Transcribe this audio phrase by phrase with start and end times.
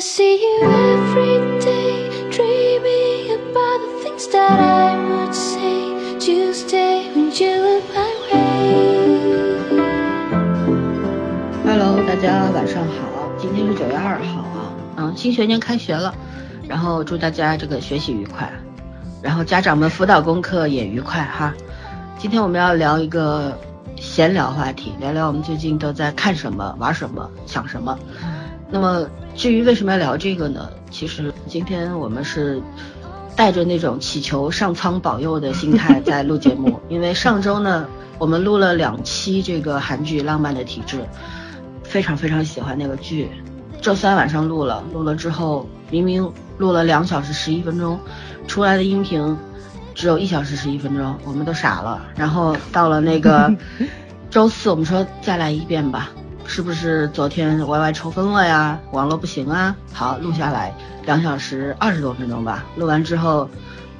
[0.00, 7.30] I see you every day, dreaming about the things that I would say Tuesday when
[7.38, 9.68] you look my way.
[11.66, 16.14] Hello，大家晚上好，今天是九月二号啊，嗯，新学年开学了，
[16.66, 18.50] 然后祝大家这个学习愉快，
[19.20, 21.52] 然后家长们辅导功课也愉快哈。
[22.16, 23.52] 今天我们要聊一个
[23.96, 27.98] 闲聊话题，聊聊我们最近都在看什么、玩什么、想什么。
[28.72, 29.04] 那么
[29.40, 30.68] 至于为什么要聊这个呢？
[30.90, 32.62] 其实今天我们是
[33.34, 37.88] 带着那种祈求上苍保佑的心态 在录节目，因为上周呢，
[38.18, 40.98] 我们录了两期这个韩剧《浪漫的体质》，
[41.82, 43.30] 非常非常喜欢那个剧。
[43.80, 47.98] 周三晚上录了，录了之后明明录了两小时十一分钟，
[48.46, 49.34] 出来的音频
[49.94, 52.02] 只有一小时十一分钟，我们都傻了。
[52.14, 53.50] 然后到了那个
[54.28, 56.10] 周四，我们说再来一遍吧。
[56.50, 58.76] 是不是昨天 YY 抽风了呀？
[58.90, 59.76] 网络不行啊？
[59.92, 60.74] 好，录下来
[61.06, 62.64] 两小时二十多分钟吧。
[62.74, 63.48] 录完之后，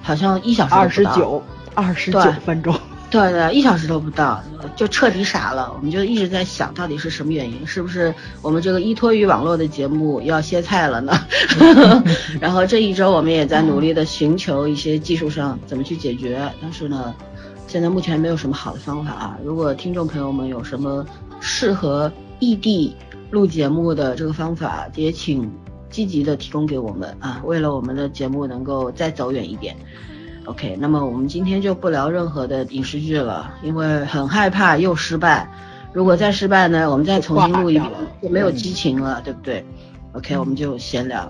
[0.03, 1.41] 好像一小时二十九
[1.77, 2.75] 二十九分钟。
[3.09, 4.43] 对对，一小时都不到，
[4.75, 5.73] 就彻底傻了。
[5.77, 7.65] 我们就一直在想到底是什么原因？
[7.65, 11.13] 是不是我们这个依托于网络的节目要歇菜了呢？
[12.41, 17.15] 然后这一周我们也在努力的寻求一些技术上怎么去解决，但是呢，
[17.69, 19.37] 现在目前没有什么好的方法啊。
[19.45, 21.07] 如果听众朋友们有什么
[21.41, 22.97] 适合，异地
[23.31, 25.49] 录节目的这个方法，也请
[25.89, 27.41] 积极的提供给我们啊！
[27.45, 29.77] 为了我们的节目能够再走远一点
[30.47, 30.77] ，OK。
[30.81, 35.49] 那么我们今天就不聊任何的影视剧了，因为很害怕又失败。
[35.93, 37.91] 如果再失败呢，我们再重新录一遍
[38.23, 39.65] 就没有激情了，对不对
[40.15, 41.21] ？OK，我们就闲聊。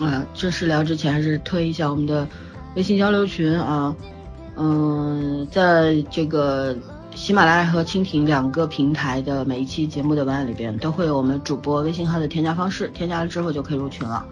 [0.00, 2.26] 啊，正式聊之前还是推一下我们的
[2.76, 3.94] 微信交流群啊，
[4.56, 6.76] 嗯，在这个。
[7.22, 14.26] 喜马拉雅和蜻蜓两个平台的每一期节目的文案里边都会有我们主播微信号的添加方式，添加了之后就可以入群了。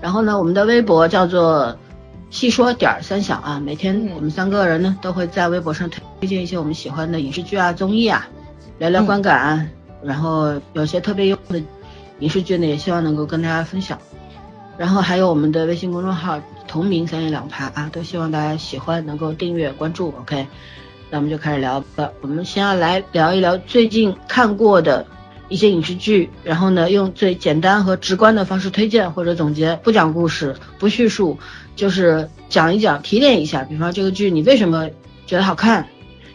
[0.00, 1.76] 然后呢，我们的微博叫做
[2.30, 8.28] 细说点三想啊，每天我们三个人呢都会在微博上推荐一些我们喜欢的影视剧啊、综艺啊，
[8.78, 9.68] 聊聊观感。
[10.00, 11.60] 然后有些特别优的
[12.20, 13.98] 影视剧呢，也希望能够跟大家分享。
[14.78, 20.14] 然后还有我们的微信公众号同名三言两拍啊，都希望大家喜欢，能够订阅关注。
[20.20, 20.46] OK。
[21.10, 22.08] 那我们就开始聊吧。
[22.20, 25.04] 我们先要来聊一聊最近看过的
[25.48, 31.36] 一些影视剧，然后呢，用最简单和直观的方式推荐或者总结，不讲故事，不叙述，
[31.74, 33.64] 就是讲一讲，提炼一下。
[33.64, 34.88] 比方这个剧你为什么
[35.26, 35.84] 觉得好看，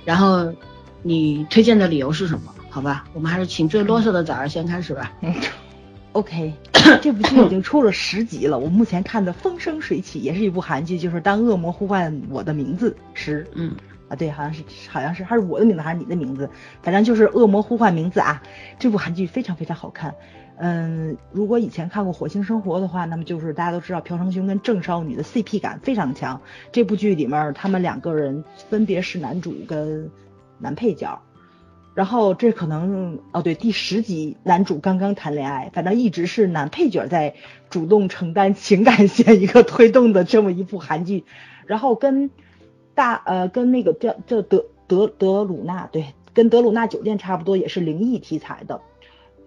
[0.03, 0.53] 然后
[1.01, 2.53] 你推荐的理由是什么？
[2.69, 5.13] 好吧，我们还是请最啰嗦的崽儿先开始吧。
[6.11, 6.53] OK，
[7.01, 13.45] 这部剧已经出了十集了，我目前看的风生水起，也是一部韩剧，就是《当恶魔呼唤我的名字时》。
[13.55, 13.71] 嗯。
[14.07, 16.47] 啊，对，好像是，好像是，还是我的名字还是你的名字，
[16.83, 18.43] 反正就是恶魔呼唤名字啊。
[18.77, 20.13] 这部韩剧非常非常好看，
[20.57, 26.39] 嗯，如果以前看过《火星生活》的话，那么就是大家都知道朴成雄跟郑少女的 CP 感非常强。
[26.71, 30.11] 这部剧里面他们两个人分别是男主跟
[30.59, 31.19] 男配角，
[31.95, 37.33] 然后这可能哦对，第十集男主刚刚谈恋爱，反正一直是男配角在
[37.71, 41.25] 主动承担情感线一个推动的这么一部韩剧，
[41.65, 42.29] 然后跟。
[42.95, 48.81] 大呃，跟那个叫叫德德德鲁纳，对，跟德鲁纳酒店差不多，也是灵异题材的。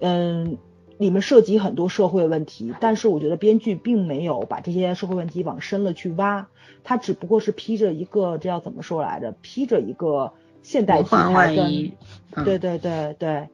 [0.01, 0.59] 嗯，
[0.99, 6.49] 里面涉及很多社会问题，但是我觉得编剧并没有把这些社会问题往深了去挖，
[6.85, 9.35] 他只不过是披着一个这要怎么说来着？
[9.41, 10.33] 披着一个
[10.63, 13.49] 现代题材的，对对对对，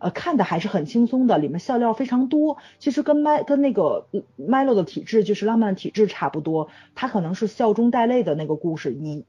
[0.00, 2.56] 呃，看的还是很轻松的，里面笑料非常多。
[2.78, 4.06] 其实跟麦跟那个
[4.36, 9.24] Milo 的体质就是浪漫体质差不多，他可能是笑中带泪的那个故事，你。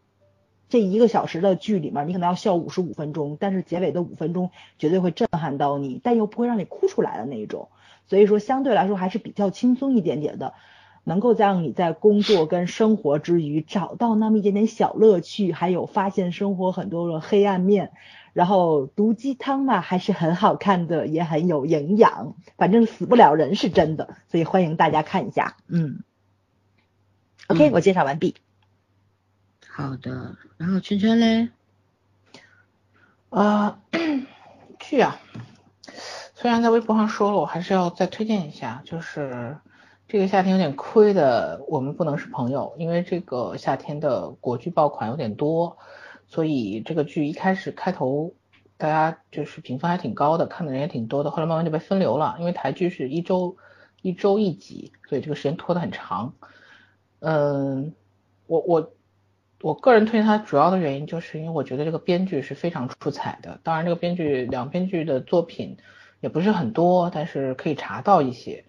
[0.69, 7.69] 这一个小时的剧里面，你可能要笑五十五分钟，但是结尾的五分钟绝对会震撼到你，但又不会让你哭出来的那一种。
[8.07, 10.53] 所以说，相对来说还是比较轻松一点点的，
[11.03, 17.91] 能够让你在工作跟生活之余找到那么一点点小乐趣，还有发现生活很多的黑暗面。
[18.33, 25.57] 然后毒鸡汤嘛，还是很好看的，也很有营养，反正死不了人是真的，所以欢迎大家看一下。
[25.67, 26.03] 嗯
[27.47, 28.35] ，OK，我介绍完毕。
[29.77, 31.49] 好的，然后圈圈嘞，
[33.29, 33.77] 呃，
[34.79, 35.19] 剧啊，
[36.33, 39.55] 虽然在微博上说了，我还是要再推荐一下，就是
[40.07, 45.77] 这个夏天有点亏的，我们不能是朋友，因为这个夏天的国剧爆款有点多，
[46.25, 48.33] 所以这个剧一开始开头
[48.77, 53.55] 大家就是评分还挺高的，看的人也挺多的，后来慢慢就被分流了，因为台剧是一周
[54.01, 56.33] 一周一集，所以这个时间拖得很长。
[57.19, 57.93] 嗯，
[58.47, 58.91] 我我。
[59.61, 63.59] 我个人推荐它主要的原因，就是因为我觉得这个编剧是非常出彩的。
[63.63, 65.77] 当然，这个编剧两编剧的作品
[66.19, 68.65] 也不是很多，但是可以查到一些。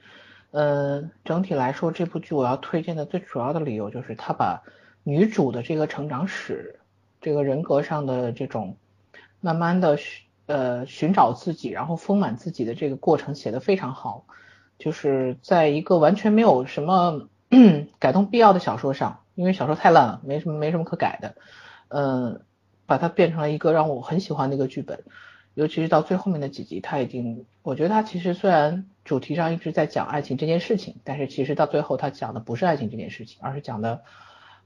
[0.50, 4.62] 呃，整体来说，这部剧我要推荐的最主要的理由就是他把
[5.04, 6.80] 女主的这个成长史，
[7.20, 8.78] 这个人格上的这种
[9.40, 9.98] 慢慢的
[10.46, 14.24] 呃寻找自己，然后丰满自己的这个过程写得非常好，
[14.78, 17.28] 就是在一个完全没有什么
[18.00, 21.36] 改动必要的小说上，因为小说太烂了，没什么没什么可改的，
[21.90, 22.40] 嗯，
[22.86, 25.04] 把它变成了一个让我很喜欢的一个剧本。
[25.54, 34.02] 尤其是到最后面的几集，他已经，我觉得他其实虽然主题上一直在讲爱情这件事情，但是其实到最后他讲的不是爱情这件事情，而是讲的，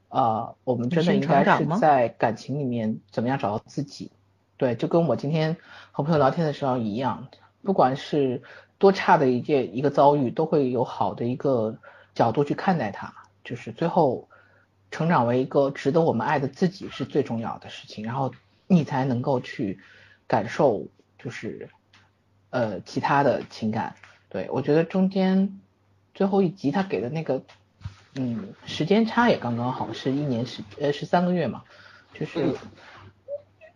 [0.08, 4.10] 呃，我们真的应该是在感情里面怎么样找到自己。
[4.56, 5.58] 对，就跟我今天
[5.90, 7.28] 和朋友聊天的时候一样，
[7.62, 8.42] 不管是
[8.78, 11.76] 多差的一件一个遭遇，都会有好的一个
[12.14, 13.12] 角度去看待它，
[13.44, 14.28] 就是最后
[14.92, 18.32] 成长为一个值得我们爱的自己是最重要的事情，然后
[18.68, 19.80] 你才能够去。
[20.28, 20.86] 感受
[21.18, 21.68] 就是
[22.48, 23.96] 呃其他的情感，
[24.30, 25.60] 对我觉得中间
[26.14, 27.42] 最后一集他给的那个
[28.14, 31.64] 嗯时间差也刚刚好，是一年十呃十三个月嘛，
[32.14, 32.54] 就是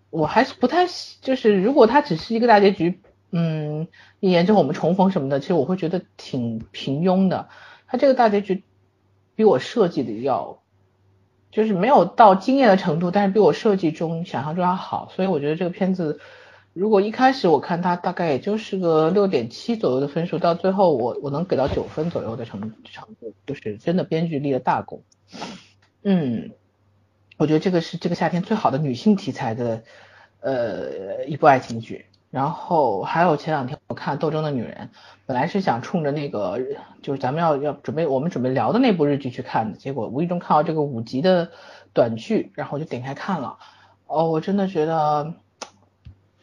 [0.08, 0.86] 我还是不太
[1.20, 3.00] 就是如果他只是一个大结局，
[3.32, 3.86] 嗯
[4.20, 7.50] 一年之后我们重逢什么的，其实我会觉得挺平庸的。
[7.86, 8.62] 他这个大结局
[9.34, 10.62] 比我设计的要
[11.56, 16.20] 就是没有到惊艳的程度，但是比我设计中想象中要好，所以我觉得这个片子。
[16.75, 25.00] 如果一开始我看它大概也就是个六点七左右的分数，到最后我我能给到九分左右的程程度，就是真的编剧立了大功。
[26.03, 26.50] 嗯，
[27.38, 29.82] 我觉得这个是这个夏天最好的女性题材的
[30.41, 32.05] 呃一部爱情剧。
[32.31, 34.90] 然后还有前两天我看《斗争的女人》，
[35.26, 36.60] 本来是想冲着那个
[37.02, 41.50] 就是咱们要要准备我们准备聊的那部日剧去看的，结果无意中看到这个五集的
[41.92, 43.58] 短剧，然后我就点开看了。
[44.06, 45.34] 哦，我真的觉得。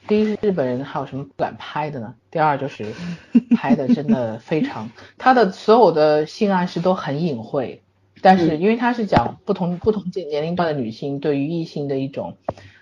[0.06, 2.16] 第一是日本人还有什么不敢拍的呢？
[2.30, 2.94] 第二就是
[3.56, 7.82] 拍的真的非常，他的所有的性暗示都很隐晦，
[8.22, 12.36] 但是因为他是讲不同不同年龄段的女性对于异性的一种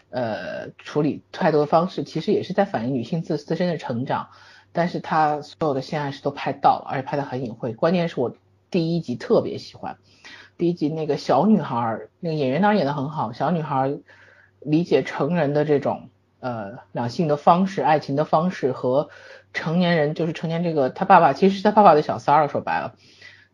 [0.10, 4.30] 呃处理态度的方式，其实也是在反映女性自自身的成长，
[4.74, 7.74] 但是他所有的性暗示都拍到了，而且拍的很隐晦。
[7.74, 8.34] 关键是我
[8.70, 9.98] 第一集特别喜欢，
[10.58, 13.98] 第一集那个小女孩，那个演员当然演的很好，小女孩
[14.60, 16.10] 理解成人的这种。
[16.44, 19.12] 呃，两性的方式，爱情的方式和
[19.54, 22.96] 成年人，就是成年这个他爸爸，其实是他爸爸的小三儿，说白了，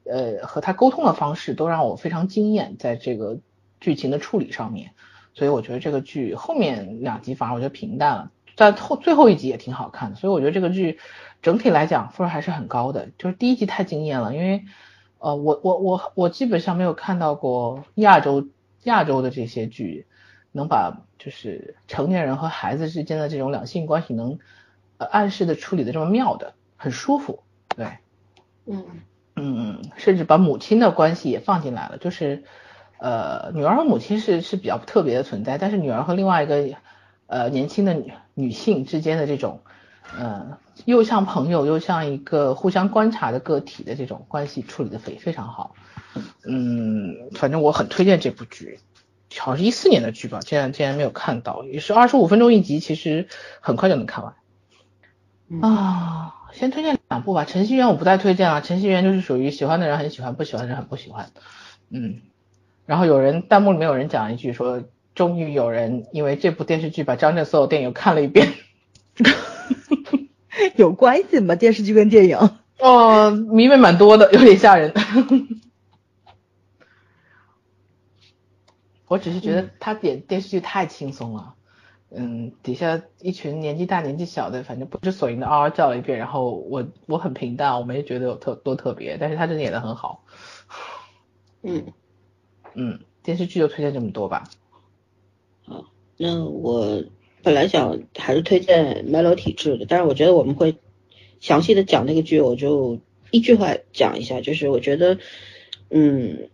[0.06, 3.40] 呃，和他沟通的方式都让我非常惊艳，在这个
[3.82, 4.92] 剧情的处理上面，
[5.34, 11.00] 所以我觉得这个剧后面两集反而我觉得平淡了，在后最后一集也挺好看的，所以我觉得这个剧
[11.42, 14.66] 整体来讲分还是很高的，就是第一集太惊艳了，因为
[15.20, 18.50] 呃，我我我我基本上没有看到过亚洲
[18.84, 20.06] 亚洲的这些剧。
[20.54, 24.40] 能把就是成年人和孩子之间的这种两性关系能
[24.98, 27.44] 呃暗示的处理的这么妙的，很舒服，
[27.76, 27.86] 对，
[28.66, 28.84] 嗯
[29.36, 32.44] 嗯嗯，甚至把母亲的关系也放进来了，就是
[32.98, 36.76] 呃女儿和母亲是是比较特别的存在，但是女儿和另外一个
[37.28, 39.62] 呃年轻的女女性之间的这种
[40.16, 45.74] 呃又像朋友又像一个互相观察的个体的这种关系处理的非非常好，
[46.46, 48.80] 嗯，反正我很推荐这部剧。
[49.40, 53.28] 好像是一四年的剧吧，竟然竟然没有看到，也是二十五分钟一集，其实
[53.60, 54.34] 很快就能看完。
[55.62, 61.30] 啊，先推荐两部吧，《程序员》我不太推荐了，《程序员》就是属于喜欢的人很喜欢，不喜欢的人很不喜欢。
[61.90, 62.22] 嗯，
[62.86, 64.82] 然后有人弹幕里面有人讲一句说，
[65.18, 68.54] 终于有人因为这部电视剧把张震所有电影看了一遍。
[70.78, 71.56] 有关系吗？
[71.56, 72.38] 电视剧跟电影？
[72.78, 74.94] 哦，迷妹蛮多的，有点吓人。
[79.08, 81.56] 我只是觉得他演电视剧太轻松了，
[82.12, 90.24] 嗯，底下一群年纪大年纪小的，反正不知所云的嗷嗷叫了一遍，然后我我很平淡，我没觉得有特多特别，但是他真的演的很好，
[91.64, 91.86] 嗯
[92.76, 94.44] 嗯，电视剧就推荐这么多吧。
[96.18, 97.04] 那我
[97.44, 100.76] 本来想还是推荐《Melo 体质》的，但是我觉得我们会
[101.40, 103.00] 详细的讲那个剧，我就
[103.32, 105.18] 一句话讲一下，就是我觉得，
[105.90, 106.50] 嗯，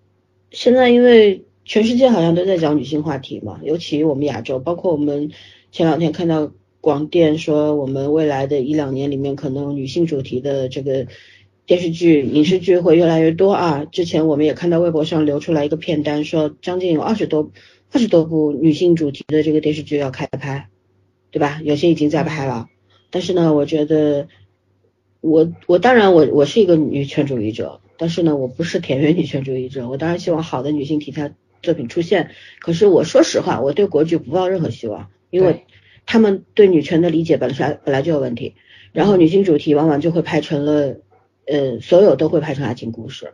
[0.52, 1.46] 现在因为。
[1.66, 5.32] 全世界好像都在讲女性话题嘛，尤其我们亚洲，包括我们
[5.72, 6.52] 前两天看到
[6.82, 11.08] 广电说，我们未来的一两年里面，可能女性主题的这个
[11.66, 13.86] 电视剧、影视剧会越来越多啊。
[13.86, 17.50] 之前我们也看到微博上流出来一个片单，说将近有二十多、
[17.94, 20.68] 二十多部女性主题的这个电视剧要开拍，
[21.32, 21.62] 对吧？
[21.64, 22.68] 有些已经在拍了。
[23.10, 24.28] 但是呢，我觉得
[25.22, 29.88] 我我当然我我是一个女权主义者，但是呢，我不是田园女权主义者。
[29.88, 31.34] 我当然希望好的女性题材。
[31.62, 35.64] 作品出现，可是我说实话，我对国剧不抱任何希望，因为
[36.06, 38.56] 他们对女权的理解本来本来就有问题，
[38.92, 40.98] 然后女性主题往往就会拍成了
[41.48, 43.34] 呃，所有都会拍成爱情故事。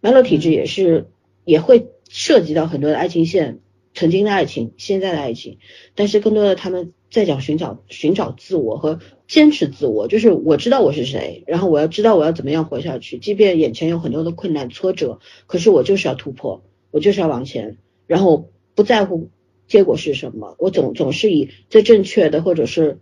[0.00, 1.10] 麦洛体质也是
[1.44, 3.58] 也会涉及到很多的爱情线，
[3.96, 5.58] 曾经的爱情，现在的爱情，
[5.94, 19.30] 但是更多的他们在讲寻找寻找自我和坚持自我，就是我知道我是谁，然后我要知道我要怎么样活下去，即便眼前有很多的困难挫折，可是我就是要突破，我就是要往前，然后不在乎
[19.66, 22.98] 结果是什么，我总总是以最正确的或者是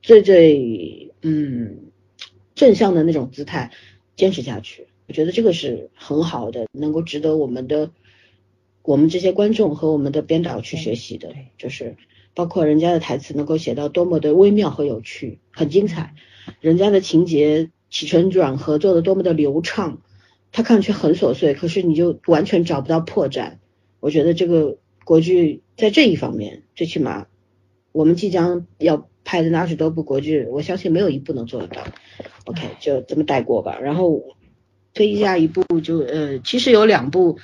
[0.00, 1.90] 最最嗯
[2.54, 3.72] 正向的那种姿态
[4.16, 4.86] 坚持下去。
[5.06, 7.90] 我觉得这个是很好的，能够值得我们的
[8.84, 11.96] 我们这些观众和我们的编导去学习的，就是
[12.34, 16.14] 包括人家的台词能够写到多么的微妙和有趣，很精彩，
[16.60, 20.02] 人家的情节起承转合做的多么的流畅，
[20.52, 23.54] 他看上去很琐碎，可是你就完全找不到破绽。
[24.00, 27.26] 我觉得这个国剧在这一方面，最起码
[27.90, 31.82] 我们即将要拍的那二十多部国剧，我相信没有一部能做得到。
[32.44, 34.22] OK，就这么带过吧，然后。
[34.96, 37.36] 推一下一部就呃，其实有两部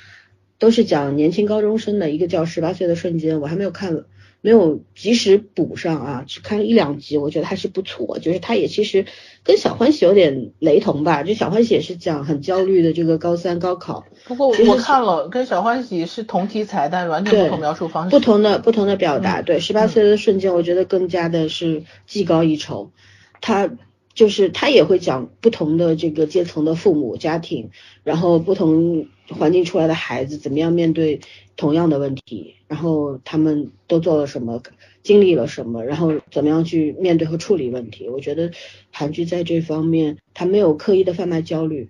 [0.61, 4.05] 都是讲年轻高中生的，一个叫《十八岁的瞬间》，我还没有看，
[4.41, 8.19] 没有及时补上啊，只看了一两集，我觉得还是不错。
[8.19, 9.07] 就是它也其实
[9.43, 14.05] 跟《小欢喜》有点雷同吧，就《小欢喜》也是讲很焦虑的这个高三高考。
[14.25, 19.41] 不过我看了，跟《小欢喜》是同题材，但完全不同描述方式，不同的不同的表达。
[19.41, 22.91] 对，《十八岁的瞬间》我觉得更加的是技高一筹，
[23.41, 23.71] 他。
[24.13, 27.69] 就是他也会讲不同的这个阶层的父母家庭，
[28.03, 31.21] 然后不同环境出来的孩子怎么样面对
[31.55, 34.61] 同样的问题，然后他们都做了什么，
[35.01, 38.09] 经历了什么，然后怎么样去面对和处理问题。
[38.09, 38.51] 我觉得
[38.91, 41.89] 韩剧在这方面，他没有刻意的贩卖焦虑。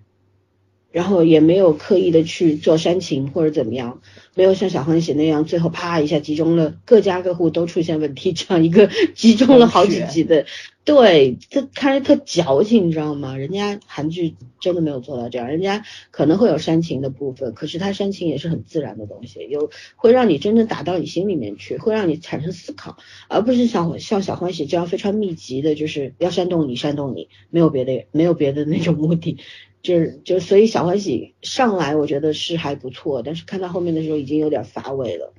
[0.92, 4.00] 然后也没有刻意的去做煽情或者怎么样，
[4.34, 10.46] 没有像小欢喜那样最后啪一下集中了各家各户都出现问题这样一个集中了好几集的，
[10.84, 13.36] 对，他看着特矫情，你知道吗？
[13.36, 29.38] 人家韩剧真的没有做到这样，人家可能会有煽情的部分，可是他煽情也是很自然的东西，有会让你真正打到你心里面去，会让你产生思考，而不是像像小欢喜这样非常密集的，就是要煽动你煽动你，没有别的没有别的那种目的。
[29.82, 35.34] 就是就所以小欢喜上来我觉得是还不错，但是看到后面的时候已经有点乏味了，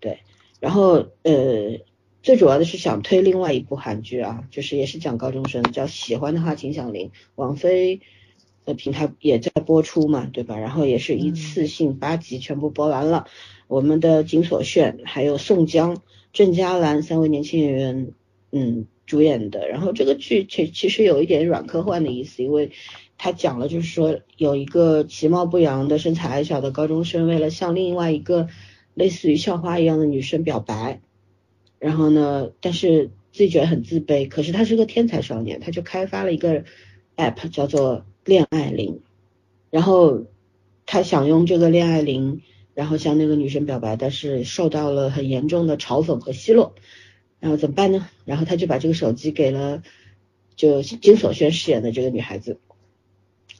[0.00, 0.18] 对。
[0.60, 1.78] 然后呃
[2.22, 8.00] 最主要的是想推另外一部韩剧啊，就是也是讲高中生，叫喜欢的话请响铃，王菲
[8.66, 10.58] 的平台也在播出嘛，对吧？
[10.58, 13.26] 然后也是一次性八集全部播完了，
[13.66, 16.02] 我们的金所炫还有宋江、
[16.34, 18.12] 郑嘉兰三位年轻演员
[18.52, 22.72] 嗯主演的，然后这个剧其其实有一点软科幻的意思，因为。
[23.18, 28.48] 他讲了，就是说有一个其貌不扬的、身材矮小的高中生，为了向另外一个
[28.94, 31.00] 类似于校花一样的女生表白，
[31.78, 34.28] 然后呢，但是自己觉得很自卑。
[34.28, 36.64] 可是他是个天才少年，他就开发了一个
[37.16, 39.00] app 叫做恋爱铃，
[39.70, 40.24] 然后
[40.84, 42.42] 他想用这个恋爱铃，
[42.74, 46.74] 然后向那个女生表白，但是受到了很严重的嘲讽和奚落，
[47.40, 48.08] 然后怎么办呢？
[48.26, 49.82] 然后他就把这个手机给了
[50.54, 52.58] 就金所炫饰演的这个女孩子。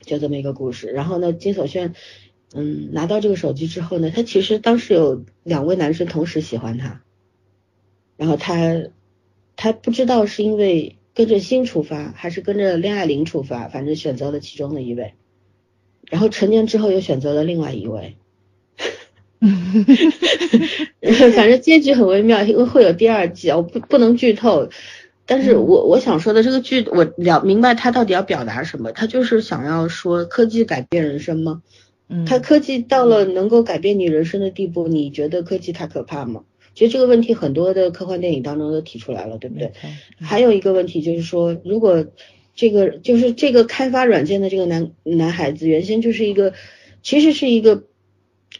[0.07, 1.95] 就这么一个故事，然后呢，金所炫，
[2.55, 7.03] 嗯，拿到这个手机之后呢，他其实当时有两位男生同时喜欢他，
[8.17, 8.85] 然后他
[9.57, 15.15] 他不知道是因为跟着心出发，还是跟着恋爱铃出发，反正选择了其中的一位，
[16.09, 18.17] 然后成年之后又选择了另外一位
[21.35, 24.71] 反正结局很微妙，因为会有第二季，我不不能剧透。
[25.27, 31.63] 但是我我想说的这个剧，我了明白他到底要表达什么，他就是想要说科技改变人生吗？
[32.09, 36.43] 嗯，他科技到了能够改变你人生的地步，你觉得科技太可怕吗？
[36.75, 39.73] 其实这个问题很多的科幻电影当中都提出来了，对不对？
[40.21, 42.07] 还有一个问题就是说，如果
[42.55, 46.53] 这个就是这个开发软件的这个男男孩子原先就是一个，
[47.03, 47.83] 其实是一个。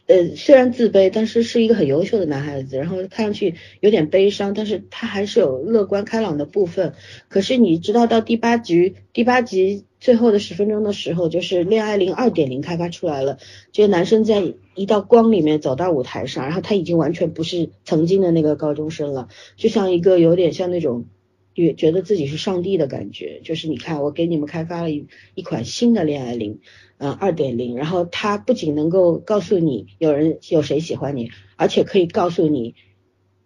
[0.07, 6.93] 呃，虽然自卑，但是是一个很优秀的男孩子，然后看上去有点悲伤，但是他还是有乐观开朗的部分。
[7.29, 13.39] 可是你知道到第八集，第八集最后的十分钟的时候，就是恋爱零二点零开发出来了，
[13.73, 21.07] 这个男生在一道光里面走到舞台上，然后他已经完全不是曾经的那个高中生了，就像一个有点像那种。
[21.57, 26.61] 觉觉得自己是上帝的感觉，就是你看，我给你们开发了一一款新的恋爱铃，
[26.99, 32.75] 嗯，二点零，然后它不仅能够告诉你有人有谁喜欢你，而且可以告诉你，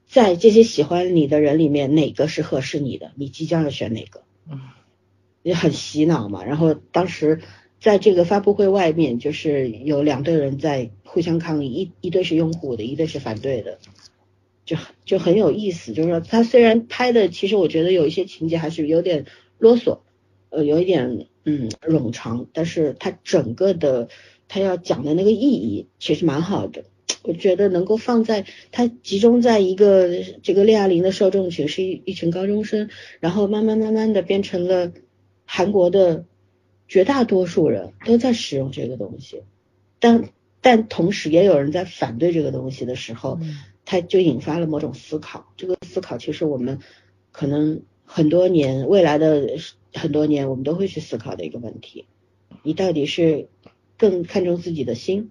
[0.08, 4.58] 在这些喜欢你的人里面哪个是合适你的，你即将要选哪个，嗯，
[5.44, 6.44] 也很洗脑嘛。
[6.44, 7.40] 然后当时
[7.80, 13.78] 在这个发布会外面，就是有两队人在互相抗议，一一队是拥护的，一队是反对的。
[14.70, 19.26] 就就很有意思，就是说他虽然拍的，其实我觉得有一些情节还是有点
[19.58, 19.98] 啰嗦，
[20.50, 24.08] 呃，有一点嗯冗长，但是它整个的
[24.46, 26.84] 它要讲的那个意义其实蛮好的。
[27.24, 34.92] 我觉得能够放在它集中在一个这个恋爱铃的受众群是一一群高中生，然后慢慢慢慢的变成了
[35.44, 36.26] 韩国的
[36.86, 39.42] 绝大多数人都在使用这个东西，
[39.98, 43.40] 但但同时也有人在反对这个东西的时候，
[43.84, 45.52] 它就引发了某种思考。
[45.56, 46.78] 这个思考其实我们
[47.32, 49.56] 可能很多年未来的
[49.94, 52.06] 很多年我们都会去思考的一个问题：
[52.62, 53.48] 你到底是
[53.96, 55.30] 更看重自己的心，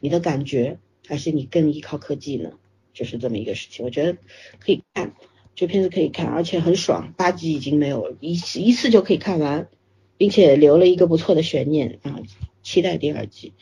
[0.00, 0.78] 你的感觉？
[1.06, 2.52] 还是你更依靠科技呢？
[2.92, 4.16] 就是这么一个事情，我觉得
[4.60, 5.14] 可以看，
[5.56, 9.68] 这片子可以看，而且很爽，八集已经没有一一次就可以看完，
[10.16, 12.20] 并且留了一个不错的悬念啊，
[12.62, 13.54] 期待第二季，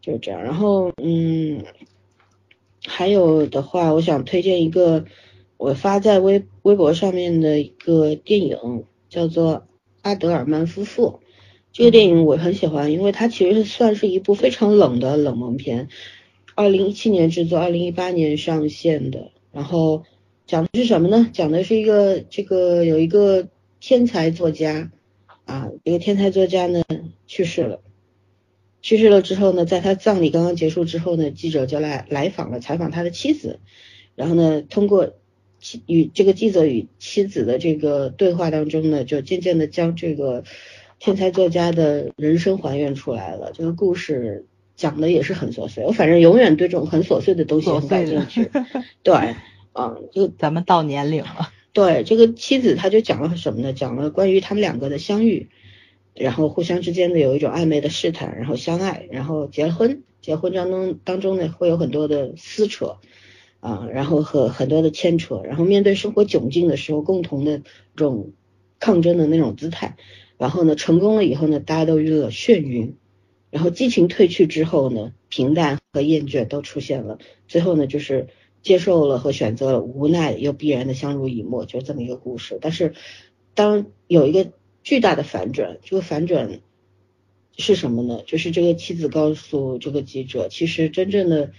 [0.00, 0.42] 就是这样。
[0.42, 1.64] 然后嗯，
[2.86, 5.04] 还有的话，我想推荐一个
[5.56, 9.54] 我发在微微博上面的一个电影，叫做
[10.02, 11.20] 《阿德尔曼夫妇》。
[11.72, 15.88] 这个电影我很喜欢，因为它其实算是一部非常冷的冷门片。
[16.54, 19.30] 二零一七年制作，二零一八年上线的。
[19.52, 20.04] 然后
[20.46, 21.28] 讲的是什么呢？
[21.32, 24.90] 讲的是一个这个有一个天才作家
[25.44, 26.82] 啊，一个天才作家呢
[27.26, 27.80] 去世了。
[28.86, 33.58] 去世了之后呢，在他葬礼刚刚结束之后呢，记者就来来访了，采访他的妻子。
[34.14, 35.14] 然后呢，通过
[35.86, 40.44] 与这个记者与妻子的这个对话当中呢，就渐渐的将这个
[41.00, 43.50] 天才作家的人生还原出来了。
[43.52, 44.46] 这个故事。
[44.76, 48.50] 讲的也是很琐碎，我反正永远对这种很琐碎的东西很感兴趣。
[49.02, 49.34] 对，
[49.72, 51.50] 嗯，就咱们到年龄了。
[51.72, 53.72] 对，这个妻子他就讲了什么呢？
[53.72, 55.48] 讲了关于他们两个的相遇，
[56.16, 60.02] 然后互相之间的有一种暧昧的试探，然后相爱，然后结婚。
[60.20, 62.96] 结婚当中当中呢会有很多的撕扯
[63.60, 68.32] 啊，然后和很多的牵扯，然后面对生活窘境的时候，共同的这种
[68.80, 69.96] 抗争的那种姿态。
[70.36, 72.96] 然后呢，成功了以后呢，大家都遇了眩晕。
[73.50, 77.18] 然后激情褪去之后呢，平淡和厌倦都出现了。
[77.46, 78.26] 最后呢，就是
[78.62, 82.58] 接受了和选择了无奈又必然的相濡以沫，就是这么一个故事。
[82.60, 82.94] 但是，
[83.54, 84.50] 当有一个
[84.86, 86.60] 巨大的反转，这个反转
[87.58, 88.22] 是什么呢？
[88.24, 91.50] 就是这个妻子告诉这个记者，其实真正的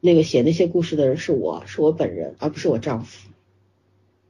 [0.00, 3.28] 那个写那些故事的人是我，是我本人，而不是我丈夫。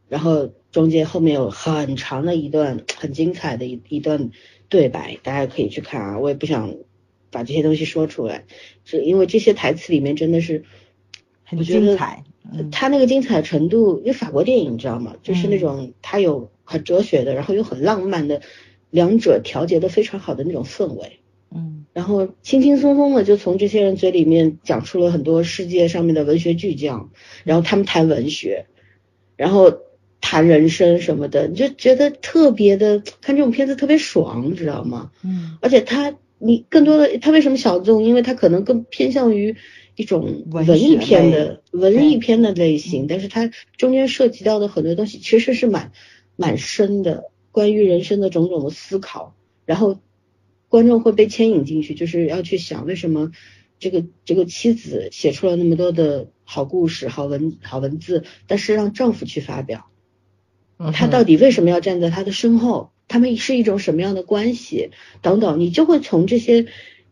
[0.09, 4.33] 然后中间后面有很长的一段很精彩的一一段。
[4.69, 6.75] 对白，大家可以去看啊，我也不想
[7.31, 8.47] 把这些东西说出来，
[8.85, 10.65] 是因为这些台词里面真的是
[11.51, 12.25] 很精彩。
[12.73, 15.17] 他那个精彩程度，因为法国电影你知道吗？
[15.23, 18.41] 就是那种他有很哲学的，然后又很浪漫的，
[18.91, 21.21] 两者调节的非常好的那种氛围。
[21.55, 21.85] 嗯。
[21.93, 27.11] 然后轻轻松松的就从这些人嘴里面讲出了很多世界上面的文学巨匠，
[27.45, 28.67] 然后他们谈文学，
[29.37, 29.79] 然后。
[30.23, 35.11] 谈人生什么的，你就觉得特别的看这种片子特别爽，知道吗？
[35.25, 38.03] 嗯，而且他你更多的他为什么小众？
[38.03, 39.57] 因为他可能更偏向于
[39.97, 45.93] 一种文艺片的文艺片的类型，但是它中间涉及到的很多东西其实是蛮
[46.37, 50.01] 蛮深的，关于人生的种种的思考，然后
[50.69, 53.33] 观众会被牵引进去，就是要去想为什么
[53.79, 59.87] 这个这个妻子写出了那么多的好故事、好文 好文字，但是让丈夫去发表。
[60.95, 62.91] 他到底为什么要站在他的身后？
[63.07, 64.93] 他们是一种什么样的关系？
[65.21, 66.67] 等等，你就会从这些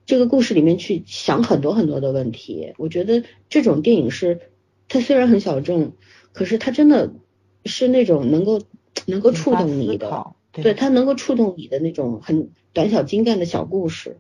[0.09, 2.73] 这个故事里面去想很多很多的问题。
[2.79, 4.41] 我觉得这种电影是，
[4.89, 5.93] 它虽然很小众，
[6.33, 7.13] 可是它真的
[7.67, 8.63] 是那种能够
[9.05, 14.17] 能够触动你的，对，它能够触动你的那种很短小精干的小故事。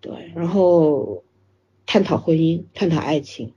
[0.00, 1.24] 对，然后
[1.84, 3.54] 探讨婚姻，探讨爱情。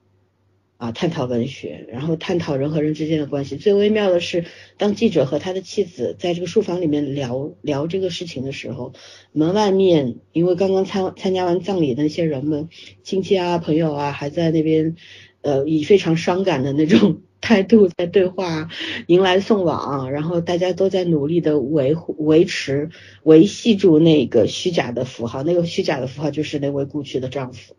[0.77, 3.55] 啊，探讨文学，然后探讨人和人之间的关系。
[3.55, 4.43] 最微妙的是，
[4.77, 8.91] 当记者和他的妻子在这个书房里面聊聊这个事情的时候，
[9.31, 12.67] 门外面因为刚刚参参加完葬礼的那些人们，
[13.03, 14.97] 亲戚啊、朋友啊，还在那边，
[15.41, 18.69] 呃，以非常伤感的那种 态度在对话，
[19.07, 22.89] 迎来送往，然后大家都在努力的维护、维持、
[23.23, 27.75] 维系住那个虚假的符号，那个虚假的符号就是那位故去的丈夫，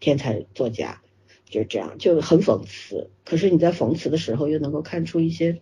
[0.00, 1.00] 天才作家。
[1.50, 5.58] 就这样就很讽刺，可是你在讽刺的时候又能够看出一些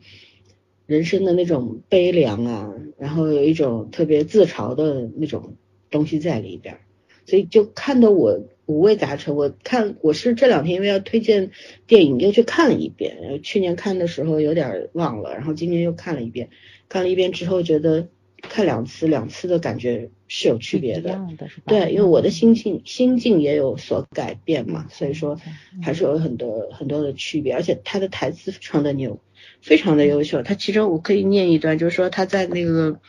[0.87, 5.57] 人生的那种悲凉啊，然后有一种特别自嘲的那种
[5.91, 6.79] 东西在里边，
[7.27, 9.35] 所以就看得我五味杂陈。
[9.35, 11.51] 我看我是这两天因为要推荐
[11.87, 16.51] 电影又去看了一遍，去年看的时候有点忘了，然后今年又看了一遍，
[16.89, 18.07] 看了一遍之后觉得。
[18.41, 21.19] 看两次，两次的感觉是有区别的，
[21.65, 25.41] 对，因为我的心境心境也有所改变嘛，所以说
[25.83, 29.19] 还是有很多很多的区别，而且他的台词非常的牛，
[29.63, 30.43] 非常的优秀。
[30.43, 33.01] 他其中我可以念一段，就是说他在那个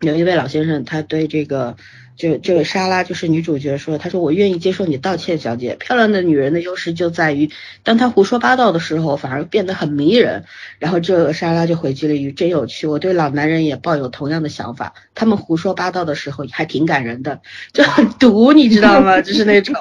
[0.00, 1.76] 有一位老先生，他对这个
[2.22, 5.74] 就这个莎拉就是女主角说，她说我愿意接受你道歉，小姐。
[5.74, 7.50] 漂亮的女人的优势就在于，
[7.82, 10.44] 当她胡说八道的时候，反而变得很迷人。
[10.78, 17.40] 然后这个莎拉就回击了一句，真有趣，我对老男人也抱有同样的想法，他们胡说八道的时候还挺感人的，
[17.72, 19.20] 就很毒，你知道吗？
[19.20, 19.74] 就是那种。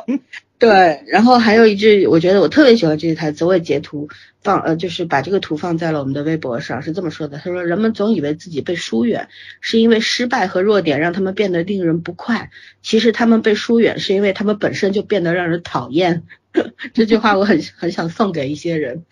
[0.61, 4.07] 对，然后还有一句，我觉得我特别喜欢这句台词，我也截图
[4.43, 9.27] 放，呃，就是把这个图放在了我们的微博上，是这么说的，他说人们总以为自己被疏远，
[9.59, 12.51] 是因为失败和弱点让他们变得令人不快，
[12.83, 16.21] 其实他们被疏远是因为他们本身就变得让人讨厌。
[16.93, 19.03] 这句话我很很想送给一些人。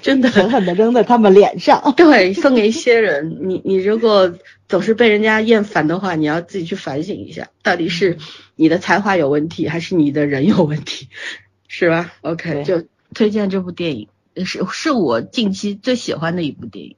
[0.00, 1.92] 真的狠狠的扔在他们脸上。
[1.94, 3.38] 对，送给一些人。
[3.42, 4.34] 你你如果
[4.68, 8.18] 总是被人家厌烦的话，你要自己去反省一下，到底是
[8.56, 11.08] 你的才华有问题，还是你的人有问题，
[11.68, 14.08] 是吧？OK，就推荐这部电影，
[14.44, 16.96] 是是我近期最喜欢的一部电影。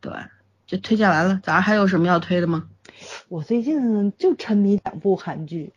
[0.00, 0.12] 对，
[0.66, 1.40] 就推荐完了。
[1.42, 2.68] 早上还有什么要推的吗？
[3.28, 5.72] 我最近就沉迷两部韩剧。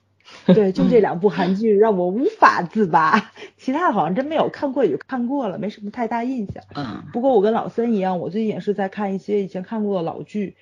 [0.45, 6.63] 对，就这两部韩剧让我无法自拔，其他的好像真没有看过，也就看过了，没什么太大印象。
[6.75, 7.03] 嗯。
[7.11, 10.55] 不过我跟老森一样，我最近也是在看一些以前看过的老剧，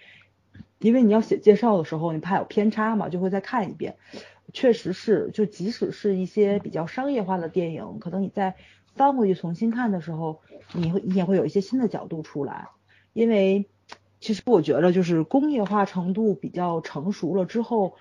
[0.80, 3.96] 因为你要写介绍的时候，你怕有偏差嘛，就会再看一遍。
[4.54, 8.56] 确实是，就即使是一些比较商业化的电影，可能你在
[8.96, 10.42] 翻回去重新看的时候，
[10.74, 12.68] 你会你也会有一些新的角度出来。
[13.14, 13.70] 因为
[14.20, 17.96] 其实我觉得，就是工业化程度比较成熟了之后。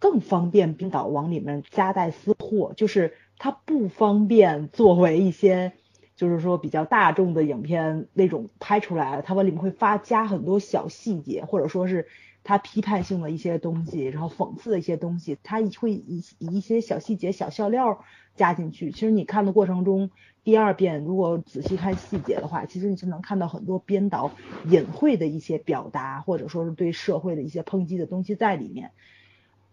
[0.00, 5.72] 更方便冰岛往里面夹带私货，就是它不方便作为一些，
[6.16, 12.06] 就是说比较大众的影片那种拍出来，它往里面会发加很多小细节，或者说是
[12.42, 18.04] 它批判性的一些东西，然后讽刺的一些东西，它会以以一些小细节、小笑料
[18.36, 18.90] 加进去。
[18.90, 20.10] 其实你看的过程中，
[20.44, 24.30] 第二遍如果仔细看细节的话，其实你是能看到很多编导
[24.68, 28.92] 隐晦的一些表达，或者说是对社会的一些抨击的东西在里面。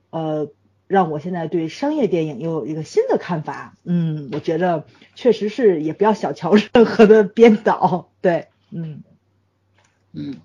[0.10, 0.52] 呃，
[0.92, 3.74] 让我现在对商业电影又有一个新的看法。
[3.86, 8.10] 嗯，我觉得确实是，也不要小瞧任何的编导。
[8.20, 9.02] 对，嗯
[10.12, 10.42] 嗯，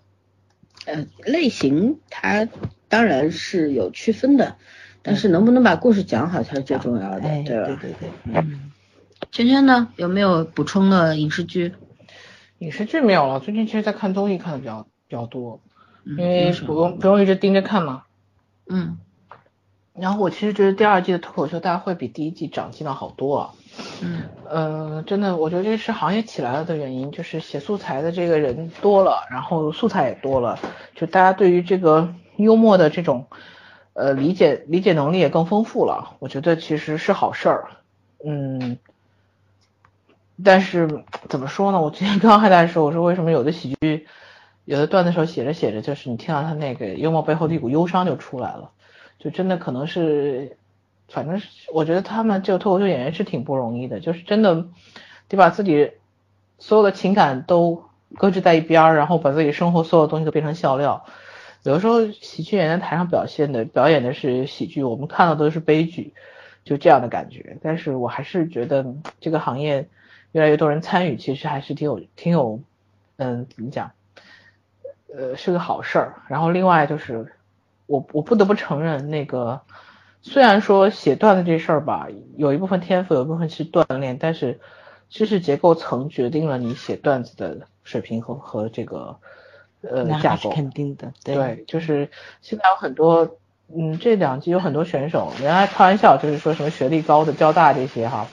[0.87, 2.49] 呃，类型它
[2.89, 4.57] 当然是有区分的，
[5.03, 7.67] 但是能不能把故事讲好才是最重要的，对吧？
[7.67, 8.71] 对对对，嗯。
[9.33, 11.75] 圈圈呢，有没有补充的影视剧？
[12.59, 15.61] 影视剧没有了，最近其实在看综艺看的比较比较多，
[16.05, 18.05] 因为不用不用一直盯着看嘛。
[18.69, 18.99] 嗯。
[19.99, 23.51] 然后我其实觉得第二季的脱口秀大会比第一季长进了好多啊。
[24.03, 24.23] 嗯。
[24.49, 30.59] 呃，真的，我觉得这是行业起来了的原因，就是写素材的这个人多了，然后素材也多了，
[30.95, 33.27] 就大家对于这个幽默的这种
[33.95, 36.17] 呃理解理解能力也更丰富了。
[36.19, 37.69] 我觉得其实是好事儿。
[38.25, 38.79] 嗯。
[40.45, 41.81] 但是怎么说呢？
[41.81, 44.07] 我今天刚还在说，我说为什么有的喜剧
[44.67, 48.73] 有的段子时候写着写着，就是你听到他那个幽默背后的一股忧伤就出来了。
[49.19, 50.57] 就真的可能是，
[51.09, 54.67] 反正是我觉得他们这个脱口秀演员是挺不容易的，就是真的
[55.29, 55.93] 得把自己
[56.59, 57.85] 所有的情感都
[58.17, 61.05] 搁置在一边儿，然后把自己生活所有东西都变成笑料。
[61.63, 66.15] 有的时候喜剧演员台上表现的表演的是喜剧，我们看到的都是悲剧，
[66.63, 67.57] 就这样的感觉。
[67.63, 69.89] 但是我还是觉得这个行业
[70.33, 72.61] 越来越多人参与，其实还是挺有挺有，
[73.17, 73.91] 嗯，怎么讲？
[75.13, 76.23] 呃，是个好事儿。
[76.29, 77.33] 然后另外就是。
[77.87, 79.61] 我我不得不承认，那个
[80.23, 84.61] 虽然说写段子这事儿吧，有一部分天赋，有一部分是锻炼，但是
[85.09, 89.17] 知识结构层决定了你写段子的水平和和这个
[89.83, 90.51] 呃架构。
[90.51, 92.11] 肯定的，对，就是
[92.43, 93.37] 现在有很多，
[93.73, 98.27] 嗯，这两季有很多选手，原来开玩笑就是说什么学历高的交大这些哈，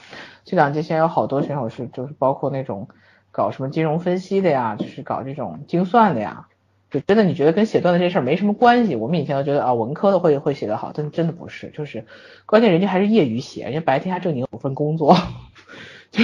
[0.46, 2.88] 这两季现在有好多选手是就是包括那种
[3.32, 6.48] 搞什么金融分析的呀，就是搞这种精算的呀。
[6.93, 8.95] 就真的你觉得跟写段子这事儿没什么关系？
[8.95, 12.06] 我们以前都觉得啊，文科的会会写得好，但真的不是，就是
[12.45, 15.17] 关键人家还是业余写，人家白天还正经有份工作，
[16.12, 16.23] 就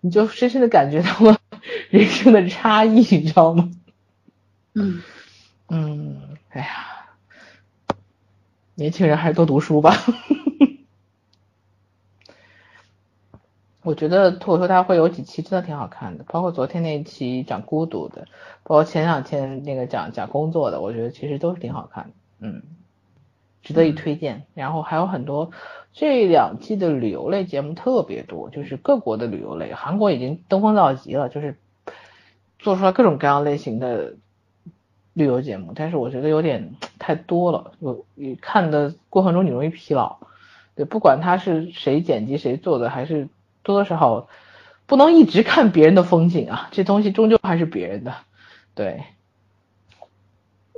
[0.00, 1.38] 你就深深的感觉到了
[1.90, 3.70] 人生的差异，你知道吗？
[4.74, 5.02] 嗯
[5.68, 6.66] 嗯，哎呀，
[8.74, 9.94] 年轻人还是多读书吧。
[13.84, 18.26] 我觉得脱口秀大会有几期真的挺好看的，包括昨天那一期讲孤独的，
[18.62, 22.62] 包括前两天那个讲讲工作的，我觉得其实都是挺好看的，嗯，
[23.62, 24.46] 值得一推荐。
[24.54, 25.50] 然后还有很多
[25.92, 31.58] 这两季的旅游类节目特别多，就是各国的旅游类，韩国已经登峰造极了，就是
[32.58, 34.14] 做出来各种各样类型的
[35.12, 40.20] 旅游节目，但是我觉得有点太多了，我你看的过程中你容易疲劳，
[40.74, 43.28] 对，不管他是谁剪辑谁做的，还是。
[43.64, 44.28] 多多少少
[44.86, 48.14] 不能一直看别人的风景啊，这东西终究还是别人的。
[48.74, 49.02] 对，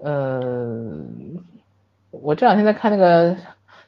[0.03, 1.05] 呃，
[2.11, 3.35] 我这两天在看那个《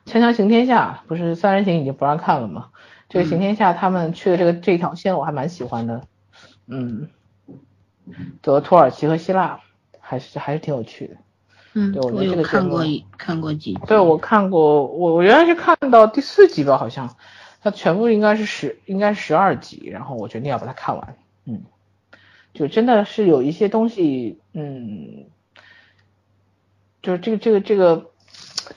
[0.05, 2.69] 锵锵行天下》，不是三人行已经不让看了吗？
[3.09, 6.03] 这个行天下他们去的这个这一条线我还蛮喜欢的，
[6.67, 7.09] 嗯，
[8.43, 9.61] 走了土耳其和希腊，
[9.99, 11.17] 还是还是挺有趣的。
[11.75, 13.81] 嗯，对我觉得这有个看过一看过几集。
[13.87, 17.15] 对，我看过，我我原来是看到第四集吧，好像，
[17.61, 21.63] 它全部应该是十，应该是十二集，然后我决定要把它看完，嗯，
[22.55, 25.27] 就真的是有一些东西，嗯，
[27.03, 28.11] 就是这个这个这个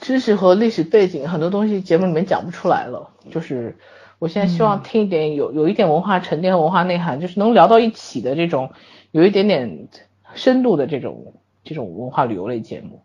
[0.00, 3.76] 知识和历史背景很多东西节目里面讲不出来了，就是
[4.18, 8.72] 我现在希望听一点有有一点文化沉淀和文化内涵，就是能聊到一起的这种
[9.10, 9.88] 有一点点
[10.34, 13.02] 深度的这种这种文化旅游类节目，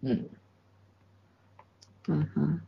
[0.00, 0.24] 嗯。
[2.08, 2.60] 嗯哼，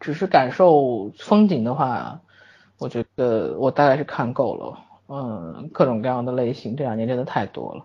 [0.00, 2.20] 只是感受风景的话，
[2.78, 4.78] 我觉得我大概是看够了。
[5.12, 7.84] 嗯，各种各样的类型，这两年真的太多了。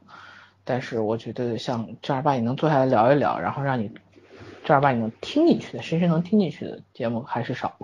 [0.63, 3.91] 但是我觉得像正儿八经能坐下来聊一聊，然后让你
[4.63, 7.75] 正儿八经能听进去的，深深能听进去的节目还是少。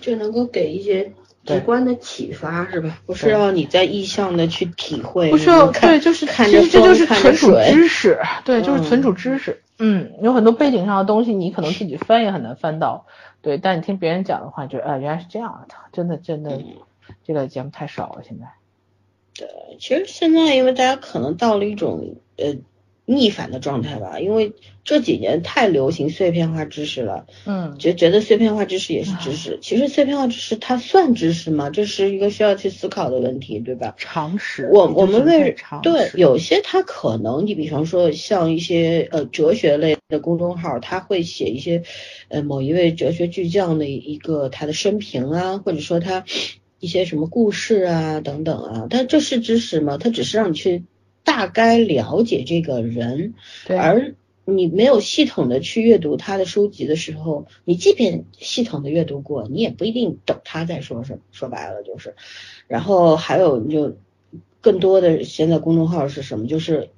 [0.00, 1.12] 就能够给一些
[1.44, 2.98] 直观的启发，是吧？
[3.06, 9.62] 不是让你在意向的去体会，不是要看对，就是看这就是存储水知识，对，就是存嗯储知识。
[9.78, 13.06] 嗯，有很多背景上的东西，你可能自己翻也很难翻到，
[13.42, 16.60] 对，但你听别人讲的话，就啊、原来是这样的，真的真的，
[17.24, 18.46] 这个节目太少了，现在。
[19.34, 22.56] 对其实现在因为大家可能到了一种呃
[23.10, 24.52] 逆反的状态吧，因为
[24.84, 29.58] 这几年太流行碎片化知识了，嗯，觉觉得碎片化知识也是知识。
[29.62, 31.70] 其实碎片化知识它算知识吗？
[31.70, 33.94] 这是一个需要去思考的问题，对吧？
[33.96, 41.82] 常识，我我们为对有些它可能，你比方说像一些呃哲学类的公众号，他会写一些
[42.28, 46.24] 呃某一位哲学巨匠的一个他的生平啊，或者说他
[46.78, 49.96] 一些什么故事啊等等啊，但这是知识吗？
[49.96, 50.84] 它只是让你去
[51.28, 53.34] 大概了解这个人，
[53.68, 54.14] 而
[54.46, 61.18] 你没有系统的去阅读他的书籍的时候，你即便系统的阅读过，你也不一定懂他在说什么。
[61.30, 62.16] 说白了就是，
[62.66, 63.98] 然后还有你就
[64.62, 66.46] 更多的现在公众号是什么？
[66.46, 66.88] 就是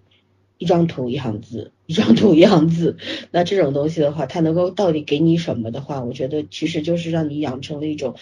[0.58, 2.98] 一张图一行字，一张图一行字。
[3.32, 8.14] 那这种东西的话，它能够到底给你什么的话，我觉得其实就是让你养成了一种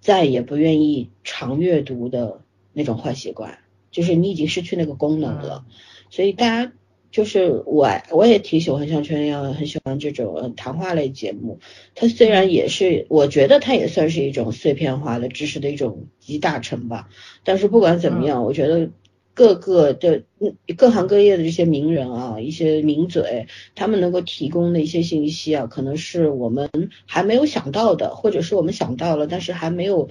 [0.00, 2.40] 再也不愿意长阅读的
[2.72, 3.58] 那种坏习惯，
[3.90, 5.64] 就是你已经失去那个功能了。
[6.10, 6.72] 所以大家
[7.12, 11.58] 就是我，我也挺喜欢像圈一样，很喜欢这种呃谈话类节目。
[11.94, 17.08] 它虽然也是，我觉得它也算是一种碎片化的知识的一种集大成吧。
[17.42, 18.90] 但是不管怎么样，我觉得
[19.34, 26.68] 各个的嗯各行各业的这些名人啊，一些名嘴，他们能够提供的一些信息啊，可能是我们
[27.06, 30.08] 还没有想到的，或者是我们想到了，但是还没有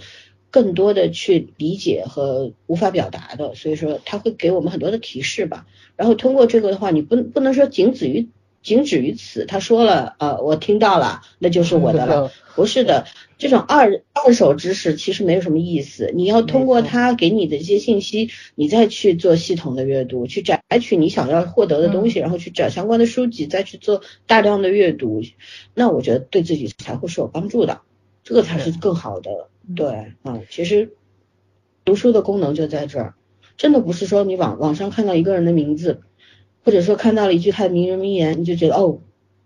[0.51, 5.65] 更多的去理解和无法表达的，所以说他会给我们很多的提示吧。
[5.95, 8.29] 然后通过这个的话，你不不能说仅止于
[8.61, 12.31] 仅止于此，他说了，呃，我听到了，那就是我的了。
[12.55, 13.05] 不是的，
[13.37, 16.11] 这种二二手知识其实没有什么意思。
[16.13, 25.21] 你要通过他给你的一些信息，你再去做系统的阅读，去摘取你想要获得的东西，然后去找相关的书籍，再去做大量的阅读。
[25.73, 27.79] 那我觉得对自己才会是有帮助的，
[28.25, 29.47] 这个才是更好的。
[29.75, 30.93] 对，嗯，其实
[31.85, 33.13] 读书的功能就在这儿，
[33.57, 36.01] 真的不是说你网网上看到一个人的名字，
[36.63, 38.99] 或者说看到了一句他的名人名言，你就觉得哦，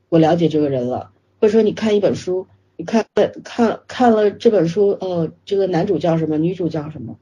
[0.10, 3.06] 我了解这个人了，或者说你看一本书，你看
[3.44, 7.18] 看看了这本书，呃，这个男主叫什么，女主叫什么，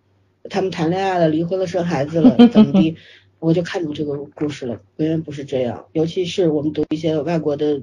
[0.50, 2.96] 他们谈恋爱了，离婚了，生孩子了，怎么的，
[3.40, 4.80] 我就看懂这个故事了。
[4.98, 7.82] 永远不是这样，尤其是我们读一些外国的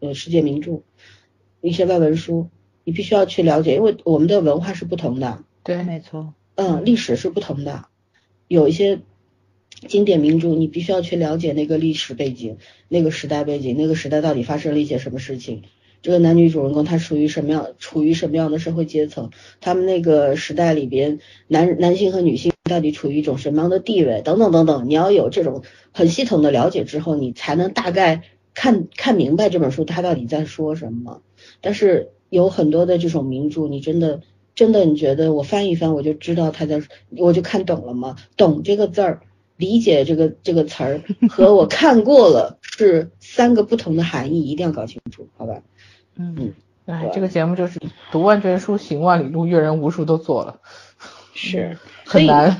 [0.00, 0.82] 呃世界名著，
[1.62, 2.48] 一些外文书，
[2.88, 5.44] 你必须要去了解，因为我们的文化是不同的。
[5.62, 7.84] 对，没错，嗯，历史是不同的，
[8.46, 9.00] 有一些
[9.86, 12.56] 经典名著，你必须要去了解那个历史背景、
[12.88, 15.64] 那个时代背景、那个时代到底发生了一些什么事情。
[16.00, 19.28] 这个男女主人公他属于什么样、处于什么样的社会阶层？
[19.60, 24.22] 他们那个时代里边，男男性和女性到底处于一种什么样的地位？
[24.24, 28.22] 等等等等，你要有这种很系统的了解之后，你才能大概
[28.54, 31.20] 看看明白这本书它到底在说什么。
[31.60, 34.20] 但是有很多的这种名著，你真的
[34.54, 36.82] 真的你觉得我翻一翻我就知道他在，
[37.16, 38.16] 我就看懂了吗？
[38.36, 39.20] 懂这个字儿，
[39.56, 45.62] 理解这个这个词儿和我看过了是三个不同的含义，一定要搞清楚，好吧？
[46.16, 46.52] 嗯，
[46.86, 50.60] 哎，对这个节目就是读万卷书，行万里路，阅人无数都做了，
[51.34, 52.58] 是很难。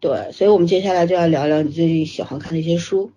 [0.00, 3.10] 对，所以我们接下来就要聊聊你最近喜欢看的一些书，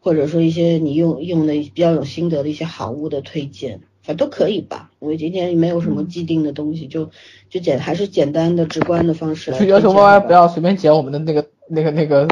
[0.00, 4.90] 或者说一些你用用的比较有心得的一些好物的推荐，反正都可以吧。
[4.98, 7.10] 我们今天没有什么既定的东西，就
[7.48, 12.28] 就简还是简单的直观的方式来就要求推荐 Y Y 不要随便剪我们的那个那个那个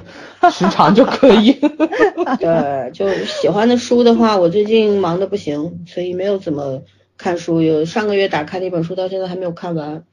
[0.51, 1.53] 时长就可以。
[2.39, 6.83] 对，就喜欢的书的话，我最近忙的不行，所以没有怎么
[7.17, 7.63] 看书。
[7.63, 10.05] 有上个月打开的一本书，到现在还没有看完。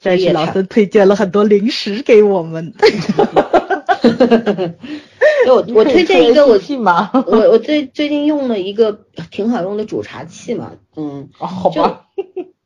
[0.00, 2.72] 但是老师推荐了很多零食给我们。
[5.48, 12.06] 我我推荐一个我嘛，我我最最近用了一个挺好用的煮茶器嘛，嗯，好吧。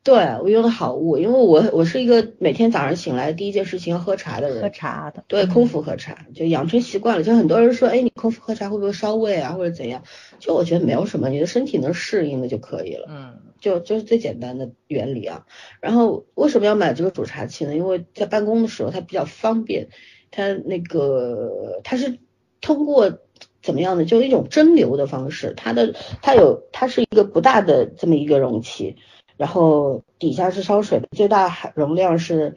[0.05, 7.23] 对我用的好物，因为我我是一个每天早上醒来第一件事情要喝茶的人，喝茶的，对，空腹喝茶就养成习惯了。
[7.23, 10.03] 就很多人说，哎，你空腹喝茶会不会烧胃啊，或者怎样？
[10.41, 13.07] 就我觉得没有什么，你的身体能适应的就可以了。
[13.09, 15.47] 嗯，就就是最简单的原理啊。
[15.81, 17.77] 然后为什么要买这个煮茶器呢？
[17.77, 19.87] 因为在办公的时候它比较方便，
[20.33, 22.19] 它那个它是
[22.61, 23.21] 通过
[23.63, 28.97] 怎么样的，就一种蒸馏的方式，它的它有它是一个不大的这么一个容器。
[29.39, 32.55] 然后底下是烧水的，最大容量是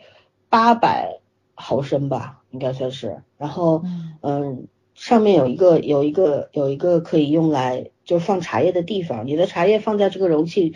[0.50, 1.20] 八百
[1.56, 3.24] 毫升吧，应该算是。
[3.38, 3.82] 然后，
[4.22, 9.26] 嗯，上面有一个有一个有一个可以用来就放茶叶的地方。
[9.26, 10.76] 你的茶叶放在这个容器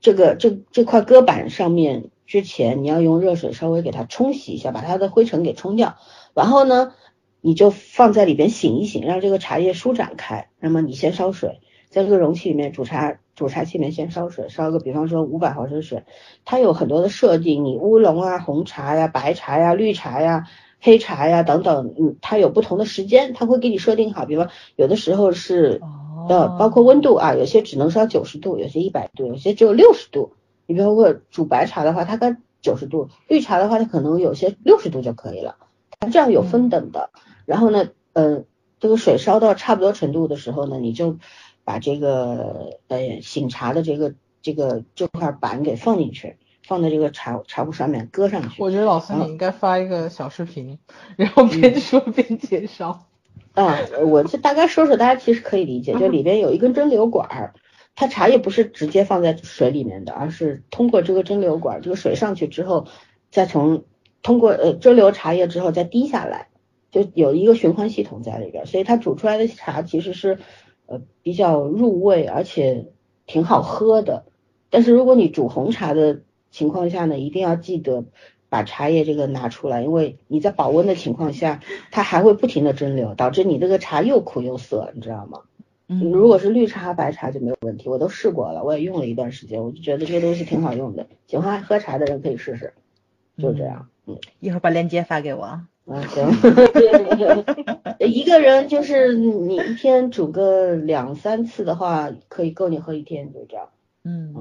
[0.00, 5.96] 这个这这块搁板上面之前，你要用热水稍微给它冲洗一下，把它的灰尘给冲掉。
[6.34, 6.92] 然后呢，
[7.40, 10.48] 你就放在里边醒一醒，让这个茶叶舒展开。
[10.60, 13.18] 那么你先烧水，在这个容器里面煮茶。
[13.36, 16.04] 煮茶器里面先烧水，烧个比方说五百毫升水，
[16.44, 20.44] 它有很多的设定，你乌龙啊、红茶呀、白茶呀、绿茶呀、
[20.80, 25.80] 黑茶呀等等，嗯，它有不同的时间，它会给你设定好，比方有的时候是
[26.28, 30.34] 呃，包括温度啊，有些只能烧九十度，有些一百度，有些只有六十度。
[30.66, 35.56] 你比如说煮白茶的话，它跟九十度；绿茶的话，它可能有些六十度就可以了。
[36.00, 37.10] 它这样有分等的。
[37.44, 38.46] 然后呢，嗯，
[38.80, 41.18] 这个水烧到差不多程度的时候呢，你就。
[41.66, 48.62] 把这个呃醒茶的这个这个这块板给放进去，放在这个茶茶壶上面搁上去。
[48.62, 50.78] 我觉得老师你应该发一个小视频，
[51.16, 53.06] 然后边说边介绍。
[53.54, 57.54] 啊，我就大概说说，大家其实可以理解，就里边有一根蒸馏管儿，
[57.94, 62.88] 它茶叶不是直接放在水里面的，而是通过这个蒸馏管，这个水上去之后，
[63.30, 63.84] 再从
[64.24, 66.48] 通过呃蒸馏茶叶之后再滴下来，
[66.90, 70.38] 就有一个循环系统在里边，所以它煮出来的茶其实是。
[70.86, 72.88] 呃，比较入味，而且
[73.24, 74.26] 挺好喝的。
[74.68, 78.04] 但是如果你煮红茶的情况下呢，一定要记得
[78.50, 85.40] 把茶叶这个拿出来，因为你在保温的情况下，它还会不停的蒸馏，导致你这个茶又苦又涩，你知道吗？
[85.88, 86.12] 嗯。
[86.12, 91.06] 如果是绿茶、白茶就没有问题，我都试过了，我也用了一段时间，我就觉得这个东西挺好用的。
[91.26, 92.74] 喜欢喝茶的人可以试试，
[93.38, 93.88] 就这样。
[94.06, 94.18] 嗯。
[94.40, 95.44] 一会儿把链接发给我。
[95.44, 96.30] 啊行，
[97.98, 103.68] 一个人就是你一天煮个两三次的话，可以够你喝一天，就这样。
[104.02, 104.34] 嗯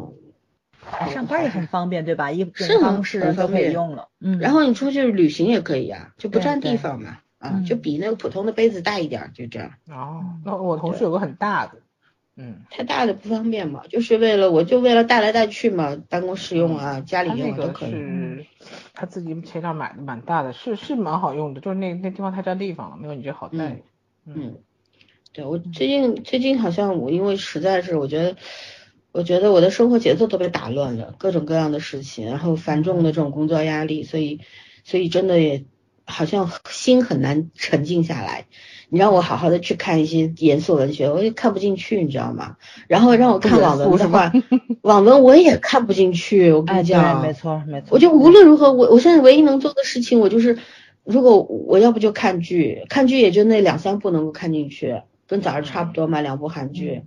[1.12, 2.32] 上班也很方便，对吧？
[2.32, 4.08] 一是方式都可以用了。
[4.22, 7.18] 嗯，然后你出去旅行也可以呀，就不占地方嘛。
[7.40, 9.72] 啊，就比那个普通的杯子大一点，就这样。
[9.90, 11.74] 哦，那我同事有个很大的。
[12.36, 17.92] 嗯，太大的不方便嘛，就是为了我就为了带来带去嘛，办公室用啊，家里用都可以。
[17.92, 18.46] 是
[18.94, 23.82] 他自己前两买的，蛮大的，是是蛮好用的，就是那那地方太占地方了，没有你这好带。
[24.26, 24.58] 嗯，
[25.32, 28.36] 对我最近最近好像我因为实在是我觉得
[29.12, 34.40] 我觉得我的生活节奏都被打乱了，各种各样的事情，然后繁重的这种工作压力，所以
[34.84, 35.66] 所以真的也
[36.06, 38.48] 好像心很难沉静下来。
[38.94, 42.58] 你让我好好的去看一些严肃文学，我也看不进去，你知道吗？
[42.88, 44.32] 然后让我看网文的话，
[44.84, 46.52] 网文我也看不进去。
[46.52, 47.88] 我跟你讲，没错没错。
[47.90, 50.60] 我就无论如何，我我现在唯一能做的事情，我就是
[51.04, 57.02] 如果我要不就看剧，看剧也就那两三部能够看进去，跟早上差不多嘛，两部韩剧。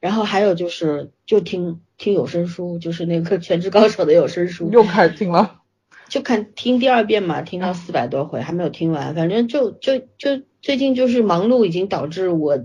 [0.00, 4.70] 然后还有就是就听听有声书，就是那个《全职高手》的有声书。
[4.72, 5.60] 又开始听了。
[6.08, 12.58] 就看听第二遍嘛，听到四百多回还没有听完，反正就就就最近就是忙碌，已经导致我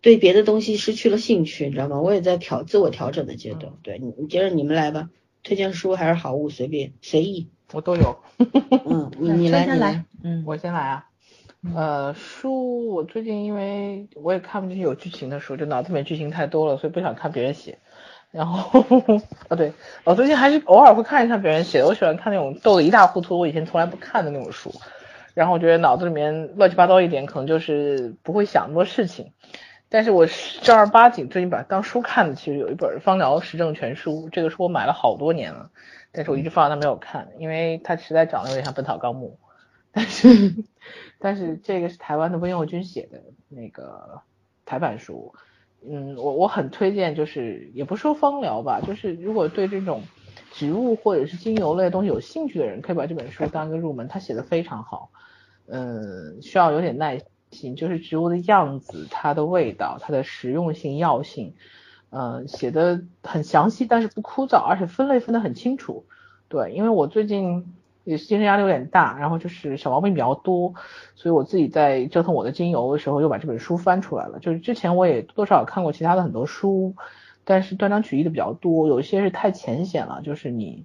[0.00, 2.00] 对别的东西失去了兴趣，你知道吗？
[2.00, 3.72] 我也在调自我调整的阶段。
[3.82, 5.10] 对你，你接着你们来吧，
[5.42, 8.18] 推荐书还是好物，随便随意，我都有。
[8.86, 11.06] 嗯，你你来你来，嗯，我先来啊。
[11.74, 17.80] 呃，书我最近因为我也看不进去有剧情的书，就脑子里面剧情太多了，所以不想看别人写。
[18.30, 18.84] 然后
[19.50, 19.72] 啊对，
[20.04, 24.72] 我最近还是偶尔会看一下别人写的，我喜欢看那种逗得一塌糊涂，我以前从来不看的那种书。
[25.34, 29.32] 然后我觉得脑子里面乱七八糟一点，可能就是不会想那么多事情。
[29.88, 30.26] 但是我
[30.62, 35.70] 正儿八经最近把它当书看的，其实有一本《方疗实证全书》，这个书我买了好多年了，
[36.12, 39.38] 但是我一直放在那没有看，因为它实在长得有点像《本草纲目》。
[39.92, 40.54] 但是
[41.20, 44.22] 但是这个是台湾的温佑君写的那个
[44.64, 45.34] 台版书。
[45.86, 50.00] 嗯，我我很推荐，就是也不说芳疗吧，就是如果对这种
[50.52, 55.10] 植物或者是精油类东西有兴趣的人，可以把这本书当一个入门，他写的非常好。
[55.66, 61.54] 嗯，需要有点耐心，就是植物的样子、它的味道、它的实用性、药性，
[62.10, 66.04] 嗯，写的很详细，但是不枯燥，而且分类分得很清楚。
[66.48, 67.74] 对，因为我最近
[68.04, 70.74] 也是精神压力有点大，然后就是小毛病比较多，
[71.14, 74.38] 所以我自己在折腾我的精油的时候，又把这本书翻出来了。
[74.40, 76.94] 就是之前我也多少看过其他的很多书，
[77.44, 80.84] 但是断章取义的比较多，有些是太浅显了，就是你。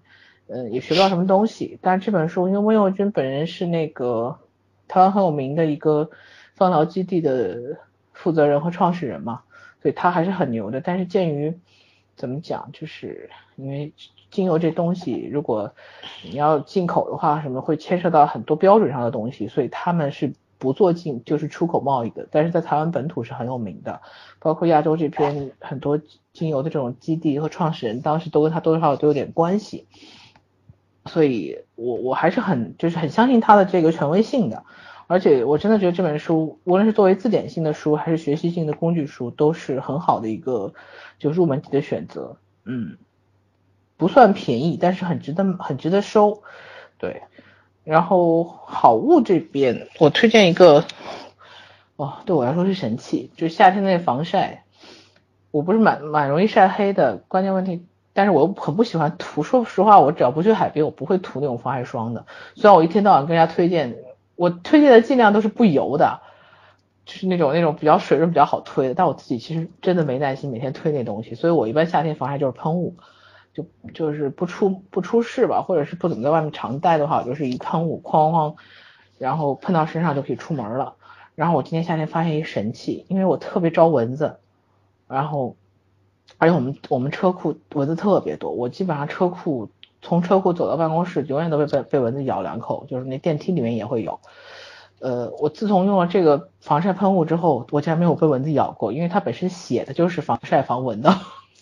[0.49, 1.77] 嗯，也学不到什么东西。
[1.81, 4.39] 但这本书，因为温佑君本人是那个
[4.87, 6.09] 台湾很有名的一个
[6.55, 7.77] 放疗基地的
[8.13, 9.41] 负责人和创始人嘛，
[9.81, 10.79] 所以他还是很牛的。
[10.79, 11.53] 但是鉴于
[12.15, 13.91] 怎么讲，就是因为
[14.31, 15.73] 精油这东西，如果
[16.23, 22.25] 你要进口的话，什么会牵涉到很多标准上的东西，所以他们是不做进，就是出口贸易的。
[22.31, 23.99] 但是在台湾本土是很有名的，
[24.39, 25.99] 包括亚洲这边很多
[26.38, 29.88] 精油的这种基地和创始人，当时都跟他多多少少都有点关系。
[31.07, 34.63] 所以，我我还是很就是很相信他的这个权威性的，
[35.07, 40.73] 而且我真的觉得这本书，无论是作为字典性的书，还是学习性的工具书，都是很好的一个
[41.17, 42.38] 就入门级的选择。
[42.65, 42.97] 嗯，
[43.95, 46.43] 不算便宜，但是很值得很值得收。
[46.99, 47.23] 对，
[47.83, 50.85] 然后好物这边，我推荐一个，
[51.95, 54.65] 哦，对我来说是神器，就是夏天那防晒。
[55.57, 57.83] 我不是蛮蛮容易晒黑的，关键问题。
[58.13, 62.27] 但是我又很不喜欢涂，说实话，我只要不去海边，我不会涂那种防晒霜的。
[62.53, 63.95] 虽然我一天到晚跟人家推荐，
[64.35, 66.21] 我推荐的尽量都是不油的，
[67.05, 68.93] 就是那种那种比较水润、比较好推的。
[68.93, 72.95] 但我自己其实真的没耐心每天推那东西，所以我一般夏天防晒就是喷雾，
[73.55, 78.55] 就就是不出不出事吧，或者是不怎么在外面常待的话，我就是一喷雾哐哐，
[79.17, 80.93] 然后喷到身上就可以出门了。
[81.33, 84.37] 然后我今天夏天发现一神器，因为我特别招蚊子，
[85.07, 85.55] 然后。
[86.39, 89.69] 而且我们我们车库蚊子特别多，我基本上车库
[90.01, 94.19] 从车库走到办公室，永远都被被被蚊子咬两口，就是那电梯里面也会有。
[94.99, 101.15] 呃，我自从用了这个防晒喷雾之后，我竟然没有被蚊子咬过，因为它本身写的就是防晒防蚊的。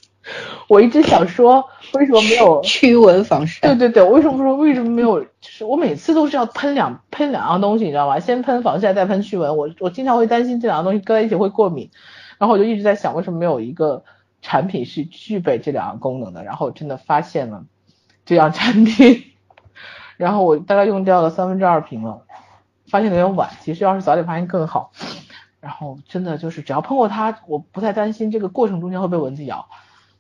[0.68, 3.68] 我一直想说，为什么没有驱蚊防晒？
[3.68, 5.22] 对对对，我为什么说为什么没有？
[5.22, 8.20] 就是我每次都是要喷两喷两样东西，你知道吗？
[8.20, 9.56] 先喷防晒，再喷驱蚊。
[9.56, 11.92] 我我经常会担心这两样东西搁在一起会过敏，
[12.38, 14.04] 然后我就一直在想，为什么没有一个。
[14.42, 17.66] 产品是具备这两个功能的，然后真的发现了
[18.26, 19.24] 这样产品，
[20.18, 22.22] 然后我大概用掉了三分之二瓶了，
[22.88, 24.92] 发现的有点晚，其实要是早点发现更好。
[25.60, 29.68] 然后真的就是只要喷过它，我不太担心这个过程中间会被蚊子咬，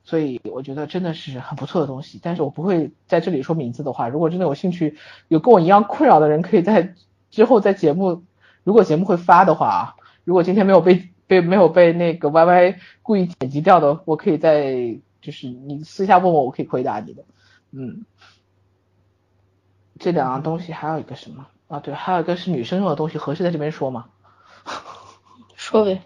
[0.03, 2.19] 所以我觉得真的是很不错的东西。
[2.23, 4.97] 但是我不会在这里说名字的话，如果真的有兴趣，
[5.27, 6.95] 有跟我一样困扰的人，可以在
[7.29, 8.23] 之后在节目，
[8.63, 11.09] 如果节目会发的话，如果今天没有被。
[11.27, 17.23] 被没有被那个 Y Y 故意剪辑掉的，我可以在就是你私下问我，我可以回答你的。
[17.71, 18.05] 嗯，
[19.99, 21.79] 这两样东西还有一个什么啊？
[21.79, 24.09] 对，还有一个是女生用的东西，合适在这边说吗？
[25.55, 26.01] 说呗。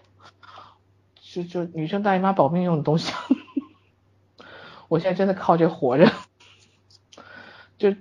[1.22, 3.12] 就就女生大姨妈保命用的东西。
[4.88, 6.10] 我现在真的靠这活着。
[7.78, 7.94] 就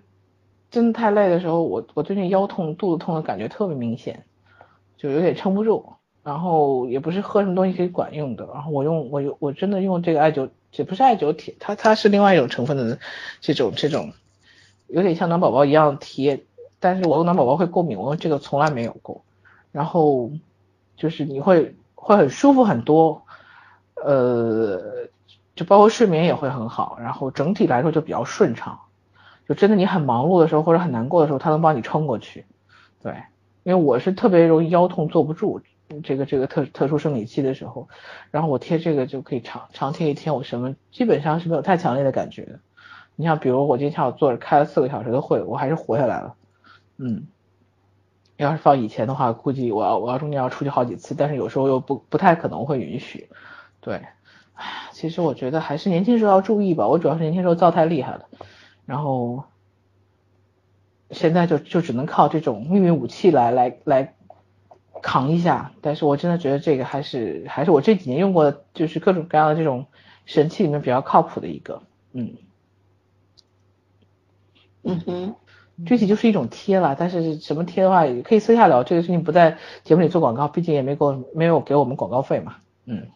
[0.72, 4.26] 真的太累的时候，我我最近腰痛、肚子痛的感觉特别明显，
[4.98, 5.94] 就有点撑不住。
[6.24, 13.00] 然后也不是喝什么东西可以管用的，然后我用我用我真的用这个艾灸，也不是艾灸贴，它它是另外一种成分的
[13.42, 14.12] 这种这种，
[14.88, 16.44] 有点像暖宝宝一样贴，
[16.80, 19.24] 但是我用暖宝宝会过敏，我用这个从来没有过。
[19.72, 20.32] 然后
[20.98, 23.24] 就是你会会很舒服很多，
[23.96, 25.08] 呃，
[25.56, 28.80] 就包括睡眠也会很好，然后整体来说就比较顺畅，
[29.48, 32.46] 就真的你很忙碌的时候或者很难过的时候，它能帮你撑过去。
[33.02, 33.14] 对，
[33.64, 35.62] 因为我是特别容易腰痛坐不住。
[36.04, 37.90] 这个这个特特殊生理期的时候，
[38.30, 42.60] 然后我贴这个就可以长长贴一天，我什么基本上是没有太强烈的感觉的。
[43.16, 46.36] 你像比如我今天下午坐着开了四个小时的会，我还是活下来了。
[46.98, 47.28] 嗯，
[48.38, 53.30] 要是放以前的话，估计我要我要中间要出去好几次，但是有时候又不不太可能会允许。
[53.82, 54.04] 对，
[54.54, 56.88] 唉，其实我觉得还是年轻时候要注意吧。
[56.88, 58.26] 我主要是年轻时候造太厉害了，
[58.86, 59.44] 然后
[61.10, 64.14] 现在就就只能靠这种秘密武器来来来。
[65.02, 69.88] 扛一下，但是我真的觉得这个还是还是我这几年用过的，就是各种各样的这种
[70.26, 71.82] 神器里面比较靠谱的一个，
[72.14, 72.36] 嗯，
[74.84, 75.36] 嗯哼，
[75.86, 83.08] 具体就是一种贴了，但是什么贴的话也可以私下聊，这个事情不在节目里做广告，毕竟也没给我没有给我们广告费嘛，嗯，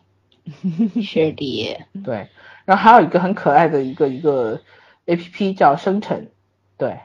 [1.02, 2.30] 是的，对，
[2.66, 4.62] 然后还有一个很可爱的一个一个
[5.06, 6.28] A P P 叫生成，
[6.78, 7.00] 对。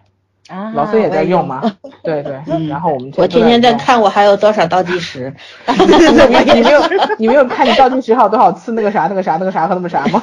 [0.75, 1.61] 老孙也在用吗？
[2.03, 5.33] 对对，然后我们我天天在看我还有多少倒计时。
[5.69, 6.81] 你没有
[7.19, 10.23] 你没有看你倒计时还有多少次那个啥那个啥那个啥和那个啥吗？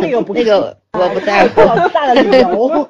[0.00, 1.62] 那个不那个我不在乎。
[1.92, 2.88] 大的理由。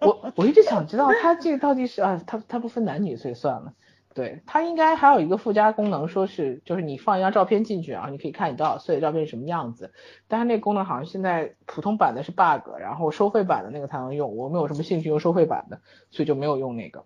[0.00, 3.72] 我我一直想知道他这个倒计时啊，他他不分男女，所以算了。
[4.14, 9.92] 对，它应该还有一个附加功能，说是就是你放一张照片进去，然后你可以看你多少岁的照片是什么样子。
[10.28, 14.36] 但是那个功能好像现在普通版的是 bug，然后收费版的那个才能用。
[14.36, 17.04] 我没有什么兴趣用收费版的，所以就没有用那个。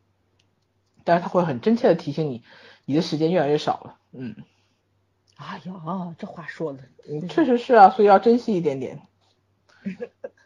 [1.04, 2.42] 但是它会很真切的提醒你，
[2.84, 3.98] 你的时间越来越少了。
[4.12, 4.34] 嗯。
[5.36, 6.80] 哎呀，这话说的，
[7.28, 9.00] 确实是啊，所以要珍惜一点点。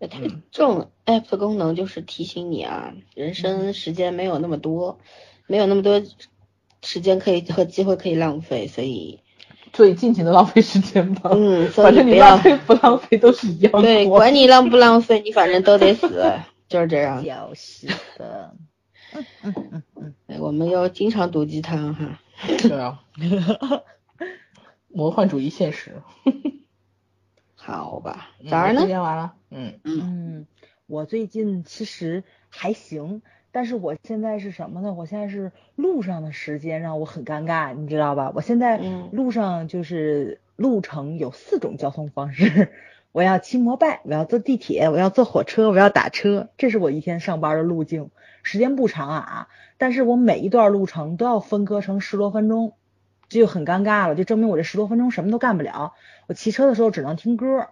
[0.00, 0.20] 它
[0.50, 4.98] 这种 app 的功能就是提醒你啊，人生时间没有那么多，
[5.46, 6.02] 没有那么多
[6.82, 9.20] 时间可以和机会可以浪费，所以
[9.72, 11.30] 所以尽情的浪费时间吧。
[11.32, 13.82] 嗯，反正你浪费不浪费都是一样的。
[13.82, 16.32] 对，管你浪不浪费，你反正都得死，
[16.68, 17.24] 就是这样。
[17.24, 17.86] 就是
[18.18, 18.54] 的。
[19.12, 22.20] 嗯嗯嗯嗯，我们要经常毒鸡汤哈。
[22.58, 23.00] 对啊。
[24.88, 26.02] 魔幻主义现实。
[27.66, 28.80] 好吧，早上呢？
[28.82, 29.34] 时间完了。
[29.50, 30.46] 嗯嗯，
[30.86, 34.94] 我最近其实还行，但是我现在是什么呢？
[34.94, 38.30] 我现在是路上的时间让我很尴尬，你知道吧？
[38.36, 42.70] 我现在路上就是路程有四种交通方式，
[43.10, 48.10] 我要骑摩拜，我要坐地铁，我要坐火车，我要打车，这是我一天上班的路径，
[48.44, 52.74] 时间不长啊，但是我每一段路程都要分割成十多分钟。
[53.28, 55.94] 这就很尴尬了，就证明我这十多分钟什么都干不了。
[56.28, 57.68] 我骑车的时候只能听歌，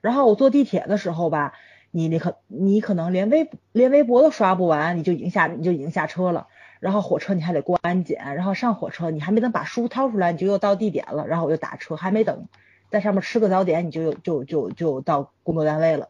[0.00, 1.52] 然后我坐地铁的时候吧，
[1.90, 6.48] 你你可你可能连微连微博都刷不完，你就已经下你就已经下车了。
[6.80, 11.26] 然后火车你还得过安检，然后上火车你还没等把书掏出来，你就又到地点了。
[11.26, 12.48] 然后我就打车，还没等
[12.90, 16.08] 在上面吃个早点，你就就就就到工作单位了。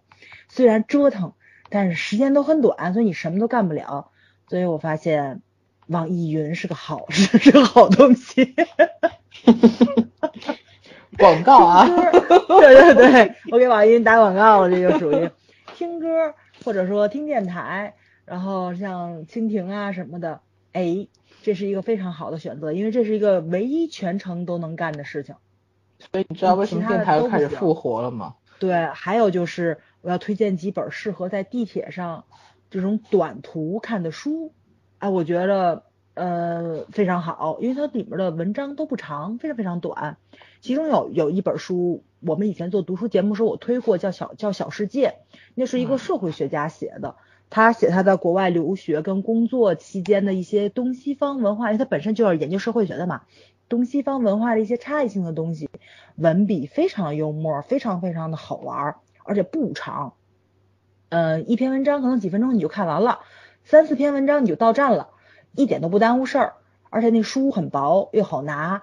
[0.48, 1.34] 虽然折腾，
[1.70, 4.10] 但是时间都很短，所以你什么都干不了。
[4.48, 5.42] 所以我发现。
[5.86, 8.54] 网易云是个好是 是个好东西，
[11.18, 15.30] 广告啊， 对对对，我给网易云打广告了，这就属于
[15.74, 16.34] 听歌
[16.64, 20.40] 或者说听电台，然后像蜻蜓啊什么的，
[20.72, 21.06] 哎，
[21.42, 25.36] 这是一个非常好的选择，因为这是一个唯一全程都能干的事情。
[25.98, 28.34] 所以你知道为什么电台又开始复活了吗？
[28.58, 32.24] 对，还有就是我要推荐几本适合在地铁上
[32.70, 34.52] 这种短途看的书。
[35.06, 35.84] 哎，我觉得
[36.14, 40.16] 呃非常好，因为它里面的文章都不长，非常非常短。
[40.60, 45.18] 其中有有一本书，我们以前做读书节目时候我推过，叫小叫小世界，
[45.54, 47.14] 那是一个社会学家写的，
[47.50, 53.22] 他写他在国外留学跟工作期间的一些东西方文化，因为他本身就是研究社会学的嘛，
[53.68, 55.70] 东西方文化的一些差异性的东西，
[56.16, 60.14] 文笔非常幽默，非常非常的好玩，而且不长，
[61.10, 63.20] 嗯，一篇文章可能几分钟你就看完了。
[63.68, 65.08] 三四篇文章你就到站了，
[65.56, 66.52] 一点都不耽误事儿，
[66.88, 68.82] 而且那书很薄又好拿，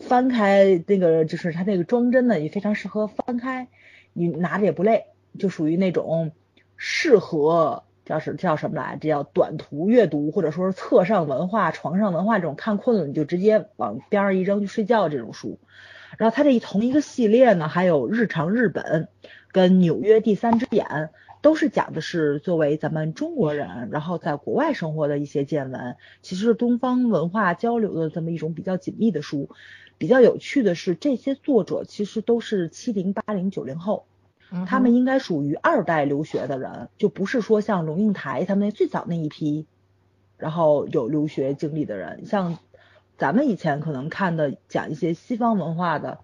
[0.00, 3.68] 翻开那个就是它那个装帧呢也非常适合翻开，
[4.14, 5.08] 你拿着也不累，
[5.38, 6.32] 就属于那种
[6.78, 15.58] 适合叫是叫什么来，这叫短途阅读或者说是侧上文化、床上文化这种看困了你就直接往边上一扔就睡觉这种书。
[16.16, 19.08] 然后它这一同一个系列呢，还有日常日本
[19.52, 21.10] 跟纽约第三只眼。
[21.44, 29.50] 都是讲的是作为咱们中国人，然后在国外生活的一些见闻，其实是东方文化交流的这么一种比较紧密的书。
[29.98, 34.06] 比较有趣的是，这些作者其实都是七零八零九零后，
[34.66, 39.66] 他们应该属于二代留学的人，就不是说像龙应台他们那最早那一批，
[40.38, 42.24] 然后有留学经历的人。
[42.24, 42.56] 像
[43.18, 46.20] 咱们以前可能看的讲一些西方文化的。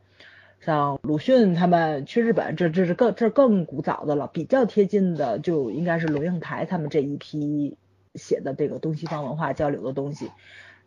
[0.61, 7.77] 像鲁迅他们去日本，这这是更这更古早的了，比较贴近的就应该是龙应台他们这一批
[8.15, 10.31] 写的这个东西方文化交流的东西。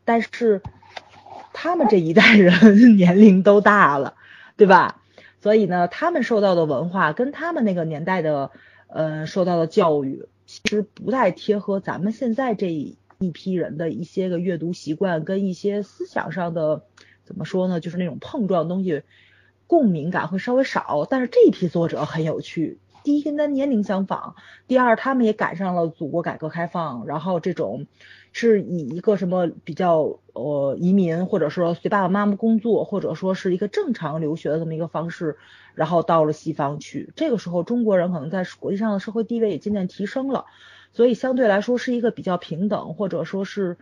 [0.05, 0.61] 但是
[1.53, 4.15] 他们这一代人 年龄都大了，
[4.57, 5.01] 对吧？
[5.41, 8.51] 所以呢，他们受到的文化跟他们那个年代的
[8.87, 12.97] 呃受到的教育，其实不太贴合咱们现在这一
[13.33, 16.83] 批人的一些个阅读习惯跟一些思想上的
[17.23, 17.79] 怎么说呢？
[17.79, 19.01] 就是那种碰撞东西。
[19.73, 22.77] 共鸣感会稍微少，但是这一批作者很有趣。
[23.03, 24.35] 第一，跟他年龄相仿；
[24.67, 27.87] 第二，他们也赶上了祖国改革开放，然后这种
[28.33, 35.37] 是以一个什么比较呃移民，或者说随爸爸妈妈工作，或者说是一个正常留学的这么一个方式，
[35.73, 37.11] 然后到了西方去。
[37.15, 40.45] 这个时候，中国人可能在国际上的社会地位也渐渐提升了，
[40.91, 43.75] 所以相对来说是一个比较平等，或者说是。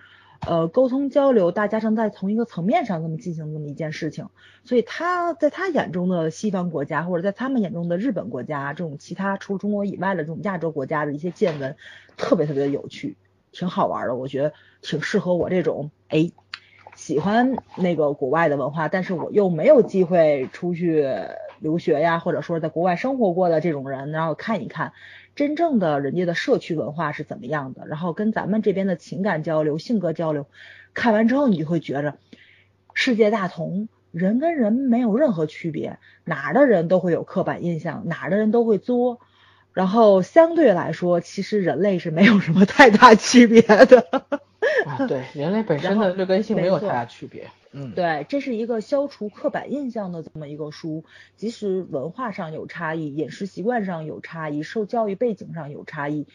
[0.47, 4.27] 呃，沟通交流，大家正在同一个层面上这么进行这么一件事情，
[4.63, 11.75] 所以他在他眼中的西方国家，或者在他们眼中的日本国家，这种其他除中国以外的这种亚洲国家的一些见闻，
[12.17, 13.17] 特别特别的有趣，
[13.51, 16.31] 挺好玩的，我觉得挺适合我这种哎
[16.95, 21.07] 喜欢那个国外的文化，但是我又没有机会出去
[21.59, 24.91] 留学呀，或者说在国外生活过的这种人，然后看一看
[25.35, 30.45] 真正的人家的社区文化是怎么样的，然后跟咱们这边的情感交流、性格交流，
[30.93, 32.17] 看完之后你就会觉着
[32.93, 39.19] 世界大同，人跟人没有任何区别，哪儿的人都会有刻板印象，哪儿的人都会作。
[39.73, 44.41] 然后相对来说，其实人类是没有什么太大区别的。
[44.85, 47.49] 啊，对，人类本身的劣根性没有太大区别。
[47.71, 51.03] 嗯，对，这是一个消除刻板印象的这么一个书。
[51.35, 56.27] 即使文化上有差异，饮食习惯上有差异，受教育背景上有差异，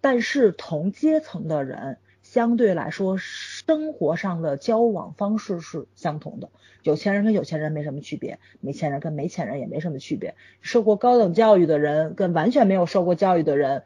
[0.00, 6.48] 但是同阶层的人相对来说，生活上的交往方式是相同的。
[6.82, 10.34] 有钱人跟有钱人没什么区别，没钱人跟没钱人也没什么区别。
[10.62, 13.84] 受过高等教育的人跟完全没有受过教育的人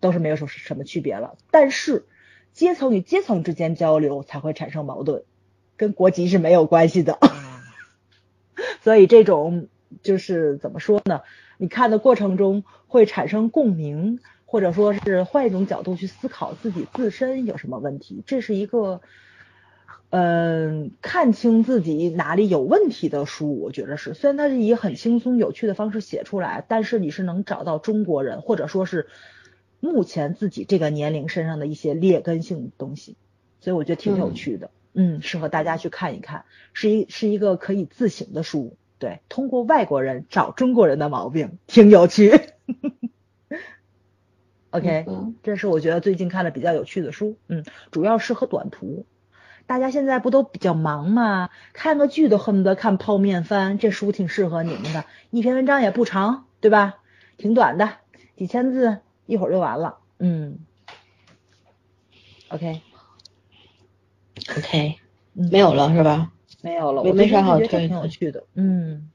[0.00, 1.36] 都是没有什什么区别了。
[1.52, 2.04] 但是
[2.52, 5.24] 阶层与阶层之间交流才会产生矛盾，
[5.76, 7.18] 跟国籍是没有关系的。
[8.82, 9.68] 所以这种
[10.02, 11.22] 就是怎么说呢？
[11.58, 19.00] 你看的过程中会产生共鸣，或者说是换一种角度去思考自己自身有什么问题，这是一个。
[20.14, 24.12] 嗯，看清自己哪里有问题的书，我觉得是。
[24.12, 29.06] 虽然它是以很轻松有趣的方式写出来，但是你是能找到中国人或者说是
[29.82, 33.16] 目前自己这个年龄身上的一些劣根性东西，
[33.60, 34.70] 所以我觉得挺有趣的。
[34.94, 38.76] 嗯，适合大家去看一看，是一是一个可以自省的书。
[39.00, 42.30] 对，通过外国人找中国人的毛病，挺有趣。
[44.70, 45.04] OK，
[45.42, 47.36] 这是我觉得最近看的比较有趣的书。
[47.48, 49.04] 嗯，主要适合短途。
[49.66, 51.50] 大家现在不都比较忙吗？
[51.72, 57.00] 看个剧都恨不得看泡面番，这书挺适合你们的，一篇文章也不长，对吧？
[57.36, 57.94] 挺短的，
[58.36, 59.98] 几千字，一会儿就完了。
[60.18, 60.58] 嗯
[62.48, 62.76] ，OK，OK，
[65.32, 66.32] 没有了是吧？
[66.62, 68.44] 没有了，没没啥好推，挺有趣的。
[68.54, 69.10] 嗯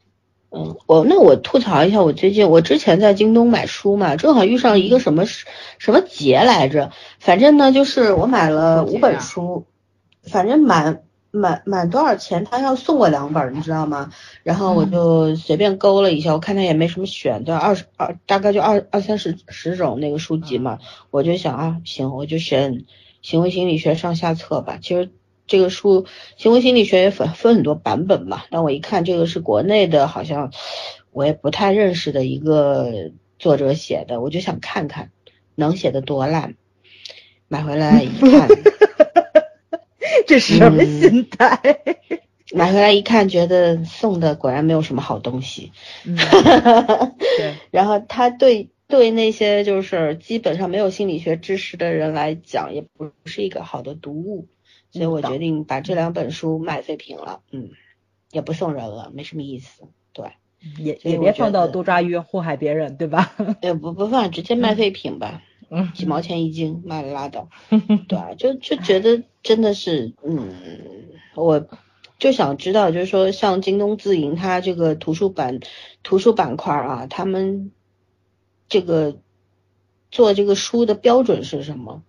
[0.49, 9.65] 嗯，我那我吐槽一下，我最近我之前在京东买书嘛，正好遇上一个什么什么节来着，反正呢就是我买了五本书。
[10.23, 11.03] 反正满
[11.37, 14.11] 满满多少钱，他要送我两本，你知道吗？
[14.43, 20.79] 然后我就随便勾了一下，我看他也没什么选，就，二十二大概就二二三十十种那个书籍嘛，
[21.11, 22.85] 我就想啊，行，我就选
[23.21, 24.79] 行为心理学上下册吧。
[24.81, 25.11] 其实
[25.45, 30.51] 这个书行为心理学也分分很多版本嘛，但我一看这个是国内的，好像
[31.11, 35.11] 我也不太认识的一个作者写的，我就想看看
[35.55, 36.55] 能写的多烂，
[37.47, 38.47] 买回来一看。
[40.27, 41.59] 这是什么心态？
[42.53, 45.71] 买回来一看，觉得送的果然没有什么好东西。
[46.05, 54.47] 对，然后他对对那些就是基本上没有心理学知识的人来讲，也不是一个好的读物。
[54.91, 57.41] 所以我决定把这两本书卖废品了。
[57.51, 57.71] 嗯，
[58.31, 59.83] 也不送人了，没什么意思。
[60.13, 60.31] 对，
[60.77, 63.35] 也也别放到多抓鱼祸害别人，对吧？
[63.61, 65.43] 也 不不放，直接卖废品吧。
[65.69, 67.49] 嗯，几毛钱一斤，卖了拉倒。
[68.07, 70.49] 对啊，就就觉得真的是，嗯，
[71.35, 71.67] 我
[72.19, 75.59] 就想知道，就是说像京东自营它这个图书版
[76.03, 77.71] 图书板块啊，他们
[78.69, 79.17] 这个
[80.09, 82.03] 做这个书的标准是什么？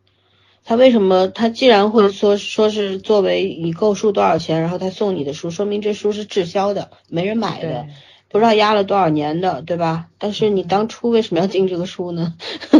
[0.64, 7.86] 他为什么他既然会说说是作为你购书多少钱，然后他送你的书，说明这书是滞销的，没人买的。
[8.30, 10.08] 不知道压了多少年的，对吧？
[10.18, 12.34] 但是你当初为什么要进这个书呢？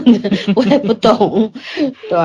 [0.54, 1.52] 我也不懂。
[2.10, 2.18] 对，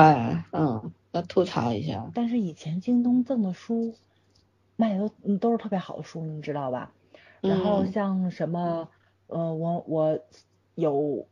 [0.52, 2.04] 嗯，要吐槽一下。
[2.14, 3.94] 但是以前京东赠的书
[4.76, 6.90] 卖的都都是特别好的书，你知道吧？
[7.40, 8.88] 然后像什么，
[9.26, 10.18] 呃，我我
[10.74, 11.26] 有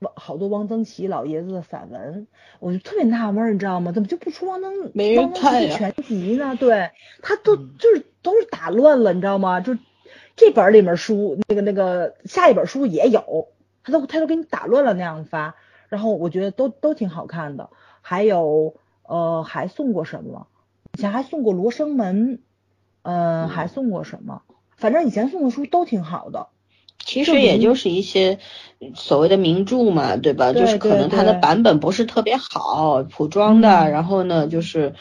[0.00, 2.26] 汪好多汪曾祺老爷子的散文，
[2.58, 3.92] 我就特别纳闷，你知道吗？
[3.92, 6.54] 怎么就不出汪曾汪曾祺全集呢？
[6.56, 6.90] 对
[7.22, 9.60] 他都就是都是打乱了，你知道吗？
[9.60, 9.74] 就。
[10.40, 13.48] 这本里面书，那个那个下一本书也有，
[13.84, 15.54] 他都他都给你打乱了那样发，
[15.90, 17.68] 然后我觉得都都挺好看的。
[18.00, 20.46] 还有呃还送过什么？
[20.96, 22.38] 以前还送过《罗生门》，
[23.02, 24.40] 呃还送过什么？
[24.78, 26.48] 反正以前送的书都挺好的。
[27.04, 28.38] 其实也就是一些
[28.94, 30.54] 所谓的名著嘛，对吧？
[30.54, 34.94] 就是可能它的版本不是特别好，普装的，然后呢就是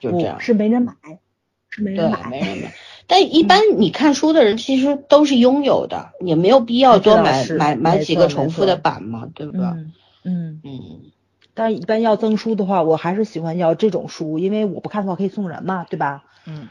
[0.00, 0.40] 就这样。
[0.40, 0.94] 是没人买，
[1.68, 2.72] 是没人买， 没人买。
[3.08, 9.76] 但一般你看书的人其实都是拥有的，也没有必要多买买买几个重复的版嘛，对吧？
[10.22, 11.00] 嗯嗯。
[11.54, 16.24] 但一般要赠书的话，我还是喜欢要这种书，因为我不看的话可以送人嘛，对吧？
[16.46, 16.68] 嗯。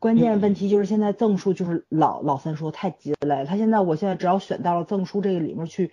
[0.00, 5.92] 关键问题就是现在赠书就是老老三说太鸡肋，他现在我现在只要选到了赠书这个里面去，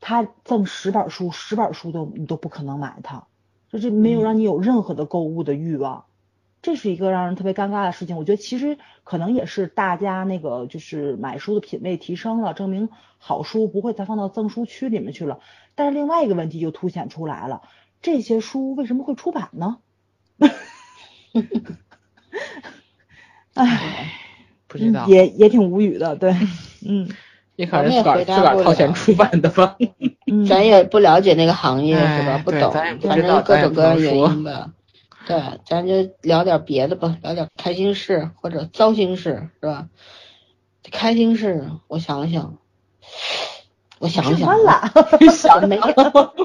[0.00, 3.26] 他赠十本书，十本书都你都不可能买它，
[3.70, 6.04] 就是没有让你有任何的购物的欲望。
[6.66, 8.16] 这是一个让人特别尴尬的事情。
[8.16, 12.88] 我觉得其实可能也是大家那个就是买书的品味提升了，证明
[13.18, 15.38] 好书不会再放到赠书区里面去了。
[15.76, 17.62] 但是另外一个问题就凸显出来了，
[18.02, 19.76] 这些书为什么会出版呢？
[23.54, 24.10] 唉，
[24.66, 26.34] 不知道，也也挺无语的，对，
[26.84, 27.08] 嗯，
[27.54, 29.76] 也可能自个儿自个儿掏钱出版的吧。
[30.48, 32.42] 咱也不了解那个行业是吧？
[32.44, 34.72] 不懂，反正各种各样原因吧。
[35.26, 39.88] 对，咱就聊点别的吧，聊点开心事或者糟心事，是吧？
[40.92, 42.56] 开心事，我想想，
[43.98, 44.48] 我想想，
[45.32, 45.82] 想 没有，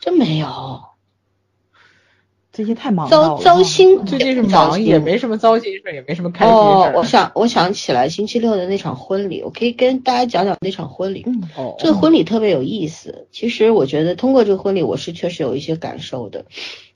[0.00, 0.82] 真没有。
[2.58, 4.04] 最近太忙，糟 糟心。
[4.04, 6.58] 最近是忙，也没什么糟心事，也没什么开心事。
[6.58, 11.22] 哦，我想，我想起来星期六的那场婚礼，我可以跟大家讲讲那场婚礼。
[11.24, 13.28] 嗯，哦，这个婚礼特别有意思。
[13.30, 16.46] 其实我觉得通过这个婚礼，我是确实有一些感受的。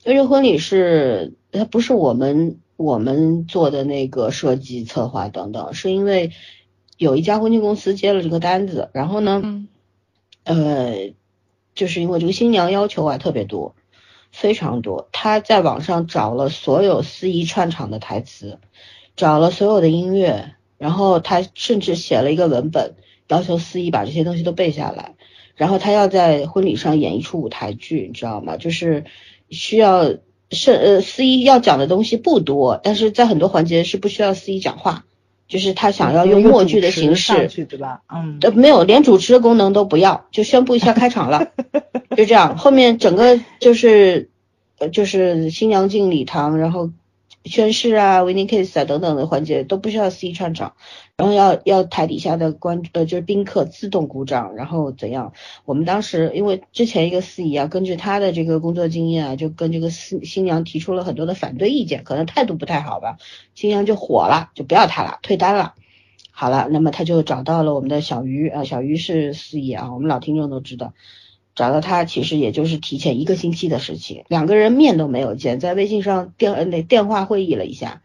[0.03, 6.31] 因为这婚礼是它不是我们我们做的那个设计策划等等，是因为
[6.97, 9.65] 有一家婚庆公司接了这个单子，然后呢，
[10.43, 11.13] 呃，
[11.73, 13.75] 就是因为这个新娘要求啊特别多。
[14.33, 18.59] 非常多，他在网上找了所有司仪串场的台词，
[19.15, 22.95] 找了所有的音乐，然后他甚至写了一个文本，
[23.27, 25.13] 要求司仪把这些东西都背下来。
[25.55, 28.57] 然后他要在婚礼上演一出舞台剧，你知道吗？
[28.57, 29.05] 就是
[29.51, 30.15] 需要
[30.49, 35.05] 是呃司仪要讲的东西不多，但是在很多环节是不需要司仪讲话，
[35.47, 38.01] 就是他想要用默剧的形式，对吧？
[38.13, 41.51] 嗯，没有，连主持的功能都不要，就宣布一下开场了。
[42.15, 44.29] 就这样，后面整个就是
[44.79, 46.89] 呃，就是新娘进礼堂，然后
[47.45, 50.75] 宣誓啊、winning kiss 啊等等的环节都不需要司仪串场，
[51.17, 55.33] 然后要要台底下的观呃就是宾客自动鼓掌，然后怎样？
[55.65, 63.17] 我们当时因为之前一个司仪啊，根据他的这个工作经验啊，就跟这个新新娘提出了很多的反对意见，可能态度不太好吧，
[63.55, 65.73] 新娘就火了，就不要他了，退单了。
[66.31, 70.93] 好了，那么他就找到了我们的小鱼啊，小鱼是司仪啊，我们老听众都知道。
[71.55, 78.01] 找到他其实也就是提前一个星期的事情，两个人面都没有见，在微信上电那电话会议了一下，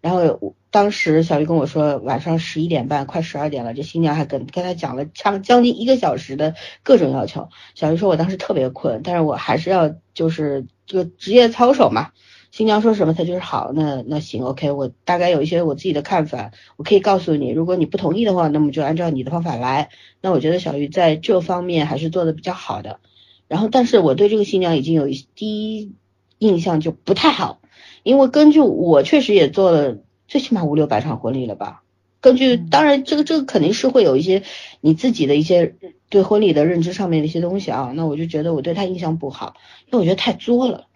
[0.00, 12.10] 然后当时小鱼跟我说晚上十一点半快十二点了，这新娘还跟跟他讲了将将近一个小时的各种要求，小鱼说我当时特别困，但是我还是要就是这个职业操守嘛。
[12.58, 19.90] 新娘说什么，他就是好，那那行，OK，我大概有一些我自己的看法，我可以告诉你，如果你不同意的话，那么就按照你的方法来。
[20.20, 22.98] 那我觉得小鱼在这方面还是做的比较好的。
[23.46, 25.92] 然后，但是我对这个新娘已经有一第一
[26.38, 27.60] 印象就不太好，
[28.02, 31.84] 因为根据我确实也做了最起码五六百场婚礼了吧。
[32.20, 34.42] 根据当然这个这个肯定是会有一些
[34.80, 35.76] 你自己的一些
[36.08, 37.92] 对婚礼的认知上面的一些东西啊。
[37.94, 39.54] 那我就觉得我对他印象不好，
[39.86, 40.87] 因为我觉得太作了。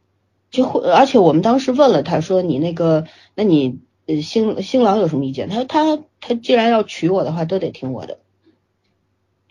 [0.53, 8.19] 就会，而且我们当时问了他说：“你那个，那你呃新新郎有什么意见？”他说：“他他既然要娶我的话，都得听我的，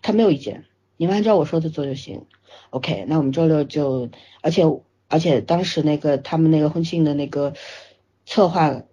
[0.03, 0.65] 他没有意见，
[0.97, 2.27] 你们按照我说的做就行。
[2.69, 4.09] ”OK，那我们周六就，
[4.41, 4.63] 而且
[5.07, 7.53] 而且当时那个他们那个婚庆的那个
[8.27, 8.83] 策划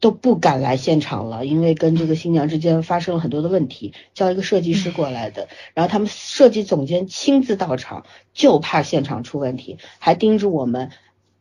[0.00, 8.04] 都不敢来现场了，因为跟这个新娘之间发生了很多的问题，叫一个设计师过来的，然后他们设计总监亲自到场，
[8.34, 10.90] 就怕现场出问题，还叮嘱我们。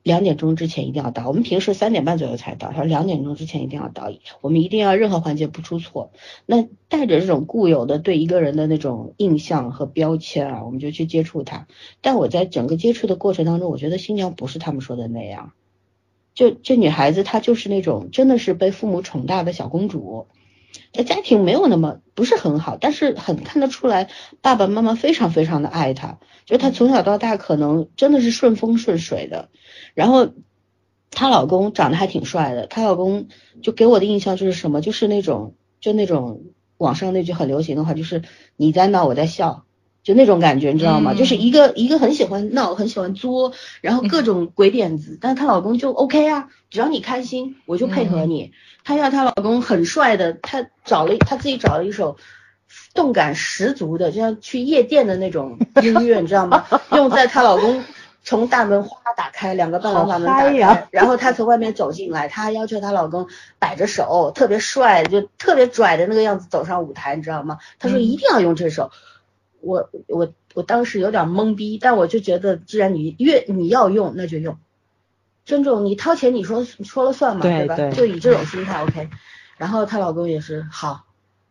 [0.03, 6.11] 两点钟之前一定要到，我们平时三点半左右才到，他说两点钟之前一定要到，我们一定要任何环节不出错。
[6.45, 11.67] 那带着这种固有的对一个人的那种印象和标签啊，我们就去接触他。
[12.01, 15.53] 但我在整个接触的过程当中，我觉得新娘不是他们说的那样，
[16.33, 20.27] 就这女孩子她就是那种真的是被父母宠大的小公主。
[20.93, 24.09] 他家庭没有那么不是很好，但是很看得出来，
[24.41, 29.49] 爸爸妈妈非常非常的爱他，就他从小到大可能真的是顺风顺水的。
[29.93, 30.33] 然后
[31.09, 33.27] 她老公长得还挺帅的，她老公
[33.61, 36.43] 就给我的印象就是什么，就是那种就那种
[36.77, 38.21] 网上那句很流行的话，就是
[38.55, 39.65] 你在闹我在笑，
[40.03, 41.13] 就那种感觉，你知道吗？
[41.13, 48.51] 就是一个一个很喜欢闹，很喜欢作，然后各种鬼点子，但是她老公就 OK 啊，只要你开心，我就配合你。
[48.83, 52.17] 她要她老公很帅的，她找了她自己找了一首
[52.93, 56.65] 动感十足的，就像去夜店的那种音乐，你知道吗？
[56.91, 57.83] 用在她老公
[58.23, 63.27] 从大门哗打开，两个半廊大门打开，然后她从外面走进来，她要求她老公
[63.59, 67.59] 摆着手，特别帅，就特别拽的那个样子走上舞台，你知道吗？
[67.77, 68.91] 她说一定要用这首，
[69.61, 74.57] 我我我当时有点懵逼，但我就觉得既然你越你要用，那就用。
[75.43, 77.75] 尊重你掏钱，你说说了算嘛，对吧？
[77.91, 79.09] 就以这种心态，OK。
[79.57, 81.05] 然后她老公也是好，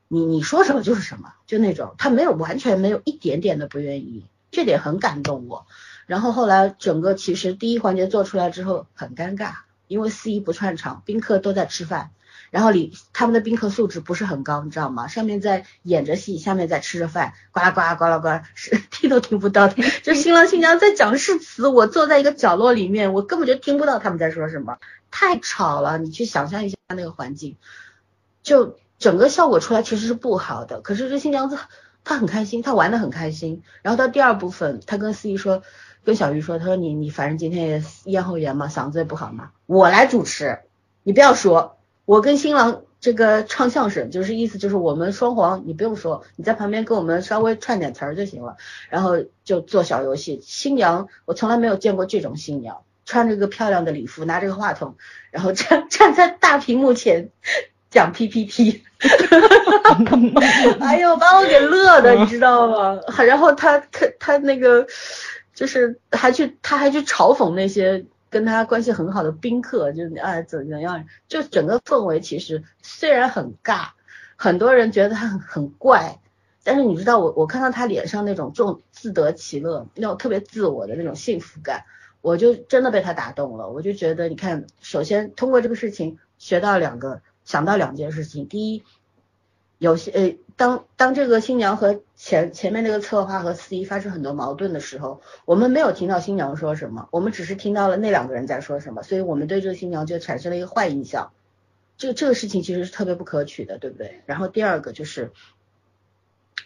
[0.08, 5.66] 你你说什么就是什么，就那种，他没有完全没有一点点的不愿意，这点很感动我。
[6.06, 9.54] 然后后来整个其实第一环节做出来之后很尴尬，
[9.86, 12.10] 因为司仪不串场，宾客都在吃饭，
[12.50, 15.06] 然后里他们的宾客素质不是很高，你知道吗？
[15.08, 19.68] 上面在演着戏，下面在吃着饭，呱啦呱啦呱啦呱啦，是 听都听不到。
[20.02, 24.78] 就新郎新娘在讲誓词，我坐在一个角落里面，我根本就听不到他们在说什么，
[25.10, 25.98] 太吵了。
[25.98, 27.56] 你去想象一下那个环境，
[28.42, 30.80] 就整个效果出来其实是不好的。
[30.80, 31.58] 可是这新娘子
[32.04, 33.62] 她很开心，她玩的很开心。
[33.82, 35.62] 然后到第二部分，她跟司仪说。
[36.02, 40.60] 跟小鱼说，他说你你反正今天也咽喉炎嘛，嗓子也不好嘛，我来主持，
[41.02, 41.76] 你不要说，
[42.10, 48.56] 我跟新郎这个唱相声，就是意思就是我们双簧，你不用说，你在旁边跟我们稍微串点词儿就行了，
[48.88, 50.40] 然后就做小游戏。
[50.42, 54.96] 新娘，我从来没有见过这种新娘，穿着个漂亮的礼服，拿着个话筒，
[55.30, 57.28] 然后站 站在大屏幕前
[57.90, 58.82] 讲 PPT，
[60.80, 62.98] 哎呦，把我给乐的，你知道吗？
[63.24, 64.84] 然后他他他那个。
[65.52, 73.88] 就是还去，他还去嘲讽那些跟他关系很好的宾客，就是啊怎怎样，就整个氛围其实虽然很尬，
[74.36, 76.20] 很多人觉得他很很怪，
[76.62, 81.84] 但是你知道我我看到他脸上那种重自得其乐，那种特别自我的那种幸福感，
[82.20, 83.68] 我就真的被他打动了。
[83.68, 88.84] 我就觉得你看，首先通过这个事情学到两个，想到两件事情，第一。
[89.78, 101.32] 有些呃，当当这个新娘和前前面那个策划和司仪发生很多矛盾的时候，我们没有听到新娘说什么，我们只是听到了那两个人在说什么，所以我们对这个新娘就产生了一个坏印象。
[101.96, 104.20] 这个这个事情其实是特别不可取的，对不对？
[104.26, 105.32] 然后第二个就是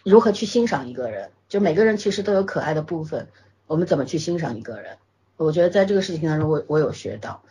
[0.03, 3.29] 如何去欣赏一个人，就每个人其实都有可爱的部分，
[3.65, 4.97] 我们怎么去欣赏一个人？
[5.37, 7.43] 我觉得在这个事情当中，我我有学到。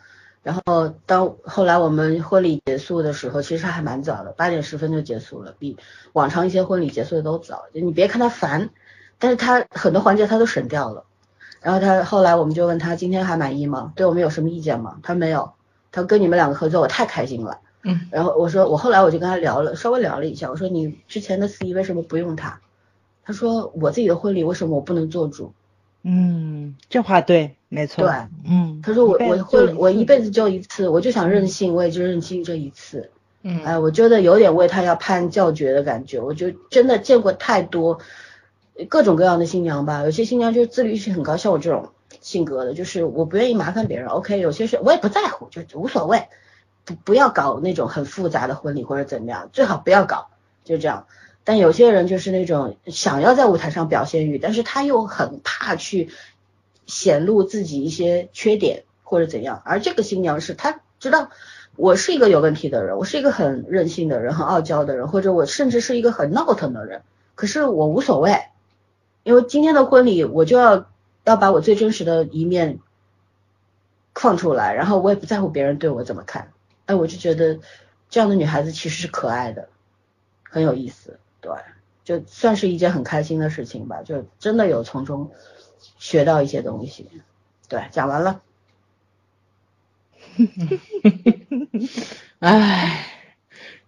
[0.45, 5.75] 然后当后来我们婚礼结束的时候，其实还蛮早的，八点十分就结束了，比
[6.13, 7.63] 往常一些婚礼结束的都早。
[7.73, 8.69] 你别看他烦，
[9.17, 11.03] 但是他很多环节他都省掉了。
[11.61, 13.91] 然后他后来我们就问他今天还满意吗？
[13.95, 14.99] 对我们有什么意见吗？
[15.01, 15.51] 他没有，
[15.91, 17.59] 他跟你们两个合作我太开心了。
[17.81, 18.01] 嗯。
[18.11, 22.61] 然后我说我后来我就跟他聊了，稍微聊了一下，我说你之前的司仪为什么不用他？
[23.23, 25.53] 他说我自己的婚礼为什么我不能做主？
[26.05, 27.55] 嗯，这话对。
[27.67, 28.13] 没错，对，
[28.47, 37.99] 嗯，他说我我会我一辈子就一次，我就想任性，我也就任性这一次，嗯，哎，我觉得有点为他要判教决的感觉，我就真的见过太多
[38.87, 41.89] 各种各样的新娘吧，有些新娘就是自律性很高，像我这种
[42.21, 46.29] 性格的，就是我不愿意麻烦别人，OK，有些事我也不在乎，就无所谓，
[46.85, 50.29] 不不要搞那种很复杂的婚礼或者怎么样，最好不要搞，
[50.63, 51.07] 就这样。
[51.45, 56.09] 但有些人就是那种想要在舞台上表现欲，但是他又很怕去。
[56.87, 61.31] 显露自己一些缺点或者怎样，而这个新娘是她知道
[61.75, 67.01] 我是一个有问题的人，我是一个很任性的人，很傲娇的人，或者我甚至是一个很闹腾的人，
[67.33, 68.39] 可是我无所谓，
[69.23, 70.87] 因为今天的婚礼我就要
[71.23, 72.77] 要把我最真实的一面
[74.13, 76.51] 放出来，然后我也不在乎别人对我怎么看，
[76.85, 77.57] 哎，我就觉得
[78.11, 79.69] 这样的女孩子其实是可爱的，
[80.43, 85.31] 很有意思，对，就算是一件很开心的事情吧，就真的有从中。
[85.99, 87.07] 学到一些东西，
[87.69, 88.41] 对，讲完了。
[92.39, 93.05] 唉，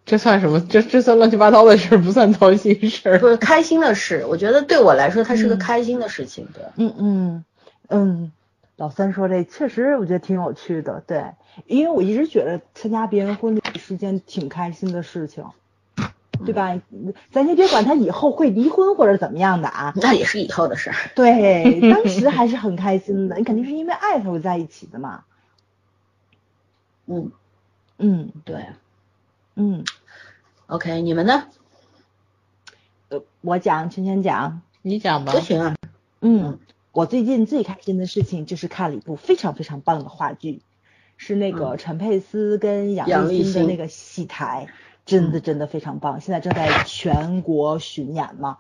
[0.06, 0.60] 这算什么？
[0.70, 3.20] 这这算乱七八糟的事，不算糟心事儿。
[3.20, 6.48] 不是开心的事，我觉得对我来说，它是个开心的事情。
[6.54, 7.46] 对，嗯嗯
[7.88, 8.32] 嗯，
[8.76, 11.04] 老三说这确实，我觉得挺有趣的。
[11.08, 11.32] 对，
[11.66, 15.46] 因为我一直觉得参加别人婚礼是件挺开心的事情。
[16.46, 16.82] 对吧？
[17.32, 20.96] 咱先别管他以后会离婚或者怎么样的啊，那也是以后的事儿。
[21.16, 25.24] 对，当时还是很开心的，你肯定是因为爱才会在一起的嘛。
[27.06, 27.32] 嗯
[27.98, 28.66] 嗯，对，
[29.56, 29.86] 嗯
[30.68, 31.46] ，OK，你们呢？
[33.10, 35.32] 呃，我讲，圈圈讲，你讲吧。
[35.34, 35.76] 都行啊。
[36.20, 36.60] 嗯，
[36.92, 40.62] 我最近最开心的事情就是看了一部非常非常棒的话剧，
[41.16, 44.68] 是那个陈佩斯跟杨丽欣的那个戏台。
[45.08, 48.58] 真的真的非常棒，现在正在全国巡演嘛。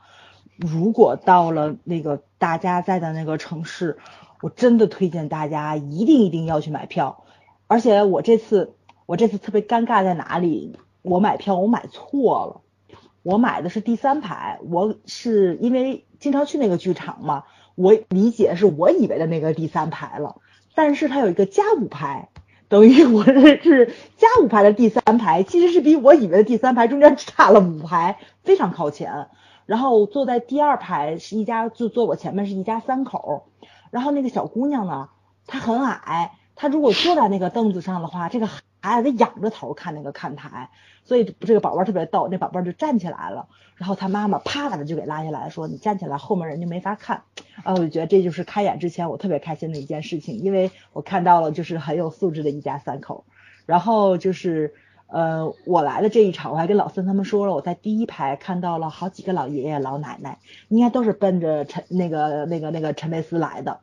[0.55, 3.97] 如果到了那个大家在的那个城市，
[4.41, 7.25] 我真的推荐大家一定一定要去买票。
[7.67, 8.73] 而且我这次
[9.05, 10.79] 我这次特别尴尬在哪里？
[11.01, 14.59] 我买票我买错了，我买的是第三排。
[14.69, 17.43] 我是因为经常去那个剧场嘛，
[17.75, 20.37] 我理解是我以为的那个第三排了，
[20.75, 22.29] 但是它有一个加五排。
[22.69, 29.27] 等于我这是加五排的第三排，其实是比我以为的第三排中间差了五排，非常靠前。
[29.65, 33.47] 然后坐在第二排是一家，就坐我前面是一家三口。
[33.91, 35.09] 然后那个小姑娘呢，
[35.45, 38.47] 她很矮，她如果坐在那个凳子上的话，这个
[38.79, 40.69] 孩子得仰着头看那个看台，
[41.03, 47.23] 所以这个宝宝特别逗，那宝宝就站起来了，然后他妈妈啪把他就给拉下来，说你站起来，后面人就没法看。
[47.63, 53.25] 啊，我就觉得这就是开演之前我特别开心的一件事情，因为我看到了就是很有素质的一家三口。
[53.65, 54.73] 然后就是
[55.07, 60.37] 呃，我来的这一场，我还跟老孙他们说了，我在第一排看到了好几个老爷爷老奶奶，
[60.69, 63.79] 应该都是奔着陈那个那个那个陈佩斯来的。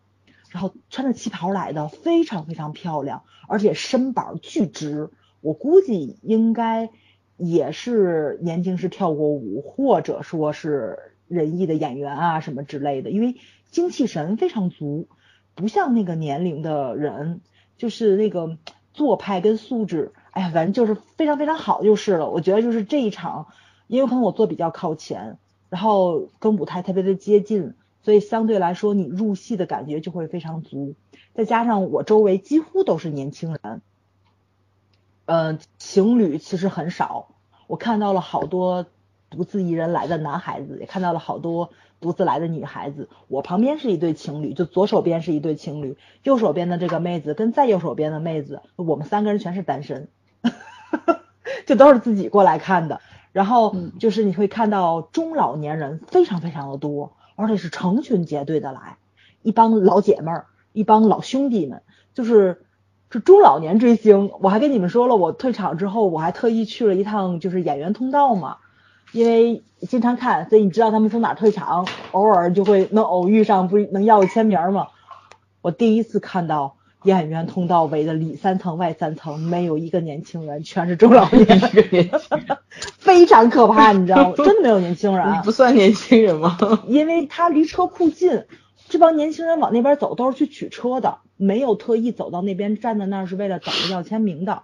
[0.54, 5.10] 然后穿着旗袍来的，非常非常漂亮，而且身板巨直。
[5.40, 6.90] 我估计应该
[7.36, 10.96] 也是年轻时跳过舞，或者说是
[11.26, 13.34] 仁义的演员啊什么之类的，因为
[13.72, 15.08] 精气神非常足，
[15.56, 17.40] 不像那个年龄的人，
[17.76, 18.56] 就是那个
[18.92, 22.30] 做派跟素质，哎呀，反正就是非常非常好就是了。
[22.30, 23.48] 我觉得就是这一场，
[23.88, 25.36] 因为可能我坐比较靠前，
[25.68, 27.74] 然后跟舞台特别的接近。
[28.04, 30.94] 所以相对来说，你入戏的感觉就会非常足，
[31.32, 33.80] 再加上我周围几乎都是年轻人，
[35.24, 37.28] 嗯，情侣其实很少，
[37.66, 38.84] 我看到了好多
[39.30, 43.08] 独自一人来的男孩子，也看到了好多独自来的女孩子。
[43.28, 50.08] 我旁边是一对情侣，就左手边是一对情侣，右手边的这个妹子跟再右手边的妹子，我们三个人全是单身，
[51.66, 53.00] 就都是自己过来看的。
[53.32, 57.16] 然后就是你会看到中老年人非常非常的多。
[57.36, 58.96] 而且是成群结队的来，
[59.42, 61.82] 一帮老姐妹儿，一帮老兄弟们，
[62.14, 62.64] 就是
[63.10, 64.30] 这中老年追星。
[64.40, 68.58] 我还跟你们说了，我退场之后，我还特意去了一趟就是演员通道嘛，
[69.12, 74.88] 因为经常看，所以你知道他们从哪退场，偶尔就会能偶遇上，不能要个签名吗？
[75.60, 76.76] 我第一次看到。
[77.04, 82.10] 演员通道围的里三层外三层，没有一个年轻人，全是中老年人，
[82.98, 84.34] 非常可怕，你知道吗？
[84.36, 86.58] 真的没有年轻人，不算年轻人吗？
[86.88, 88.44] 因为他离车库近，
[88.88, 94.62] 这帮年轻人往那边走都是去取车的，没有特意走到那边站在那儿是为了等着要签名的。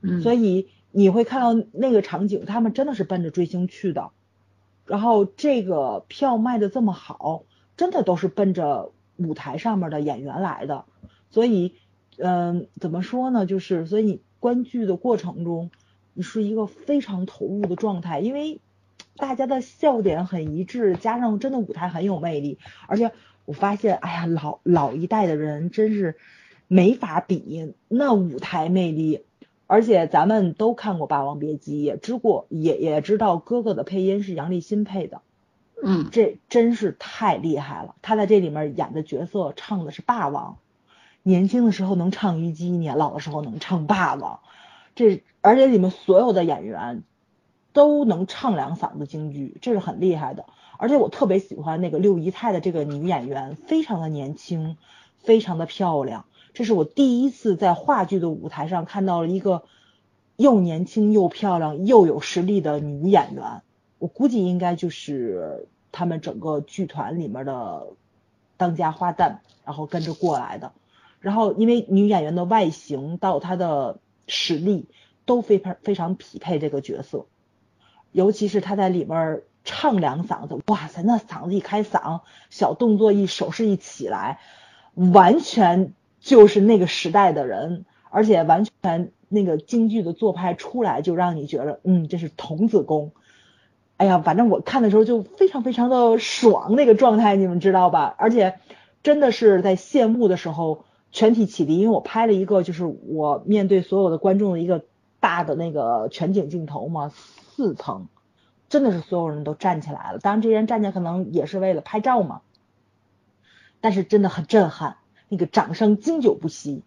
[0.00, 4.10] 嗯，所以你会看到那个场景，他们真的是奔着追星去的。
[4.86, 7.42] 然后这个票卖的这么好，
[7.76, 10.86] 真的都是奔着舞台上面的演员来的。
[11.30, 11.74] 所以，
[12.18, 13.46] 嗯，怎么说呢？
[13.46, 15.70] 就是，所以你观剧的过程中，
[16.12, 18.60] 你是一个非常投入的状态，因为
[19.16, 22.58] 大家的笑点很一致，加上真的舞台很有魅力，
[22.88, 23.12] 而且
[23.44, 26.16] 我发现，哎呀，老老一代的人真是
[26.68, 29.24] 没法比那舞台魅力，
[29.66, 35.22] 而且咱们都看过《霸王别姬》，也知过，也也知道哥哥的配音是杨立新配的，
[35.82, 40.56] 嗯，这真是太厉害了，他在这里面演的角色唱的是霸王。
[41.22, 44.40] 年轻的时候能唱虞姬，年老的时候能唱霸王，
[44.94, 47.02] 这而且你们所有的演员
[47.72, 50.46] 都能唱两嗓子京剧，这是很厉害的。
[50.78, 54.78] 而且我特别喜欢那个六姨太的这个女演员，非常的年轻，
[55.18, 56.24] 非常的漂亮。
[56.54, 59.62] 这是我第一次在话剧的舞台上看到了一个
[60.36, 63.62] 又年轻又漂亮又有实力的女演员。
[63.98, 67.88] 我估计应该就是他们整个剧团里面的
[68.56, 70.72] 当家花旦，然后跟着过来的。
[71.20, 74.86] 然后，因为女演员的外形到她的实力
[75.26, 77.26] 都非常非常匹配这个角色，
[78.10, 84.38] 尤其是她在里面唱两嗓子，哇塞，那嗓子一开嗓，小动作一手势一起来，
[84.94, 93.12] 完全就是那个时代的人，而且完全那个京剧的做派出来，就让你觉得，嗯，这是童子功。
[93.98, 98.14] 哎呀，反正我看的时候就非常非常的爽，那个状态你们知道吧？
[98.16, 98.54] 而且
[99.02, 100.86] 真的是在谢幕的时候。
[101.12, 104.84] 全体起立，因为我拍了一个，就是我面对所有的观众的一个
[105.18, 108.06] 大的那个全景镜头嘛，四层，
[108.68, 110.18] 真的是所有人都站起来了。
[110.18, 112.42] 当然，这些人站起来可能也是为了拍照嘛，
[113.80, 114.98] 但是真的很震撼，
[115.28, 116.82] 那个掌声经久不息。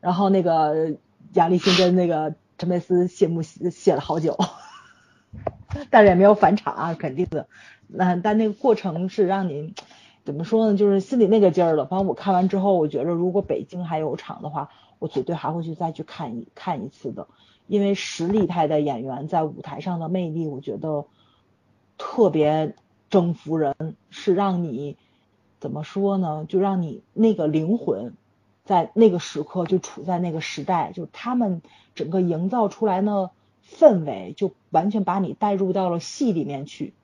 [0.00, 0.94] 然后那个
[1.32, 4.38] 杨立新跟那个陈佩斯谢幕谢了好久，
[5.90, 7.48] 但是也没有返场啊，肯定的。
[7.88, 9.74] 那但那个过程是让您。
[10.26, 10.76] 怎么说呢？
[10.76, 11.86] 就是心里那个劲儿了。
[11.86, 17.28] 反正我看完之后，我觉着如果北京还有场的话，我绝对还会去再去看一看一次的。
[17.68, 21.06] 因为实力派的演员在舞台上的魅力，我觉得
[21.96, 22.74] 特别
[23.08, 23.76] 征服人，
[24.10, 24.96] 是让你
[25.60, 26.44] 怎么说呢？
[26.48, 28.12] 就让你那个灵魂
[28.64, 31.62] 在那个时刻就处在那个时代，就他们
[31.94, 33.30] 整个营造出来的
[33.64, 36.94] 氛围，就完全把你带入到了戏里面去，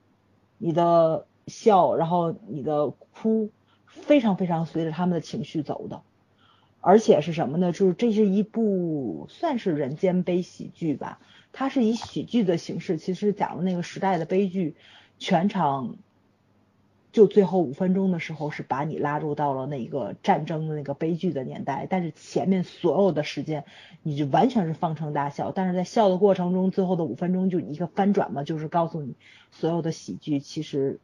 [0.59, 1.25] 你的。
[1.47, 3.51] 笑，然后你的哭，
[3.86, 6.03] 非常非常随着他们的情绪走的，
[6.80, 7.72] 而且是什么呢？
[7.72, 11.18] 就是这是一部算是人间悲喜剧吧，
[11.53, 14.76] 它是以喜剧的形式，其实讲了那个时代的悲剧，
[15.18, 15.97] 全场
[17.12, 23.64] 就最后五分钟的时候是把你拉入到了那个战争的那个悲剧的年代，但是前面所有的时间
[24.03, 29.14] 你就完全是放声大笑，但是在笑的过程中，最后的五分钟就一个翻转嘛，就是告诉你
[29.51, 31.01] 所有的喜剧其实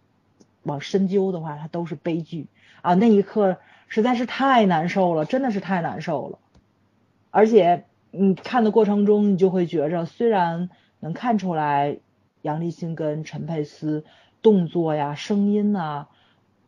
[0.69, 2.47] 往深究的话，它都是悲剧
[2.83, 2.95] 啊！
[2.95, 3.57] 那一刻
[3.89, 6.39] 实在是太难受了，真的是太难受了，
[7.33, 11.99] 而且你看的过程中，你就会觉着虽然能看出来
[12.43, 14.05] 杨立新跟陈佩斯。
[14.41, 16.07] 动作呀，声音呐，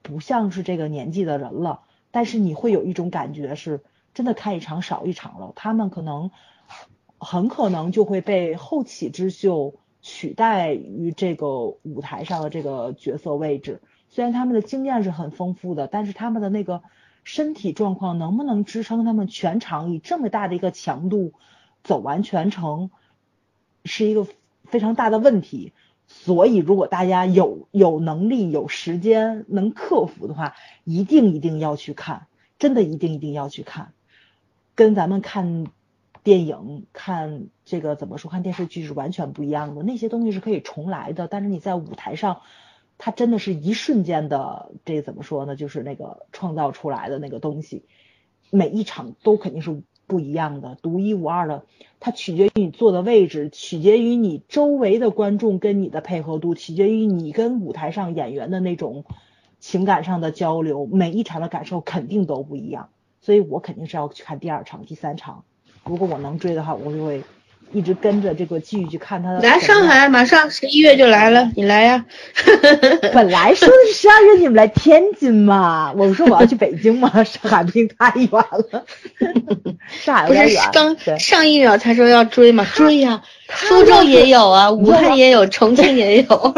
[0.02, 1.82] 不像是这个年纪的人了。
[2.10, 3.80] 但是你会有一种感觉，是
[4.12, 5.52] 真的看一场少一场了。
[5.54, 6.32] 他们可能
[7.16, 13.80] 很可能就会被后起之秀取代于这个舞台上的这个角色位置。
[14.10, 16.82] 虽然他们的经验是很丰富的，但是他们的那个
[17.24, 21.32] 身体状况能不能支撑他们全场以这么大的一个强度
[21.82, 22.90] 走完全程，
[23.84, 24.26] 是一个
[24.64, 25.72] 非常大的问题。
[26.12, 32.26] 所以，如果大家有有能力、有时间能克服的话，一定一定要去看，
[32.58, 33.92] 真的一定一定要去看。
[34.74, 35.66] 跟咱们看
[36.24, 39.84] 电影、看这个怎么说、看电视剧是完全不一样的。
[39.84, 42.40] 那些东西是可以重来的，但是你在舞台上，
[43.02, 45.56] 它真的是一瞬间的，这怎么说呢？
[45.56, 47.84] 就是那个创造出来的那个东西，
[48.50, 49.82] 每一场都肯定是。
[50.10, 51.66] 不一样的，独一无二的，
[52.00, 59.04] 它取决于你坐的位置，取决于你周围的观众跟你的配合度，取决于你跟舞台上演员的那种
[59.60, 62.88] 情感上的交流，每一场的感受肯定都不一样，
[63.20, 65.44] 所以我肯定是要去看第二场、第三场，
[65.84, 67.22] 如果我能追的话，我就会。
[67.72, 69.40] 一直跟着这个继续去看他的。
[69.40, 72.04] 来上海，马上十一月就来了，你来呀。
[73.14, 78.84] 本来说的是十二月你们来天津嘛，我说我要去北京嘛， 上海不行太远了。
[79.88, 80.56] 上海有点远。
[80.56, 83.22] 不是刚上一秒才说要追嘛，追呀。
[83.48, 86.54] 苏州也有啊，武汉也有，重庆也有。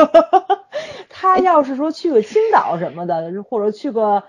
[1.09, 4.23] 他要是说去个青岛什么的，或者去个。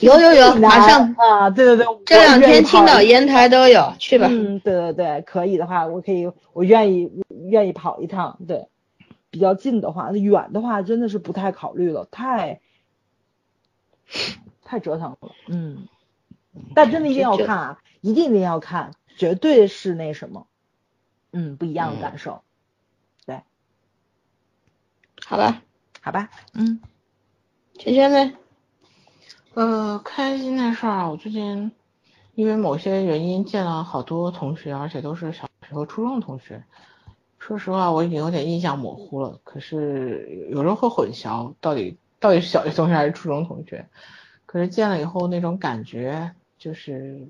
[0.00, 1.48] 有有有，马上啊！
[1.50, 4.26] 对对对，这两天青岛、烟台都有，去吧。
[4.30, 7.10] 嗯，对对对，可以的话，我可以，我愿意
[7.48, 8.38] 愿意跑一趟。
[8.46, 8.68] 对，
[9.30, 12.60] 比较近的话，远的话真的是不太考虑了，太
[14.64, 15.30] 太折腾了。
[15.48, 15.88] 嗯，
[16.74, 20.46] 但真的一定要看啊，一定一定要看，绝对是那什么，
[21.32, 22.42] 嗯，不一样的感受。
[23.24, 23.40] 对，
[25.24, 25.62] 好吧，
[26.02, 26.80] 好吧，嗯，
[27.78, 28.32] 圈圈呢？
[29.56, 31.72] 呃，开心的事儿，我最近
[32.34, 36.62] 因为某些原因见了好多同学，而且都是小学和初中同学。
[37.38, 39.40] 说实话，我已经有点印象模糊了。
[39.44, 43.88] 可是有时候会混淆，到底到底是小学同学还是初中同学。
[44.44, 47.26] 可是见了以后，那种感觉就是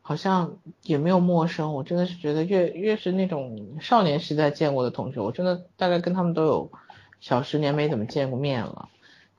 [0.00, 1.74] 好像也没有陌生。
[1.74, 6.72] 我真的是觉得，越越是那种少年时代见过的同学，我真的大概跟他们都有
[7.20, 8.88] 小十年没怎么见过面了。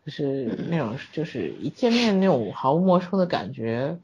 [0.06, 3.98] 就是那种，就是一见面那种毫无陌生的感觉，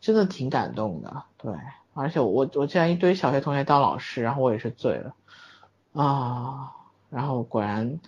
[0.00, 1.24] 真的挺感动的。
[1.38, 1.52] 对，
[1.92, 5.14] 而且我我见一堆小学同学当老师，然后我也是醉了
[5.92, 6.70] 啊。
[7.10, 7.98] 然后果然，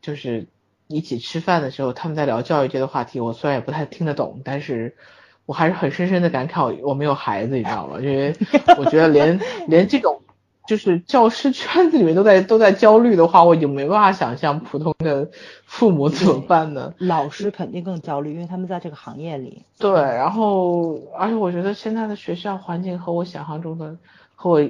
[0.00, 0.46] 就是
[0.86, 4.94] 一起吃饭的时候，他们在聊教育界的话题，我虽然也不太听得懂，但是
[5.44, 7.98] 我还是很深深的感慨我没有孩子，你知道吗？
[7.98, 8.32] 因为
[8.78, 10.22] 我觉得连 连这种。
[10.66, 15.30] 就是教师圈子里面都在都在焦虑的话，我已经没办法想象普通的
[15.64, 16.94] 父母怎么办呢？
[16.98, 19.62] 老师肯定更焦虑，因为他们在这个行业里。
[19.78, 23.96] 对，然后而且我觉得现在的学校环境和我想象中的
[24.34, 24.68] 和我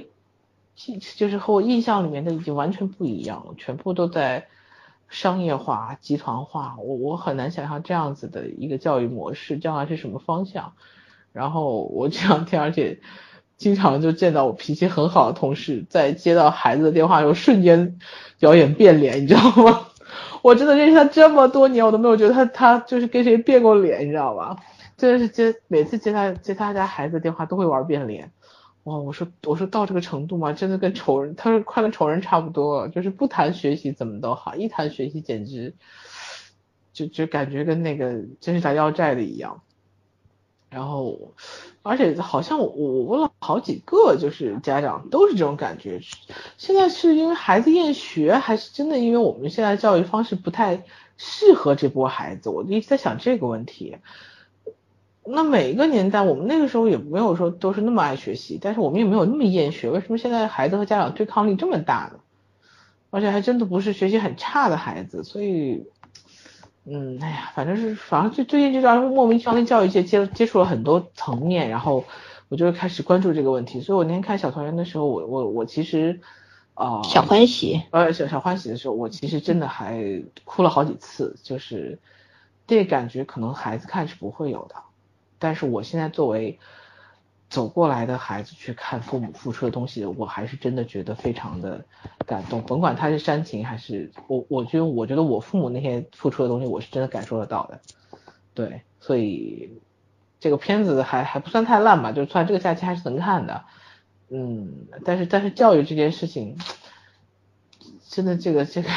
[1.16, 4.47] 就是和我印象里面的已经完全不一样了，全部都在
[5.09, 6.76] 商业化、集团化。
[6.78, 10.72] 我我很难想象这样子的一个教育模式将来是什么方向。
[11.32, 13.01] 然后我这两天而且。
[13.57, 17.98] 经常就见到我脾气很好的同事，在接到孩子的电话时候，瞬间
[18.38, 19.88] 表演变脸，你知道吗？
[20.42, 24.57] 我真的认识他这么多年，我都没有觉得他他就是跟谁变过脸，你知道吧？
[24.96, 28.30] 真的是接每次接他接他家孩子的电话都会玩变脸，
[28.84, 28.96] 哇！
[28.96, 30.53] 我说我说到这个程度吗？
[30.53, 35.74] 真的跟仇人，他说快跟仇人差不多，就是不谈学习怎么都好，一谈学习简直
[36.92, 39.62] 就就感觉跟那个真是来要债的一样。
[40.70, 41.33] 然后，
[41.87, 46.00] 而且好像我我问了好几个，就是家长都是这种感觉。
[46.58, 50.83] 现在是因为孩子厌学，还是真的因为我们现在教育方式不太
[51.17, 52.50] 适合这波孩子？
[52.50, 53.99] 我一直在想这个问题。
[55.25, 59.88] 那每一个年代，我们那个时候也没有说都是那么爱学习，但是我们也没有那么厌学。
[59.91, 62.18] 为什么现在孩子和家长对抗力这么大呢？
[63.11, 65.84] 而且还真的不是学习很差的孩子，所以。
[66.88, 72.04] 嗯，哎呀，反正是，反正最最近就让人莫名其妙跟教育界接接触了很多层面，然后
[72.49, 73.80] 我就开始关注这个问题。
[73.80, 76.21] 所以我那天看小团圆的时候，我我我其实
[76.75, 81.99] 啊、小欢喜，呃，小小欢喜的时候，我其实真的还哭了好几次，就是
[82.68, 84.76] 这感觉可能孩子看是不会有的，
[85.41, 86.61] 但是我现在作为
[87.48, 91.84] 走过来的孩子去看父母付出的东西，我还是真的觉得非常的
[92.26, 97.80] 感动，甭管他是煽情还是我，我觉得我觉得我父母那些付出的东西，我是真的感受得到的，
[98.52, 99.70] 对，所以
[100.40, 103.64] 这个片子还还不算太烂吧，就算这个假期还是能看的。
[104.28, 106.58] 嗯，但是但是教育这件事情，
[108.08, 108.88] 真的这个这个，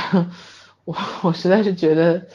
[0.85, 2.26] 我我实在是觉得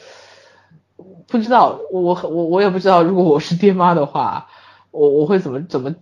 [1.27, 4.47] 不知道，我我我也不知道，如果我是爹妈的话，
[4.95, 5.93] 我我会怎么怎么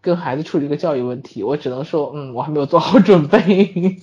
[0.00, 1.42] 跟孩子处理这个教育问题？
[1.42, 3.98] 我只能说，嗯，我还没有做好准备。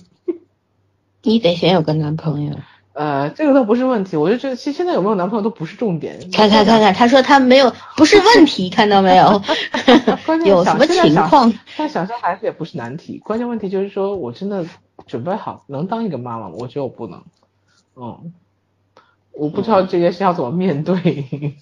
[1.22, 2.56] 你得先有个男朋友。
[2.92, 6.18] 呃，这个倒不是问题，我就觉得其实现在有没有男朋友都不是重点。
[6.32, 9.40] 看看看看，他说他没有，不是问题，看到没有？
[10.44, 11.52] 有什么情况？
[11.76, 14.66] 他想生孩子也不是难题，关键问题就是说我真的
[15.06, 16.54] 准备好能当一个妈妈吗？
[16.58, 17.22] 我觉得我不能。
[17.94, 18.32] 嗯，
[19.32, 21.56] 我不知道这件事要怎么面对。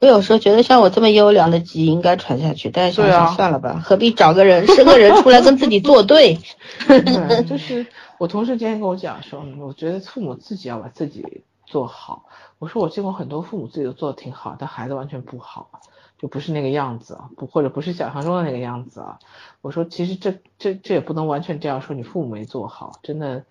[0.00, 6.38] 我有时候觉得像我这么优良的基因应该传下去，但是想想啊算了吧，何必找个人生个人出来跟自己作对？
[6.86, 7.86] 对，就是
[8.18, 12.26] 我同事今天跟我讲说，嗯我觉得父母自己要把自己做好。
[12.58, 15.80] 我说我见过很多父母自己都做的挺好，但孩子完全不好，
[16.18, 19.18] 就不是那个样子啊，不或者不是想象中的那个样子啊。
[19.60, 23.44] 我说其实这这这也不能完全这样说，你父母没做好，真的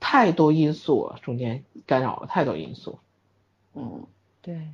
[0.00, 2.98] 太多因素了，中间干扰了太多因素。
[3.74, 4.04] 嗯，
[4.42, 4.68] 对，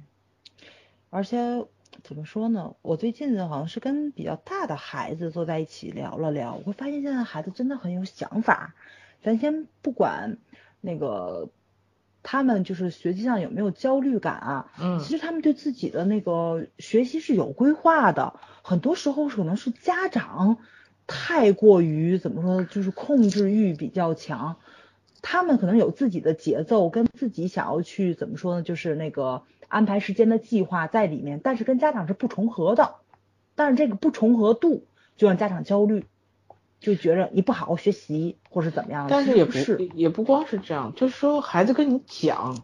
[1.15, 1.67] 而且
[2.03, 2.75] 怎么说呢？
[2.81, 8.75] 我最近呢，好像是跟比较大的孩子坐在一起聊了聊，我会发现现在孩子真的很有想法。
[9.23, 10.39] 咱先不管
[10.81, 11.51] 那个
[12.23, 20.57] 他们就是学习上有没有焦虑感啊，嗯其实他们对自己的那个学习是有规划的，很多时候可能是家长
[21.07, 24.57] 太过于怎么说呢，就是控制欲比较强。
[25.21, 29.43] 他们可能有自己的节奏，跟自己想要去怎么说呢，就是那个
[29.73, 32.97] 安排时间的计划在里面，但是跟家长是不重合的。
[33.55, 34.85] 但是这个不重合度
[35.17, 36.07] 就让家长焦虑，
[36.79, 39.07] 就觉着你不好好学习或是怎么样。
[39.09, 42.59] 但是也不是，也不光是这样，就是说孩子跟你讲，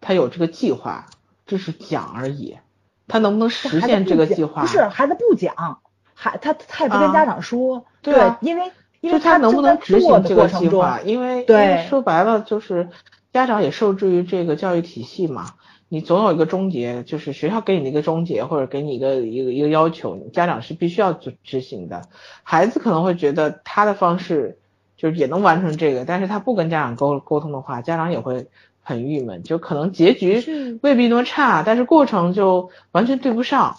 [0.00, 1.06] 他有这个计划，
[1.46, 2.58] 这是讲而已，
[3.06, 4.62] 他能不能实现这个计划？
[4.62, 5.80] 不是孩子不讲，
[6.14, 11.00] 孩他他也不跟啊家长说，对啊因为因为他能不能执行这个计划？
[11.04, 12.88] 因为对因为说白了就是
[13.32, 15.54] 家长也受制于这个教育体系嘛，
[15.90, 22.02] 你总有一个终结，就是学校给你的一个终结或者给你一个一个一个要求，家长是必须要执执行的。
[22.42, 24.58] 孩子可能会觉得他的方式
[24.96, 28.48] 就是也能完成这个，但是他不跟家长沟沟通的话，家长也会
[28.82, 33.78] 很郁闷，就可能结局未必那么差，但是过程就完全对不上。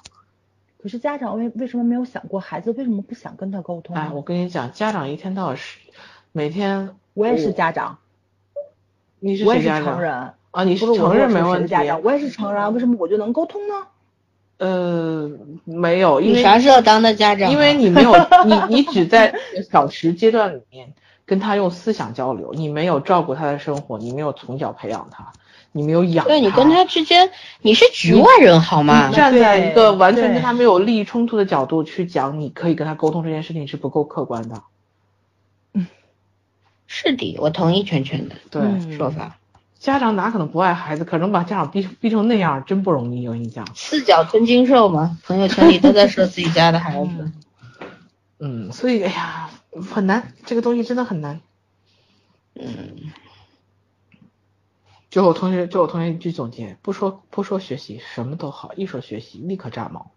[0.82, 4.02] 可是家长为为什么没有想过孩子为什么不想跟他沟通呢？
[4.02, 5.78] 哎，我跟你讲，家长一天到晚是
[6.32, 8.00] 每天我也是家长，
[9.20, 10.34] 你是我也是谁家长成人。
[10.52, 10.64] 啊？
[10.64, 11.74] 你不是我承认没问题
[12.04, 13.76] 我也是成人啊，为什么我就能沟通呢？
[14.58, 15.32] 呃，
[15.64, 17.52] 没有，因你为啥时候当的家长啊？
[17.52, 18.14] 因为你没有
[18.46, 19.34] 你你只在
[19.72, 20.94] 小时阶段里面
[21.26, 25.32] 跟他用思想交流，你没有照顾他的生活，你没有从小培养他，
[25.72, 27.32] 你没有养对你跟他之间，
[27.62, 29.10] 你是局外人好吗？
[29.12, 34.62] 站在一个完全跟他没有利益冲突的角度去讲，你可以跟他沟通这件事情是不够客观的。
[35.74, 35.88] 嗯
[36.88, 39.38] 是的，我同意圈圈的对，嗯说法。
[39.80, 41.06] 家长哪可能不爱孩子？
[41.06, 43.26] 可能把家长逼逼成那样，真不容易。
[43.28, 47.32] 我跟你讲，四脚吞金兽嘛，朋友圈里都在说自己家的孩子。
[48.40, 49.50] 嗯，所以哎呀，
[49.90, 51.42] 很难，这个东西真的很难。
[52.56, 53.12] 嗯，
[55.10, 60.12] 就我同学，就我同学一句总结：不说不说学习，什么都好；一说学习，立刻炸毛。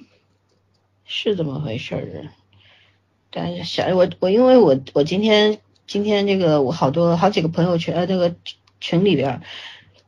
[1.04, 2.30] 是这么回事儿。
[3.30, 8.34] 但是小我我因为我我今天今天这个我好多好几个朋友圈呃那个
[8.80, 9.40] 群里边，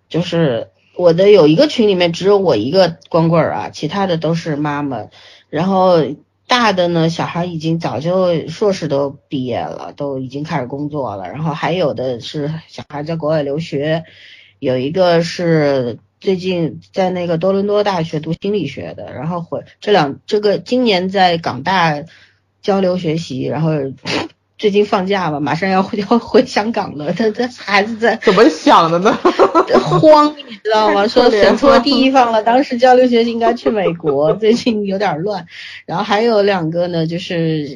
[0.08, 5.06] 就是我的有一个群里面只有我一个光棍儿啊，其他的都是妈妈，
[5.48, 5.98] 然后
[6.46, 14.04] 大的呢小孩已经早就硕士都毕业了，都已经开始工作了，然后还有的是小孩在国外留学，
[14.58, 22.02] 有一个是最近在那个多伦多大学读心理学的，然后回这两这个今年在港大
[22.60, 23.70] 交流学习，然后
[24.58, 29.16] 最近放假了，马上要回要回香港了，他他孩子在怎么想的呢？
[30.00, 31.06] 慌，你知道吗？
[31.06, 35.46] 说选错了地方了，当时交流学习应该去美国，最近有点乱。
[35.86, 37.68] 然后还有两个呢，就是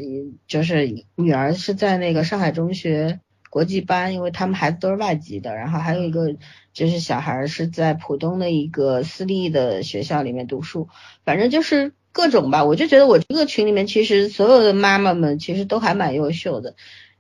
[0.49, 3.21] 就是女儿是在那个上海中学
[3.53, 5.55] 国际班，因为他们孩子都是外籍的。
[5.55, 6.35] 然后还有一个
[6.73, 10.89] 就是小孩是在浦东的一个私立的学校里面读书，
[11.23, 12.65] 反正就是各种吧。
[12.65, 16.77] 我就觉得我这个群里面其实所有的妈妈们其实都还蛮优秀的。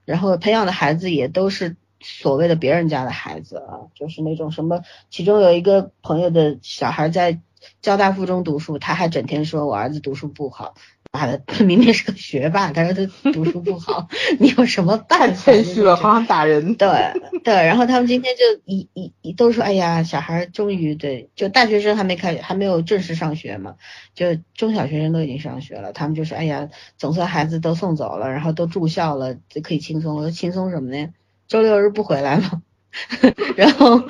[0.07, 4.81] 然后培养的孩子也都是所谓的别人家的孩子啊，就是那种什么，
[5.11, 7.41] 其中有一个朋友的小孩在
[7.83, 10.75] 交大附中读书，他还整天说我儿子读书不好。
[11.13, 14.09] 妈的，他明明是个学霸，他说他读书不好，
[14.41, 15.53] 你有什么办法？
[15.53, 16.75] 谦虚了，好像打人。
[16.77, 16.89] 对
[17.45, 23.75] 对，然后他们今天就一一一都说，哎呀，小孩终于对，就大学生还没开，还没有正式上学嘛，
[24.15, 30.31] 就中小学生都已经上学了，他们就说，哎呀，总算孩子都送走了，然后都住校了，就可以轻松了。
[30.31, 31.09] 轻松什么呢？
[31.47, 32.63] 周六日不回来吗。
[33.57, 34.03] 然后，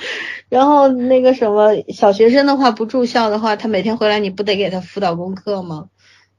[0.49, 5.89] 然后那个什么，小学生的话不住校的话，他每天回来你不得给他辅导功课吗？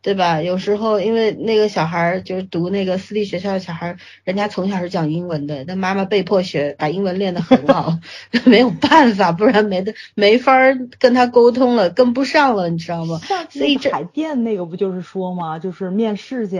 [0.04, 0.42] 对吧？
[0.42, 7.98] 有时候因为那个小孩儿就是读那个私立学校的小孩儿，人家从小是讲英文的，但妈妈被迫学，把英文练得很好，
[8.44, 10.52] 没有办法，不然没得没法
[11.00, 13.18] 跟他沟通了，跟不上了，你知道吗？
[13.50, 15.58] 所以海淀那个不就是说吗？
[15.58, 16.58] 就是面试去，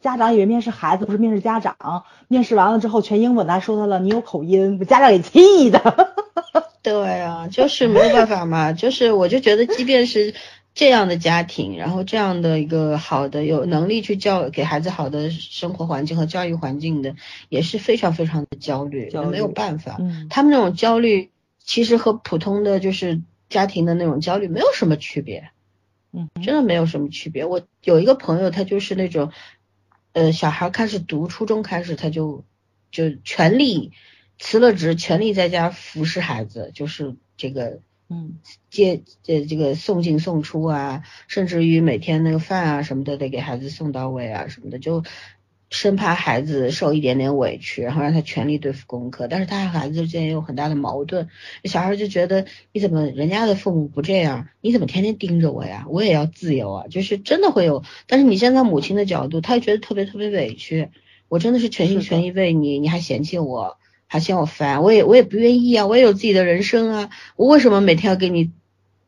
[0.00, 6.14] 家长以为面试孩子不是面试家长，面试完了之后全英文的，还说他了你有口音，把家长给气的。
[6.80, 10.32] 对啊，就是没有办法嘛，就是我就觉得即便是。
[10.74, 17.14] 这样的家庭，然后这样的一个好的有能力去教给孩子好的生活环境和教育环境的，
[17.48, 20.00] 也是非常非常的焦虑，没有办法。
[20.28, 21.30] 他们那种焦虑
[21.62, 25.50] 其实和普通的就是家庭的那种焦虑没有什么区别，
[26.12, 27.44] 嗯，真的没有什么区别。
[27.44, 29.30] 我有一个朋友，他就是那种，
[30.12, 32.44] 呃，小孩开始读初中开始，他就
[32.90, 33.92] 就全力
[34.40, 37.78] 辞了职，全力在家服侍孩子，就是这个。
[38.10, 38.38] 嗯，
[38.70, 45.02] 接这这个送进送出啊，甚至于每天那个饭啊什么的得给孩子送到位啊什么的，就
[45.70, 49.26] 生怕孩子受一点点委屈，然后让他全力对付功课。
[49.26, 51.28] 但是他和孩子之间也有很大的矛盾，
[51.64, 55.86] 小孩就觉得你怎么人家的父母不这样，你怎么天天盯着我呀？
[55.88, 57.82] 我也要自由啊，就是真的会有。
[58.06, 60.90] 但是你站在母亲的角度，他觉得特别特别委屈，
[61.28, 63.78] 我真的是全心全意为你，你还嫌弃我。
[64.06, 68.52] 还嫌我烦，我也我也不愿意啊，我也有自己的人生啊，我为什么每天要给你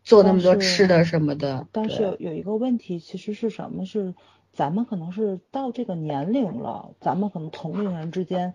[0.03, 1.69] 做那么多吃的什么的？
[1.71, 3.85] 但是有一个问题，其实是什么？
[3.87, 4.15] 是
[4.53, 8.55] 咱们可能是到这个年龄了，咱们可能同龄人之间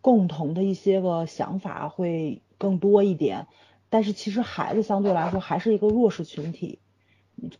[0.00, 3.46] 共同的一些个想法会更多一点，
[3.90, 6.80] 但是其实孩子相对来说还是一个弱势群体，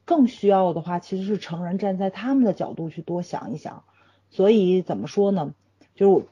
[0.04, 3.84] 更需要的话其实是成人站在他们的角度去多想一想。
[4.30, 5.54] 所以怎么说呢？
[5.94, 6.24] 就是我。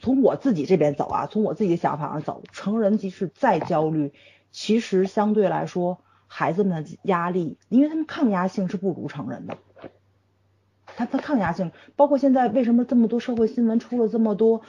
[0.00, 4.12] 从我自己这边走啊，从我自己的想法上走，成人即使再焦虑，
[4.52, 9.56] 其实相对来说，孩子们的压力，因为他们抗压性是不如成人的。
[10.84, 14.62] 他他抗压性，包括现在为什么这么多社会新闻出了这么多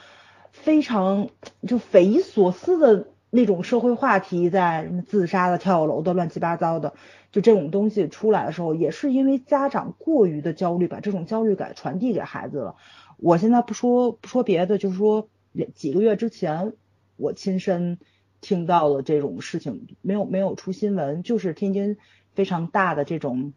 [0.50, 1.28] 非常
[1.66, 6.94] 就匪夷所思的那种社会话题，在什么自杀的、跳楼的、乱七八糟的，
[7.32, 12.76] 就这种东西出来的时候，也是因为家长过于的焦虑，把这种焦虑感传递给孩子了。
[13.18, 15.28] 我现在不说不说别的，就是说
[15.74, 16.74] 几个月之前
[17.16, 17.98] 我亲身
[18.40, 21.98] 听到了这种事情，没有没有出新闻，就是天津
[22.34, 23.52] 非常大的这种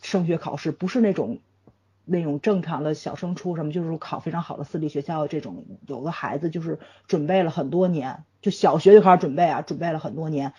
[0.00, 1.38] 升学考试，不是那种
[2.04, 10.52] 那种正常的小升初什么，就是考非常好的私立学校这种，有的孩子就是准备了很多年，就小学就开始准备啊，准备了很多年，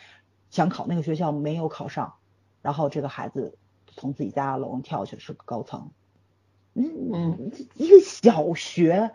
[0.49, 2.13] 想考那个学校没有考上，
[2.61, 3.57] 然后这个孩子
[3.87, 5.91] 从自己家楼上跳下去，是个高层。
[6.75, 9.11] 嗯嗯，一个小学，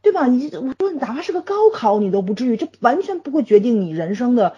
[0.00, 0.26] 对吧？
[0.26, 4.56] 你我说你哪怕是个高考，你都不至于，这完全不会决定你人生的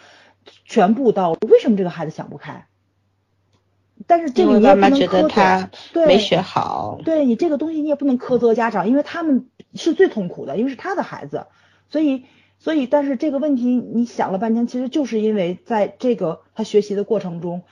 [0.64, 1.48] 全部道路。
[1.48, 2.66] 为什么这个孩子想不开？
[4.06, 7.00] 但是这个你也不能苛责，对，没学好。
[7.04, 11.46] 对你这个东西你也不能苛责家长，因为他们是最痛苦的，因为是他的孩子。
[11.88, 12.24] 所以，
[12.58, 17.62] 所以，但是这个问题你想了半天，其实就是因为在这个他学习的过程中，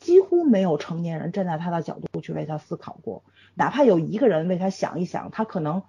[0.00, 3.22] 几乎没有成年人站在他的角度去为他思考过。
[3.58, 5.82] 哪怕有一个人为他想一想，他可能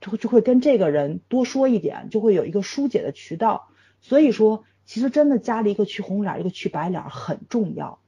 [0.00, 3.68] 就会就会跟这个人多说一点，就会有一个疏解的渠道。
[4.00, 7.98] 所以说，其实真的加了一个去红脸，一个去白脸很重要。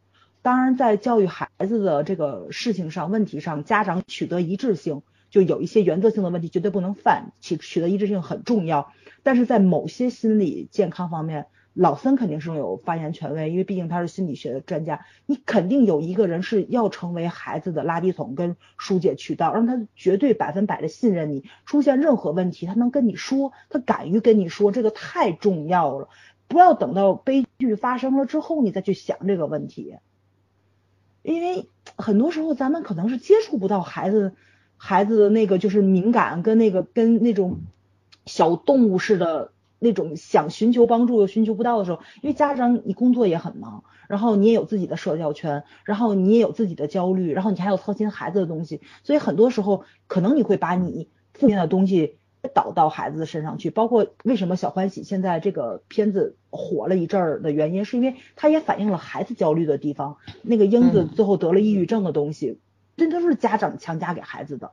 [0.41, 8.93] 当然，在教育孩子的这个事情上、问题上，家长取得一致性，就有一些原则性的问题绝对不能犯，取取得一致性很重要。
[9.23, 11.49] 但是在某些心理健康方面，
[11.79, 15.05] 老森肯定是有发言权威，因为毕竟他是心理学的专家。
[15.27, 21.45] 你肯定有一个人是要成为孩子的垃圾桶跟疏解渠道，让他绝对百分百的信任你。
[21.67, 26.09] 出现任何问题，他能跟你说，他敢于跟你说，这个太重要了。
[26.49, 29.97] 不要等到悲剧发生了之后，你再去想这个问题。
[31.23, 34.33] 因为很多时候咱们可能是接触不到孩子，
[34.79, 37.59] 孩子的那个就是敏感跟那个跟那种
[38.25, 39.53] 小动物似的。
[39.79, 52.17] 那种想寻求帮助又寻求不到的时候，因为家长你工作也很忙，然后你也有自己的社交圈，然后你也有自己的焦虑，然后你还要操心孩子的东西，所以很多时候可能你会把你负面的东西
[52.55, 53.71] 导到孩子的身上去。
[53.71, 60.17] 包括为什么小欢喜现在这个片子火了一阵儿的原因，是因为它也反映了孩子焦虑的地方。
[60.43, 62.59] 那个英子最后得了抑郁症的东西，
[62.97, 64.71] 这都是家长强加给孩子的，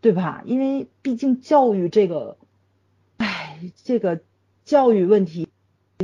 [0.00, 0.42] 对吧？
[0.46, 2.38] 因为毕竟教育这个，
[3.82, 4.20] 这个
[4.64, 5.48] 教育问题。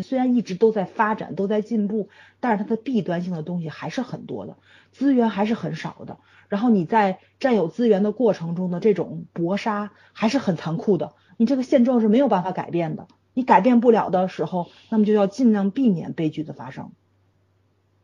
[0.02, 2.08] 虽然一直都在发展，都在进步，
[2.40, 4.56] 但是它的弊端性的东西还是很多的，
[4.90, 6.18] 资源还是很少的。
[6.48, 11.12] 然后你在占有资源的过程中的这种搏杀还是很残酷的。
[11.36, 16.92] 你这个现状是没有办法改变的，你改变不了的时候，那么就要尽量避免悲剧的发生。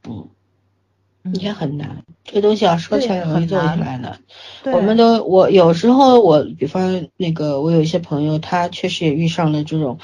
[0.07, 0.29] 嗯，
[1.35, 4.19] 也很难，这东西要说起来容易做起来难。
[4.65, 9.99] 我们都，我有时候我，比方那个，我有一些朋友，他确实也遇上了这种。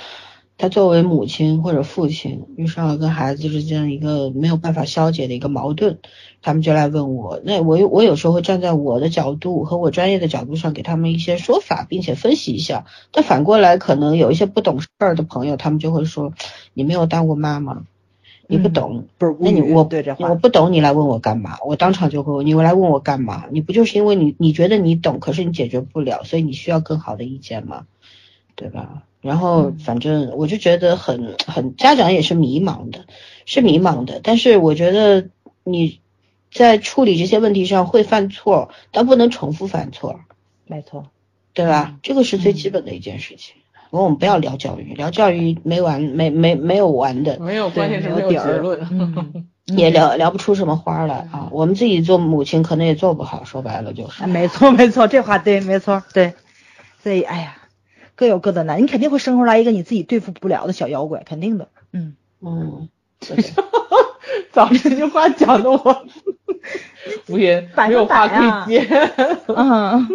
[0.57, 5.99] 他作为母亲或者父亲遇上了跟孩子之间一个没有办法消解的一个矛盾，
[6.43, 7.41] 他们就来问我。
[7.45, 12.85] 那我我有时候会站在我的角度和我专业的角度上给他们一些说法，并且分析一下。
[13.11, 16.33] 但反过来，可能有一些不懂事儿的朋友，他们就会说
[16.73, 17.83] ：“你没有当过妈妈，
[18.47, 19.89] 你不懂。”不是，那你我
[20.19, 21.59] 我不懂，你来问我干嘛？
[21.65, 23.45] 我当场就会问你来问我干嘛？
[23.51, 27.87] 你不就是因为你你觉得你懂，可是你解决不了，所以你需要更好的意见吗？
[28.57, 29.03] 对吧？
[29.21, 33.07] 然后反正我就觉得很很家长也是迷茫的，
[33.47, 34.21] 是迷茫的。
[34.23, 35.31] 但是我觉得
[35.65, 36.01] 你
[36.53, 40.21] 在处理这些问题上会犯错，但不能重复犯错。
[40.67, 41.07] 没错，
[41.55, 41.99] 对吧？
[42.03, 43.57] 这个是最基本的一件事情。
[44.03, 49.47] 我们不要聊教育，聊教育没完没没没有完的，没有关键是没有结论，
[49.77, 51.49] 也聊聊不出什么花来啊。
[51.53, 54.27] 我们自己做母亲可能也做不好，说白了就是。
[54.27, 56.35] 没错没错，这话对，没错对。
[57.03, 57.57] 所以哎呀。
[58.17, 61.67] 各有各的难，你肯定会生出来一个你自己对付不了的小妖怪，肯定的。
[61.93, 62.89] 嗯嗯，
[64.53, 66.07] 早这句话讲的我
[67.27, 68.87] 无言，没有话可以接。
[69.49, 70.07] 嗯，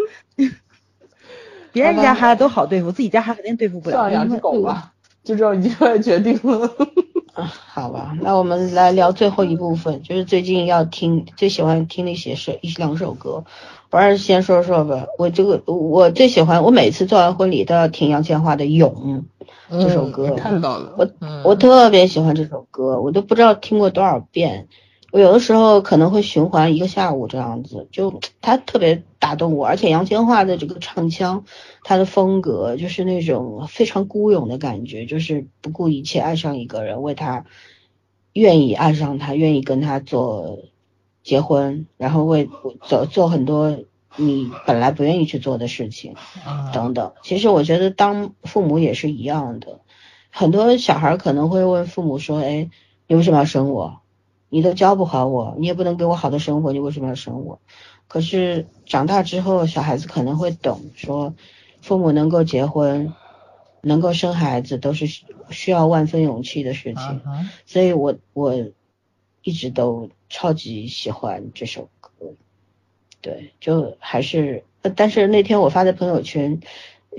[1.79, 4.09] 别人家孩子都好对付，自己家孩子肯定对付不了。
[4.09, 4.91] 两只狗吧，
[5.23, 6.69] 就这样一句话决定了。
[7.33, 13.45] 好吧，那我们来聊最后一部分，就是最近要听最喜欢听的一些是一两首歌。
[13.91, 19.23] 我还是先说说吧，我这个我最喜欢，我每次做完婚礼都要听杨千嬅的《勇》
[19.81, 20.35] 这首歌。
[20.35, 21.09] 看到了，我
[21.45, 24.67] 我特别喜欢这首歌，我都不知道听过多少遍。
[25.11, 31.45] 我有的时候可能会循环一个下午这样子，就他特别打动我，而且杨千嬅的这个唱腔，
[31.83, 37.45] 她的风格就是那种非常孤勇的感觉，就是不顾一切爱上一个人，为他
[38.33, 40.59] 愿意爱上他，愿意跟他做。
[41.21, 42.49] 结婚，然后为
[42.81, 43.77] 做做很多
[44.15, 46.15] 你本来不愿意去做的事情，
[46.73, 47.11] 等等。
[47.21, 49.81] 其实我觉得当父母也是一样的，
[50.31, 52.69] 很多小孩可能会问父母说：“哎，
[53.05, 53.99] 你为什么要生我？
[54.49, 57.59] 你都教不好我，你也不能给我好的生活，你为什么要生我？”
[58.07, 61.33] 可是长大之后，小孩子可能会懂，说
[61.81, 63.13] 父母能够结婚，
[63.81, 65.05] 能够生孩子，都是
[65.49, 67.21] 需要万分勇气的事情。
[67.65, 68.53] 所以我我
[69.43, 70.09] 一直都。
[70.31, 72.11] 超级喜欢这首歌，
[73.19, 74.63] 对，就还是，
[74.95, 76.59] 但是那天我发在朋友圈，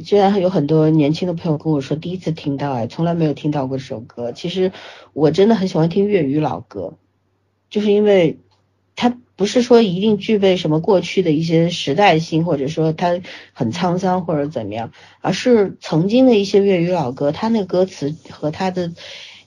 [0.05, 4.31] 居然有很多年轻的朋友跟我说第一次听到，哎，从来没有听到过这首歌。
[4.31, 4.71] 其实
[5.13, 6.95] 我真的很喜欢听粤语老歌，
[7.71, 8.39] 就是因为
[8.97, 13.21] 它不是说一定具备什么过去的一些时代性，或者说它
[13.55, 14.93] 很沧桑或者怎么样，
[15.23, 18.93] 而是曾经的一些粤语老歌，它那歌词和它的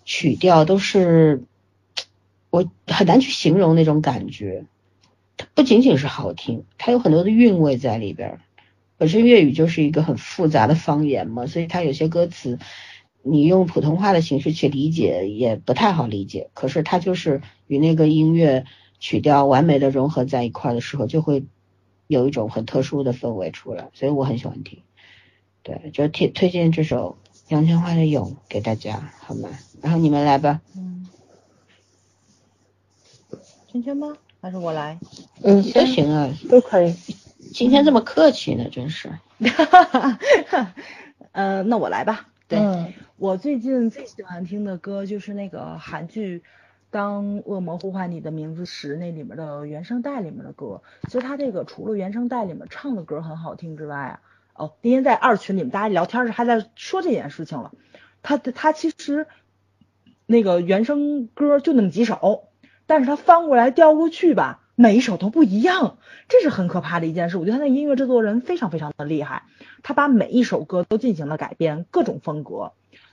[0.04, 1.44] 曲调都是。
[2.50, 4.66] 我很难去形容那种感觉，
[5.38, 8.38] 它不仅仅是好听，它有很多的韵味在里边。
[8.96, 12.60] 本身粤语就是一个很复杂的方言嘛，所以它有些歌词，
[13.24, 16.50] 你用普通话的形式去理解也不太好理解。
[16.54, 18.66] 可是它就是与那个音乐
[19.00, 21.46] 曲调完美的融合在一块的时候，就会
[22.08, 23.90] 有一种很特殊的氛围出来。
[23.94, 24.84] 所以我很喜欢听，
[25.64, 27.18] 对，就推推荐这首
[27.48, 29.50] 杨千嬅的《勇》给大家，好吗？
[29.82, 30.62] 然后你们来吧。
[30.76, 31.08] 嗯
[33.72, 34.16] 圈圈吗？
[34.40, 35.00] 还是我来？
[35.42, 36.94] 嗯，都行啊，都可以。
[37.54, 39.10] 今天这么客气呢，真是。
[39.40, 40.76] 哈哈哈。
[41.32, 42.28] 呃，那我来吧。
[42.56, 46.40] 对，我最近最喜欢听的歌就是那个韩剧
[46.90, 50.82] 《当恶魔呼唤你的名字时》那里面的原声带里面的歌。
[51.04, 54.20] 其实他这个除了原声带里面唱的歌很好听之外啊，
[54.54, 57.72] 哦，今天在二群里面大家聊天时还在说这件事情了。
[58.22, 59.28] 他他其实
[60.26, 62.46] 那个原声歌就那么几首。
[62.86, 65.98] 但是他翻过来调过去吧，每一首都不一样，
[66.30, 67.38] 这是很可怕的一件事。
[67.38, 69.44] 我觉得他那音乐制作人非常非常的厉害，
[69.84, 72.72] 他把每一首歌都进行了改编，各种风格。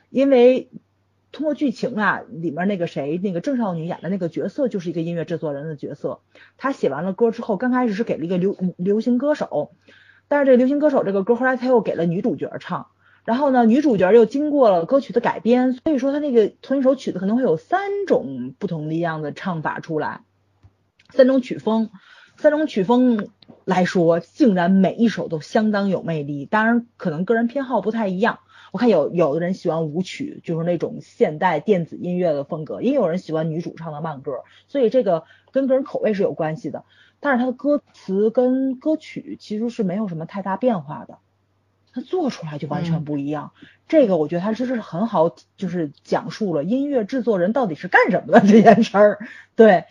[0.09, 0.71] 因为
[1.33, 6.21] 通过剧情啊，里面那个谁，那个郑少女演的那个角色就是一个音乐制作人的角色。
[6.57, 9.73] 他写完了歌之后，刚开始是给了一个流流行歌手，
[10.29, 12.89] 但是这个流行歌手这个歌后来他又给了女主角唱，
[13.25, 20.23] 然后呢，女主角又经过了歌曲的改编，所以说他那个同一首曲子可能会有三种不同的样的唱法出来，
[21.13, 21.91] 三种曲风，
[22.37, 23.29] 三种曲风
[23.65, 26.47] 来说，竟然每一首都相当有魅力。
[26.47, 28.41] 当然，可能个人偏好不太一样。
[28.73, 36.85] 我看有有的人喜欢舞曲，就是那种现代电子音乐的风格，也有人喜欢女主唱的慢歌，所以这个跟个人口味是有关系的。
[37.19, 41.19] 但是它的歌词跟歌曲其实是没有什么太大变化的，
[41.93, 43.51] 它做出来就完全不一样。
[43.89, 49.19] 这个我觉得它这是很好，就是讲述了音乐制作人到底是干什么的这件事儿。
[49.57, 49.85] 对，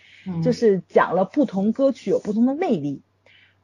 [0.44, 3.02] 就是讲了不同歌曲有不同的魅力。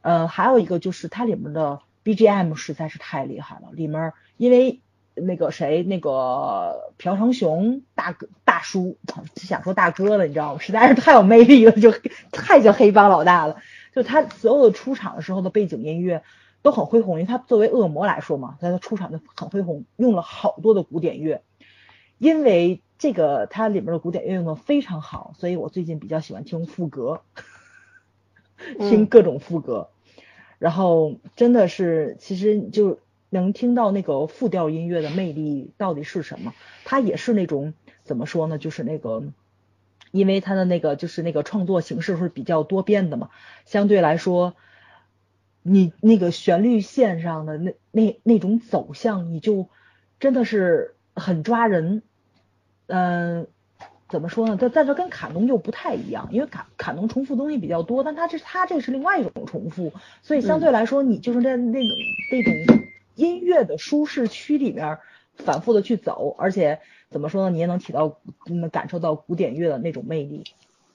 [0.02, 4.80] 呃，还有一个就是它里面的 BGM 实在是太厉害了，里面因为。
[5.18, 8.98] 那个谁，那个朴成雄大哥大叔，
[9.34, 10.60] 想说大哥了，你知道吗？
[10.60, 11.90] 实在是太有魅力了，就
[12.32, 13.56] 太像黑帮老大了。
[13.94, 16.22] 就他所有的出场的时候的背景音乐
[16.60, 21.40] 都很恢宏，因为他作为恶魔来说嘛，他的出场就很恢宏，用了好多的古典乐。
[22.18, 27.22] 因为这个它里面的古典乐用的非常好，所以我最近比较喜欢听副歌，
[28.78, 29.90] 听各种副歌。
[30.58, 32.98] 然后真的是，其实就。
[33.28, 36.54] 能听到那个复调音乐的魅力到底是什么？
[36.84, 37.74] 它也是那种
[38.04, 38.56] 怎么说呢？
[38.56, 39.24] 就是那个，
[40.12, 43.30] 因为它的那个就是那个创作形式是比较多变的嘛。
[43.64, 44.54] 相对来说，
[45.62, 49.68] 你那个旋律线上的那那那种走向，你就
[50.20, 52.04] 真的是很抓人。
[52.86, 53.46] 嗯，
[54.08, 54.56] 怎么说呢？
[54.60, 59.92] 但但是跟卡农又不太一样，因为卡卡农重复东西比较多，但它这它这是另外一种重复，
[60.22, 61.96] 所以相对来说，你就是在那种
[62.30, 62.86] 那种。
[63.16, 64.98] 音乐的舒适区里面
[65.36, 67.50] 反复的去走，而且怎么说呢？
[67.50, 70.44] 你也能体到，能感受到古典乐的那种魅力，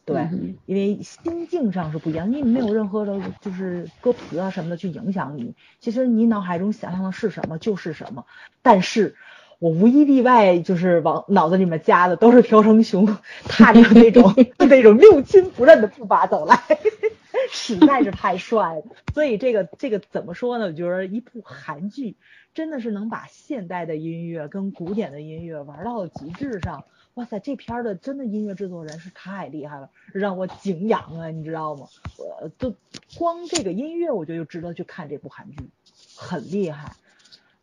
[0.06, 0.30] 对，
[0.68, 5.56] 因为心境上是不一样，你没有任何的，就是歌词啊什么的去影响你。
[5.80, 8.28] 其实你脑海中想象的是什么就是什么，
[8.62, 9.16] 但是
[9.62, 13.06] 我无一例外就是往脑子里面加的都是朴成雄
[13.44, 16.60] 踏着那种 那种六亲不认的步伐走来。
[17.52, 18.84] 实在是太帅了，
[19.14, 20.66] 所以这个这个怎么说呢？
[20.66, 22.16] 我觉得一部韩剧
[22.56, 26.84] 真的是能把现代的音乐跟古典的音乐玩到极致上。
[27.16, 31.86] 哇塞，这片的真的音乐制作人是太厉害了，让我敬仰啊，你知道吗？
[32.18, 32.74] 我都
[33.16, 35.58] 光这个音乐我觉得就值得去看这部韩剧，
[36.16, 36.94] 很厉害。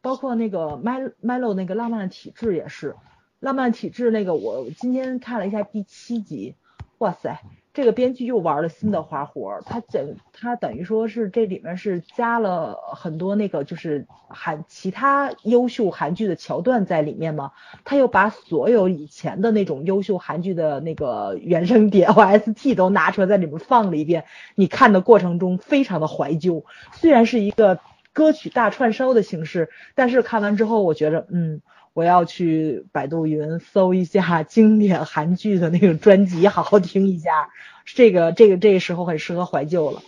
[0.01, 2.97] 包括那个 Mel Melo 那个浪漫体质也是，
[3.41, 6.55] 浪漫体质那个我今天看了一下第七集，
[6.99, 7.41] 哇塞。
[7.75, 17.53] 这个编剧又玩了新的花活，他整他等于说是这里面是加了很多那个就是韩其他优秀韩剧的桥段在里面嘛，
[17.85, 24.25] 他又把所有以前的那种优秀韩剧的那个原声碟 OST 都拿出来在里面放了一遍，
[24.57, 26.65] 你看的过程中非常的怀旧，
[26.95, 27.79] 虽然是一个
[28.19, 31.63] 歌曲大串烧的形式，但是看完之后我觉着嗯。
[31.95, 37.51] 我要去百度云搜一下经典韩剧的那个专辑，好好听一下。
[37.85, 40.01] 这个这个这个时候很适合怀旧了。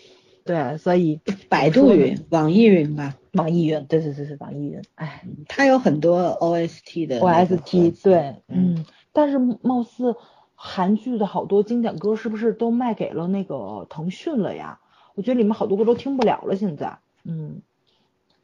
[0.44, 1.18] 对，所以
[1.48, 4.80] 百度云、网易云吧，网易云，对对对对，网易云。
[4.94, 8.84] 哎，它有很多 OST 的 OST，对，嗯。
[9.12, 10.14] 但是貌似
[10.54, 14.78] 韩剧的好多经典歌是不是都卖给了那个腾讯了呀？
[15.16, 16.98] 我觉得里面好多歌都听不了了，现在。
[17.24, 17.62] 嗯。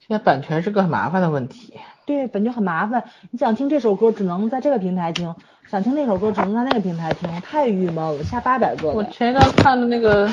[0.07, 1.75] 现在版权是个很麻烦的问题。
[2.05, 3.05] 对，版权很麻烦。
[3.33, 5.35] 你想听这首歌，只能在这个平台听；
[5.69, 8.23] 想听那首歌，只能在那个平台听，太郁闷了。
[8.23, 8.93] 下八百个。
[8.93, 10.31] 我前一段看的那个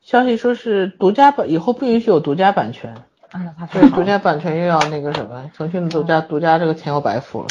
[0.00, 2.94] 消息说是独家版，以后不允许有独家版权。
[3.32, 7.48] 哎呀，他对独家版权又要那个什么，腾讯的独家独家这个钱又白付了。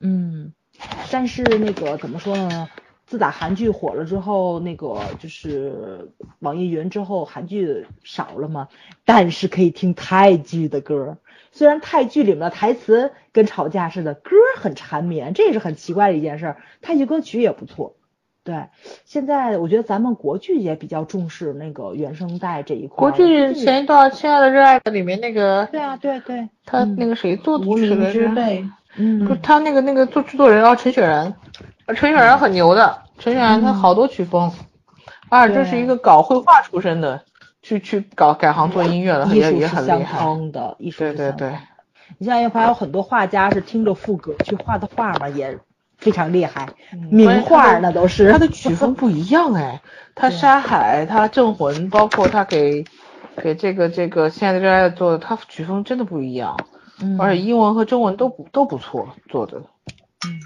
[0.00, 0.52] 嗯，
[1.12, 2.68] 但是那个怎么说呢？
[3.12, 6.08] 自打韩剧火了之后，那个就是
[6.38, 8.68] 网易云之后，韩剧少了嘛，
[9.04, 11.18] 但是可以听泰剧的歌。
[11.50, 16.56] 虽然泰剧里面的台词跟吵架似的，歌很缠绵，这也是很奇怪的一件事。
[16.80, 17.96] 泰剧歌曲也不错。
[18.44, 18.68] 对，
[19.04, 22.96] 现在我觉得咱们国剧也比较重视那个原声带这一块。
[22.96, 27.66] 国剧前一段《亲爱的热爱的》里面那个，对啊，对对，他那个谁做的？
[27.66, 28.64] 无名之辈。
[28.96, 31.34] 嗯，不，他那个那个做制作人啊，陈雪然。
[31.94, 34.50] 陈雪然很牛的，陈雪然他好多曲风，
[35.28, 37.22] 而且这是一个搞绘画出身的，
[37.62, 40.18] 去去搞改行做音乐的，也也很厉害。
[40.50, 41.56] 的艺术对对对，
[42.18, 45.56] 你像还有很多画家是听着副歌去画的画嘛，也
[45.98, 46.68] 非常厉害，
[47.10, 48.32] 名画那都是。
[48.32, 49.80] 他的曲风不一样哎，
[50.16, 52.84] 他沙海，他镇魂，包括他给
[53.36, 56.56] 给这个这个现在热爱做的，他曲风真的不一样，
[57.18, 59.58] 而且英文和中文都不都不错做的。
[60.26, 60.40] 嗯。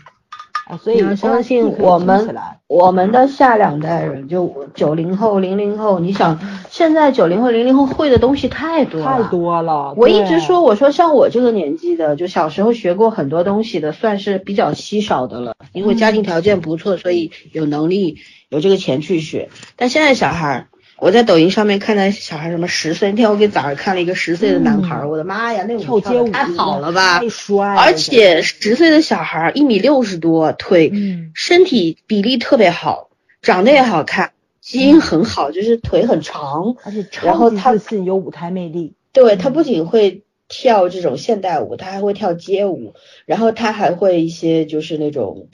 [0.82, 2.36] 所以我相信我们，
[2.66, 9.94] 我们的下两代人，就九零后、零零后，你想现在九零后、零零后会的东西太多了，太多了。
[9.96, 15.54] 我一直说，我说像我这个年纪的，就小时候学过很多东西的，算是比较稀少的了。
[15.72, 18.18] 因为家庭条件不错，所以有能力
[18.48, 19.50] 有这个钱去学。
[19.76, 27.20] 但现在小孩儿，我在抖音上面看到小孩儿什么十岁，那天我给早上看了一个十岁的男孩儿，我的妈呀，那跳舞街舞跳太好了吧！
[27.20, 33.10] 太帅了，而且十岁的小孩儿一米六十多，腿、嗯身体比例特别好，
[33.42, 36.76] 长得也好看，基因很好，就是腿很长。
[36.82, 38.94] 而且然后他自信，有舞台魅力。
[39.12, 42.94] 对他不仅会跳这种现代舞，他还会跳街舞，
[43.26, 45.48] 然后他还会一些就是那种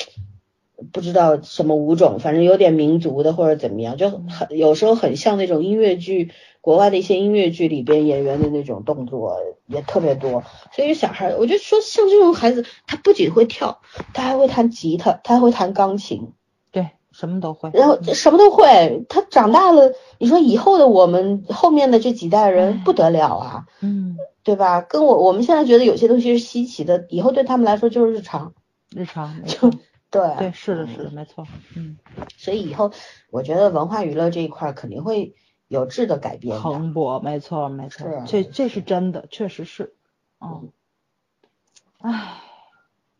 [0.92, 6.30] 不知道什么舞种，反正有点民族的或者怎么样，就很有时候很像那种音乐剧，
[6.60, 9.36] 国外的一些音乐剧里边演员的那种动作
[9.66, 10.42] 也特别多。
[10.72, 13.80] 所以小孩儿，我就说像这种孩子，他不仅会跳，
[14.12, 16.32] 他还会弹吉他，他还会弹钢琴。
[16.70, 17.70] 对，什么都会。
[17.72, 24.80] 然后什么都会，他长大了，你说以后的我们后面的这几代人不得了啊，嗯，对吧？
[24.80, 28.54] 跟我我们现在觉得有些东西是稀奇的，以后对他们来说就是日常。
[28.94, 29.70] 日常就错。
[30.12, 31.44] 对对，是的，是的，没错。
[31.74, 31.98] 嗯，
[32.36, 32.92] 所以以后
[33.30, 35.34] 我觉得文化娱乐这一块儿肯定会
[35.68, 36.60] 有质的改变的。
[36.62, 39.94] 蓬勃，没错，没错，这这是真的，确实是。
[40.40, 40.70] 嗯，
[42.00, 42.34] 唉，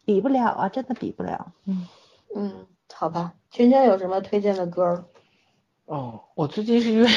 [0.05, 1.53] 比不了啊，真的比不了。
[1.65, 1.89] 嗯，
[2.37, 5.05] 嗯，好吧，圈圈有什么推荐的歌儿？
[5.87, 7.09] 哦，我最近是因为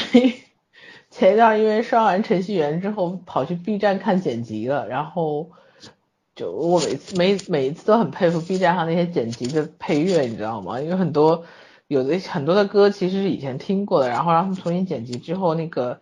[1.10, 5.50] 前一段因为刷完程序员之后，跑去 B 站看剪辑了，然后
[6.36, 10.80] 就我每次每每一次都很佩服 B 站上那些剪辑的配乐，你知道吗？
[10.80, 11.44] 因为很多
[11.88, 15.98] 有的很多的歌其实是以前听过的，然后让他们重新剪辑之后，那个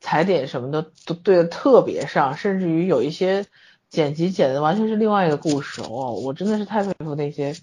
[0.00, 3.44] 踩点什么的都对的特别上，甚至于有一些
[3.90, 7.54] 剪辑剪的完全是另外一个故事哦，我真的是太佩服那些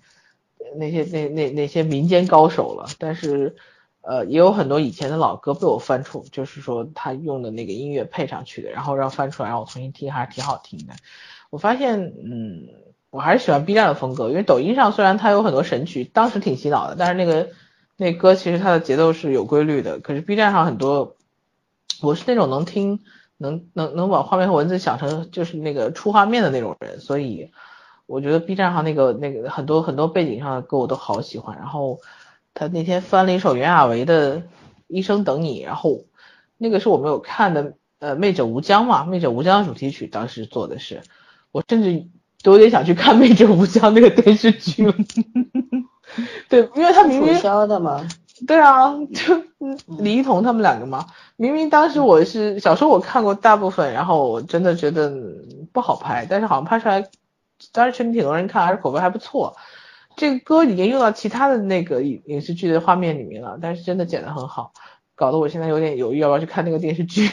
[0.76, 3.56] 那些那那那些民间高手了，但是。
[4.02, 10.94] 呃，也有很多以前的老歌被我翻出，就是说他用的那个音乐配上去的，然后让翻出来让我重新听，还是挺好听的。
[11.50, 12.68] 我发现，嗯，
[13.10, 17.50] 我还是喜欢 B 站的风格，因为抖音上虽然它有很多神曲，当时挺洗脑的，但是那个
[17.98, 20.00] 那歌其实它的节奏是有规律的。
[20.00, 21.16] 可是 B 站上很多，
[22.02, 23.00] 我是那种能听
[23.38, 27.52] 能能能把画面和文字想成就是那个出画面的那种人，所以
[28.06, 32.00] 我觉得 B 站上那个那个很多很多背景上的歌我都好喜欢，然后。
[32.52, 34.38] 他那天翻了一首袁娅维的
[34.88, 36.06] 《一生等你》，然后
[36.58, 41.04] 那个是我没有看的，呃，《魅者无疆》嘛，《魅者无疆》主题曲当时做的是，
[41.52, 42.06] 我甚至
[42.44, 44.94] 都有点想去看《魅者无疆》那个电视剧了。
[46.48, 48.06] 对，因为他明明消的嘛，
[48.48, 49.44] 对啊，就
[50.00, 51.06] 李一桐他们两个嘛，
[51.36, 55.14] 明明当时我是小时候我看过大部分，然后我真的觉得
[55.72, 57.08] 不好拍，但是好像拍出来，
[57.72, 59.56] 当时确实挺多人看，还是口碑还不错。
[60.16, 64.74] 这个歌已经用到其他的那个影影视剧的画面里面了，但是真的剪得很好，
[65.16, 67.30] 搞得我现在有点犹豫要不要去看那个电视剧。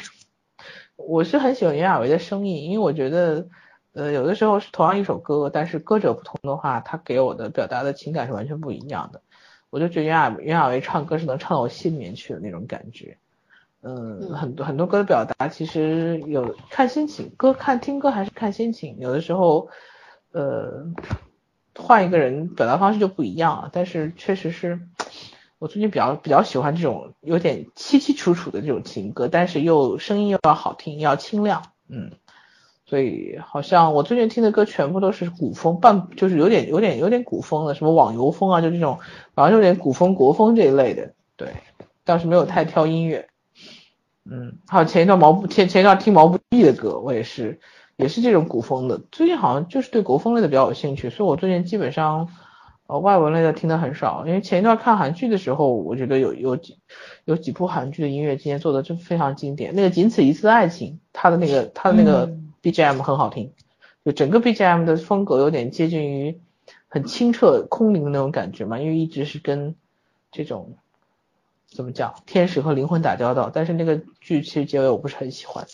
[0.97, 3.49] 我是很喜欢袁娅维的声音，因为我觉得，
[3.97, 9.23] 呃，有的时候是同样一首歌，但是歌者不同的话，他给我的表达的情感是完全不一样的。
[9.71, 13.17] 我就觉得袁娅袁娅维唱歌是能唱到我心里面去的那种感觉。
[13.83, 19.69] 嗯，很多很多歌的表达其实有看心情，歌看听歌还是看心情，有的时候，
[20.33, 20.87] 呃。
[21.79, 24.81] 换一个人表达方式就不一样了，但是确实是
[25.59, 32.13] 我最近比较比较喜欢这种有点凄凄楚楚的这种情歌，但是又声音又要好听，要清亮，嗯，
[32.87, 38.99] 所以好像我最近听的歌全部都是古风，半就是有点有点有点古风的，什么网游风啊，就这种
[39.35, 41.49] 好像有点古风国风这一类的，对，
[42.05, 43.29] 倒是没有太挑音乐，
[44.25, 47.61] 嗯，还有前一段毛不前前一段听毛不易的歌，我也是。
[47.99, 52.29] 也是这种古风的，最近好像就是对国风类的比较有兴趣，所以我最近基本上，
[52.89, 54.25] 呃，外文类的听的很少。
[54.27, 56.77] 因为前一段看韩剧的时候，我觉得有有几
[57.25, 59.75] 有几部韩剧的音乐今天做的就非常经典。
[59.75, 62.37] 那个《仅此一次的爱情》，它的那个它的那个
[62.67, 63.53] BGM 很好听，
[64.05, 66.41] 就整个 BGM 的风格有点接近于
[66.89, 69.77] 很清澈空灵的那种感觉嘛，因为一直是跟
[70.33, 70.75] 这种
[71.69, 75.65] 怎么讲天使和灵魂打交道，但是那个剧其实结尾我不是很喜欢。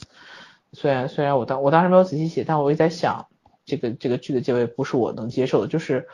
[0.75, 3.27] 虽然虽然我当我当时没有仔细写，但我也在想，
[3.65, 5.69] 这个这个剧的结尾不是我能接受的。
[5.69, 6.09] 就是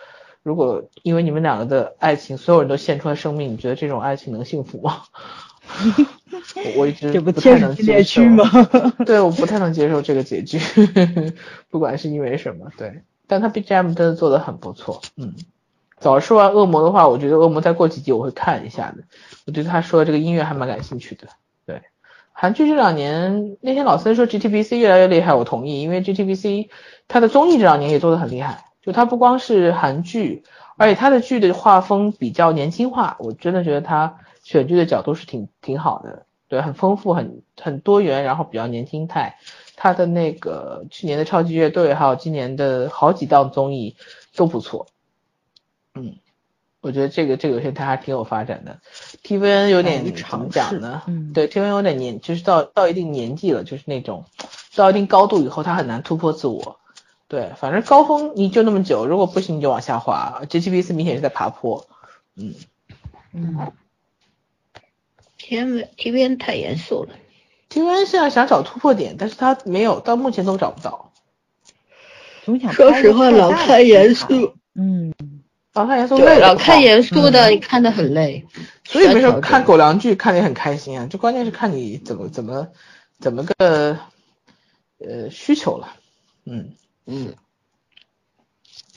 [0.45, 5.03] 如果因为你们两个的爱情，所有人都献出了生命，你觉得这种爱情能幸福吗？
[6.57, 8.45] 我我一直这不太能接受吗？
[9.05, 10.59] 对，我不太能接受这个结局，
[11.71, 12.71] 不管是因为什么。
[12.77, 15.01] 对，但他 BGM 真的做的很不错。
[15.17, 15.35] 嗯，
[15.99, 19.05] 早说完恶魔的话，我觉得恶魔再过几集我会看一下的。
[19.47, 21.29] 我对他说的这个音乐还蛮感兴趣的。
[21.67, 21.83] 对。
[22.33, 26.69] 韩剧这两年，那天老森说 GTBC 越来越厉害，我同意，因为 GTBC
[27.09, 30.45] 它的综艺这两年也做的很厉害，就它不光是韩剧，
[30.77, 39.39] 而且它的剧的画风比较年轻化，我真的觉得它选剧的角度是挺挺好的，对，很丰富，很很多元，然后比较年轻态。
[39.77, 43.95] 他的那个去年的超级乐队，还有今年的好几档综艺
[44.35, 44.87] 都不错。
[45.95, 46.17] 嗯，
[46.81, 48.81] 我觉得这个这个有些他还挺有发展的。
[49.23, 51.03] TVN 有点怎么讲呢？
[51.07, 54.25] 嗯，对，TVN 有点年，就是到到一定年纪了，就是那种
[54.75, 56.81] 到一定高度以后，他很难突破自我。
[57.29, 60.41] 对，反正高峰你就那么久，如果不行你就往下滑。
[60.49, 61.87] JTBC 明显是在爬坡。
[62.37, 62.55] 嗯
[63.33, 63.71] 嗯。
[65.49, 67.15] T T V N 太严肃了
[67.71, 71.11] ，T V N 现在想找突破点，但是他没有，到目前都找不到。
[72.45, 74.27] 总想说实话，老看严肃，
[74.75, 75.15] 嗯，
[75.73, 78.45] 老看严肃累，老看严肃的，你看的很累。
[78.85, 82.69] 所以没事看狗粮剧看的也很开心啊，就关键是看你怎么怎么
[83.19, 83.99] 怎么个
[84.99, 85.95] 呃需求了。
[86.45, 86.75] 嗯
[87.07, 87.33] 嗯，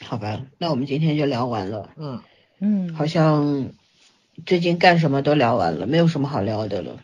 [0.03, 1.89] 好吧，那我们今天就聊完了。
[1.95, 2.21] 嗯
[2.59, 3.71] 嗯，好像。
[4.45, 6.97] 最近干什么都聊完了，没有什么好聊的了。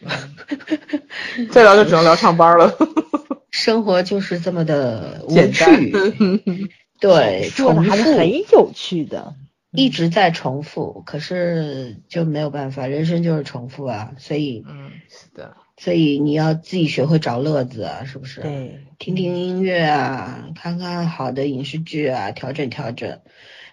[1.50, 2.74] 再聊就只能聊上班了。
[3.50, 5.92] 生活就是这么的无趣。
[6.98, 9.34] 对，重复很有趣的，
[9.72, 18.40] 一直在重复，可是就没有办法，人生就是重复啊，所以，嗯，是的，所以你要自己学会找乐子啊，是不是？
[18.40, 23.20] 对，听听音乐啊，看看好的影视剧啊，调整调整。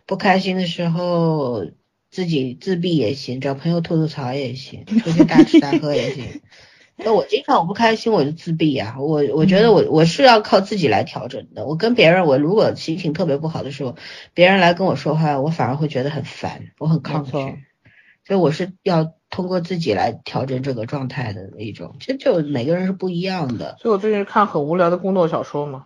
[0.05, 1.65] 不开心的时候。
[2.09, 6.41] 自己自闭也行，找朋友吐吐槽也行，出去大吃大喝也行。
[6.99, 11.65] 那我经常我不开心我就自闭啊，我我觉得我我是要靠自己来调整的。
[11.65, 13.95] 我跟别人，我如果心情特别不好的时候，
[14.33, 17.31] 别人来跟我说话，我反而会觉得很烦，我很抗拒。
[17.31, 21.95] 所以我是要通过自己来调整这个状态的一种。
[21.99, 23.77] 其实就每个人是不一样的。
[23.79, 25.85] 所以我最近看很无聊的宫斗小说嘛，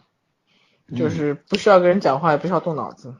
[0.95, 3.15] 就是不需要跟人讲话，也不需要动脑子。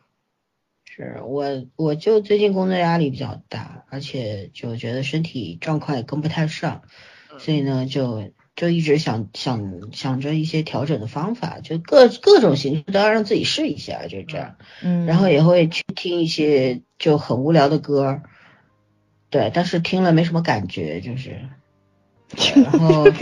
[0.94, 6.82] 是我，我就最近工作压力比较大，而且就觉得身体状况也跟不太上，
[7.40, 14.58] 所以呢，就就一直想想想着一些调整的方法，就各各种形式都要让自己试一下，就这样。
[14.84, 15.06] 嗯。
[15.06, 18.22] 然后也会去听一些就很无聊的歌，
[19.30, 21.40] 对，但是听了没什么感觉，就是。
[22.62, 23.06] 然后。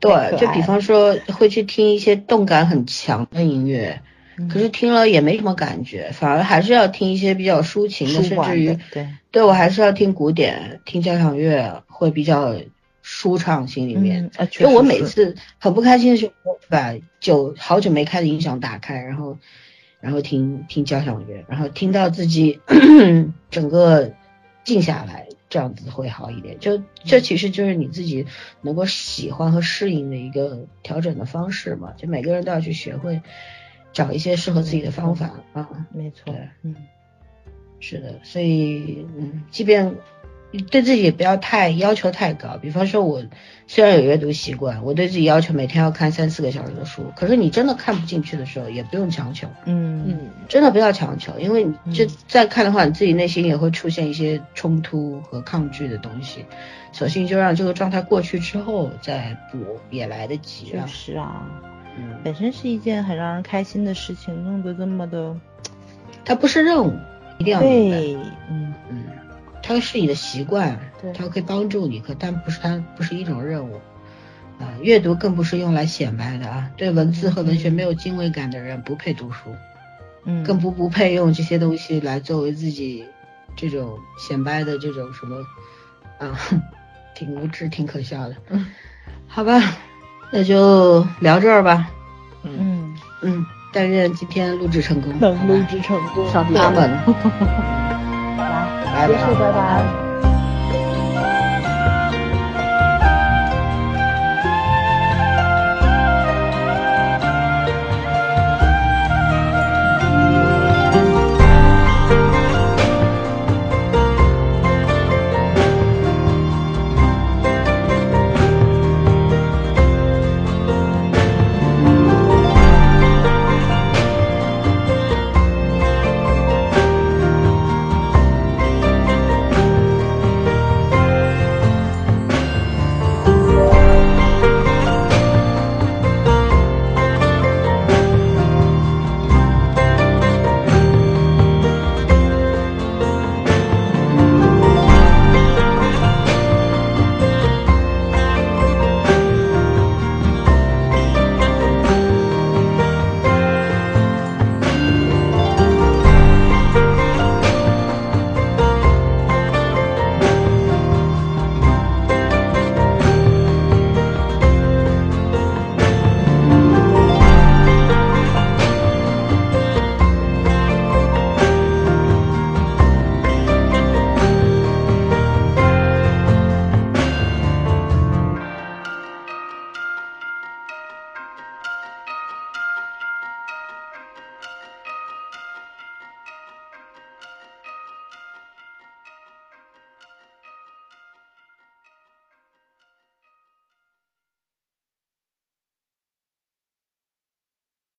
[0.00, 4.02] 对，就比方说会去听一些动感很强的音乐。
[4.48, 12.54] 可是听了也没什么感觉，反而还是要听一些比较抒情的，甚至于对对我还是要听古典、听交响乐会比较
[13.02, 14.30] 舒畅，心里面。
[14.60, 19.38] 因为我每次很不开心的时候，把久好久没开的音响打开，然后
[20.00, 22.60] 然后听听交响乐，然后听到自己
[23.50, 24.12] 整个
[24.64, 26.58] 静下来，这样子会好一点。
[26.60, 28.26] 就这其实就是你自己
[28.60, 33.20] 能够喜欢和适应的一个调整的方式嘛，就每个人都要去学会。
[33.92, 36.74] 找一些适合自己的方法啊，没错，嗯，
[37.80, 39.94] 是的，所以嗯，即便
[40.70, 43.24] 对自己不要太要求太高，比方说，我
[43.66, 50.04] 虽然有阅读习惯，我对自己要求每天要看三四个小时的书，可是你真的看不进去的时候，也不用强求，嗯。
[50.06, 56.44] 嗯，真的不要强求，因为你这再看的话，你自己内心也会出现一些冲突和抗拒的东西，
[56.92, 59.58] 索性就让这个状态过去之后再补
[59.90, 61.46] 也来得及啊，是啊。
[62.24, 65.36] 本身是一件很让人开心的事情，弄得这么的，
[66.24, 66.92] 它不是任务，
[67.38, 67.98] 一定要明白。
[68.48, 69.04] 嗯嗯，
[69.62, 73.74] 它是你的习惯，对，它可以帮助你，可但不是它不是一种任务
[74.58, 74.72] 啊。
[74.80, 79.50] 阅读更不是用来显摆的啊，对文字和文学没有敬畏感的人不配读书，
[80.24, 83.04] 嗯，更不不配用这些东西来作为自己
[83.56, 85.44] 这种显摆的这种什么
[86.18, 86.38] 啊，
[87.14, 88.36] 挺无知，挺可笑的。
[88.48, 88.66] 嗯，
[89.26, 89.60] 好吧。
[90.32, 91.86] 那就聊这儿吧。
[92.42, 96.90] 嗯嗯，但愿今天录制成功，能录制成功，上他们。
[98.38, 100.11] 来，结束，拜拜。